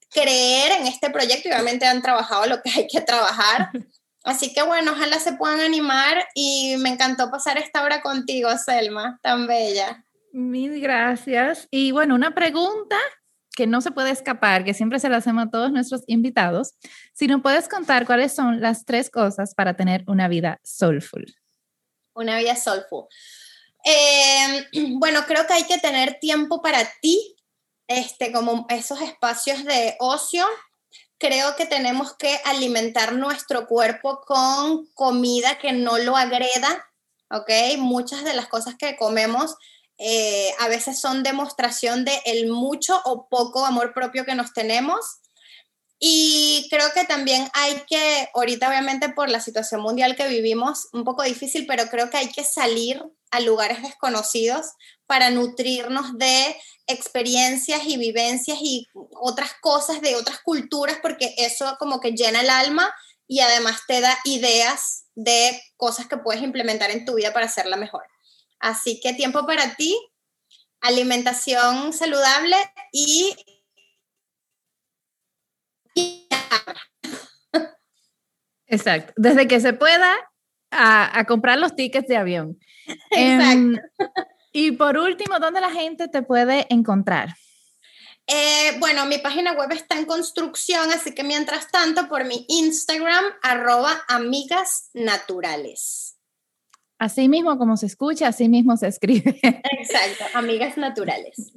creer 0.09 0.79
en 0.79 0.87
este 0.87 1.09
proyecto 1.09 1.49
y 1.49 1.51
obviamente 1.51 1.85
han 1.85 2.01
trabajado 2.01 2.45
lo 2.45 2.61
que 2.61 2.69
hay 2.69 2.87
que 2.87 3.01
trabajar. 3.01 3.69
Así 4.23 4.53
que 4.53 4.63
bueno, 4.63 4.93
ojalá 4.93 5.19
se 5.19 5.33
puedan 5.33 5.59
animar 5.59 6.25
y 6.33 6.75
me 6.77 6.89
encantó 6.89 7.29
pasar 7.29 7.57
esta 7.57 7.83
hora 7.83 8.01
contigo, 8.01 8.49
Selma, 8.57 9.19
tan 9.21 9.47
bella. 9.47 10.05
Mil 10.31 10.79
gracias. 10.79 11.67
Y 11.69 11.91
bueno, 11.91 12.15
una 12.15 12.33
pregunta 12.33 12.97
que 13.55 13.67
no 13.67 13.81
se 13.81 13.91
puede 13.91 14.11
escapar, 14.11 14.63
que 14.63 14.73
siempre 14.73 14.99
se 14.99 15.09
la 15.09 15.17
hacemos 15.17 15.47
a 15.47 15.49
todos 15.49 15.71
nuestros 15.71 16.03
invitados. 16.07 16.73
Si 17.13 17.27
no 17.27 17.41
puedes 17.41 17.67
contar 17.67 18.05
cuáles 18.05 18.33
son 18.33 18.61
las 18.61 18.85
tres 18.85 19.09
cosas 19.09 19.53
para 19.53 19.75
tener 19.75 20.03
una 20.07 20.27
vida 20.27 20.59
soulful. 20.63 21.25
Una 22.15 22.37
vida 22.37 22.55
soulful. 22.55 23.05
Eh, 23.85 24.67
bueno, 24.97 25.21
creo 25.27 25.45
que 25.45 25.53
hay 25.53 25.63
que 25.63 25.77
tener 25.77 26.17
tiempo 26.19 26.61
para 26.61 26.79
ti, 27.01 27.35
este, 27.87 28.31
como 28.31 28.65
esos 28.69 29.01
espacios 29.01 29.63
de 29.63 29.95
ocio, 29.99 30.45
creo 31.17 31.55
que 31.55 31.65
tenemos 31.65 32.13
que 32.13 32.39
alimentar 32.45 33.13
nuestro 33.13 33.67
cuerpo 33.67 34.21
con 34.25 34.87
comida 34.93 35.57
que 35.57 35.71
no 35.71 35.97
lo 35.97 36.17
agreda, 36.17 36.85
¿ok? 37.31 37.77
Muchas 37.77 38.23
de 38.23 38.33
las 38.33 38.47
cosas 38.47 38.75
que 38.75 38.97
comemos 38.97 39.55
eh, 39.97 40.51
a 40.59 40.67
veces 40.67 40.99
son 40.99 41.23
demostración 41.23 42.03
de 42.03 42.21
el 42.25 42.49
mucho 42.49 43.01
o 43.05 43.27
poco 43.29 43.65
amor 43.65 43.93
propio 43.93 44.25
que 44.25 44.35
nos 44.35 44.53
tenemos. 44.53 45.21
Y 45.97 46.67
creo 46.69 46.91
que 46.93 47.05
también 47.05 47.49
hay 47.53 47.81
que, 47.87 48.29
ahorita 48.33 48.67
obviamente 48.67 49.07
por 49.07 49.29
la 49.29 49.39
situación 49.39 49.79
mundial 49.79 50.17
que 50.17 50.27
vivimos, 50.27 50.89
un 50.91 51.05
poco 51.05 51.23
difícil, 51.23 51.65
pero 51.65 51.85
creo 51.85 52.09
que 52.09 52.17
hay 52.17 52.29
que 52.29 52.43
salir 52.43 53.01
a 53.33 53.39
lugares 53.39 53.81
desconocidos 53.81 54.67
para 55.07 55.31
nutrirnos 55.31 56.17
de 56.17 56.55
experiencias 56.87 57.81
y 57.85 57.97
vivencias 57.97 58.59
y 58.61 58.87
otras 59.19 59.53
cosas 59.61 60.01
de 60.01 60.15
otras 60.15 60.39
culturas, 60.41 60.99
porque 61.01 61.33
eso 61.37 61.75
como 61.79 61.99
que 61.99 62.11
llena 62.11 62.41
el 62.41 62.49
alma 62.49 62.93
y 63.27 63.39
además 63.39 63.81
te 63.87 64.01
da 64.01 64.17
ideas 64.25 65.05
de 65.15 65.59
cosas 65.77 66.07
que 66.07 66.17
puedes 66.17 66.43
implementar 66.43 66.91
en 66.91 67.05
tu 67.05 67.15
vida 67.15 67.33
para 67.33 67.47
hacerla 67.47 67.75
mejor. 67.75 68.03
Así 68.59 68.99
que 69.01 69.13
tiempo 69.13 69.45
para 69.45 69.75
ti, 69.75 69.97
alimentación 70.81 71.91
saludable 71.91 72.55
y... 72.91 73.35
Exacto, 78.67 79.13
desde 79.17 79.47
que 79.47 79.59
se 79.59 79.73
pueda 79.73 80.15
a, 80.73 81.25
comprar 81.25 81.59
los 81.59 81.75
tickets 81.75 82.07
de 82.07 82.17
avión. 82.17 82.59
Exacto. 83.11 83.51
Em, 83.51 83.77
y 84.51 84.71
por 84.71 84.97
último, 84.97 85.39
¿dónde 85.39 85.61
la 85.61 85.71
gente 85.71 86.07
te 86.07 86.21
puede 86.21 86.67
encontrar? 86.69 87.35
Eh, 88.27 88.77
bueno, 88.79 89.05
mi 89.05 89.17
página 89.17 89.51
web 89.53 89.71
está 89.73 89.97
en 89.97 90.05
construcción, 90.05 90.91
así 90.91 91.13
que 91.13 91.23
mientras 91.23 91.69
tanto, 91.69 92.07
por 92.07 92.23
mi 92.23 92.45
Instagram, 92.47 93.23
arroba 93.41 94.03
amigas 94.07 94.89
naturales. 94.93 96.17
Así 96.99 97.27
mismo 97.27 97.57
como 97.57 97.75
se 97.75 97.87
escucha, 97.87 98.29
así 98.29 98.47
mismo 98.47 98.77
se 98.77 98.87
escribe. 98.87 99.37
Exacto, 99.41 100.37
amigas 100.37 100.77
naturales. 100.77 101.51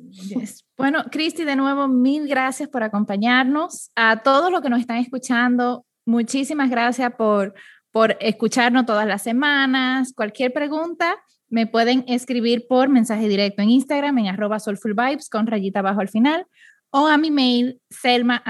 Bueno, 0.76 1.04
Cristi, 1.10 1.44
de 1.44 1.54
nuevo, 1.54 1.86
mil 1.86 2.26
gracias 2.26 2.68
por 2.68 2.82
acompañarnos. 2.82 3.92
A 3.94 4.22
todos 4.24 4.50
los 4.50 4.60
que 4.60 4.70
nos 4.70 4.80
están 4.80 4.96
escuchando, 4.96 5.86
muchísimas 6.04 6.68
gracias 6.68 7.12
por, 7.14 7.54
por 7.96 8.14
escucharnos 8.20 8.84
todas 8.84 9.06
las 9.06 9.22
semanas. 9.22 10.12
Cualquier 10.14 10.52
pregunta, 10.52 11.16
me 11.48 11.66
pueden 11.66 12.04
escribir 12.08 12.66
por 12.68 12.90
mensaje 12.90 13.26
directo 13.26 13.62
en 13.62 13.70
Instagram 13.70 14.18
en 14.18 14.26
arroba 14.26 14.60
soulfulvibes 14.60 15.30
con 15.30 15.46
rayita 15.46 15.78
abajo 15.78 16.02
al 16.02 16.10
final 16.10 16.46
o 16.90 17.06
a 17.06 17.16
mi 17.16 17.30
mail 17.30 17.80
selma 17.88 18.42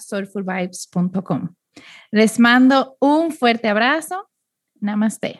soulfulvibes.com. 0.00 1.50
Les 2.10 2.40
mando 2.40 2.96
un 2.98 3.30
fuerte 3.30 3.68
abrazo. 3.68 4.28
Namaste. 4.80 5.38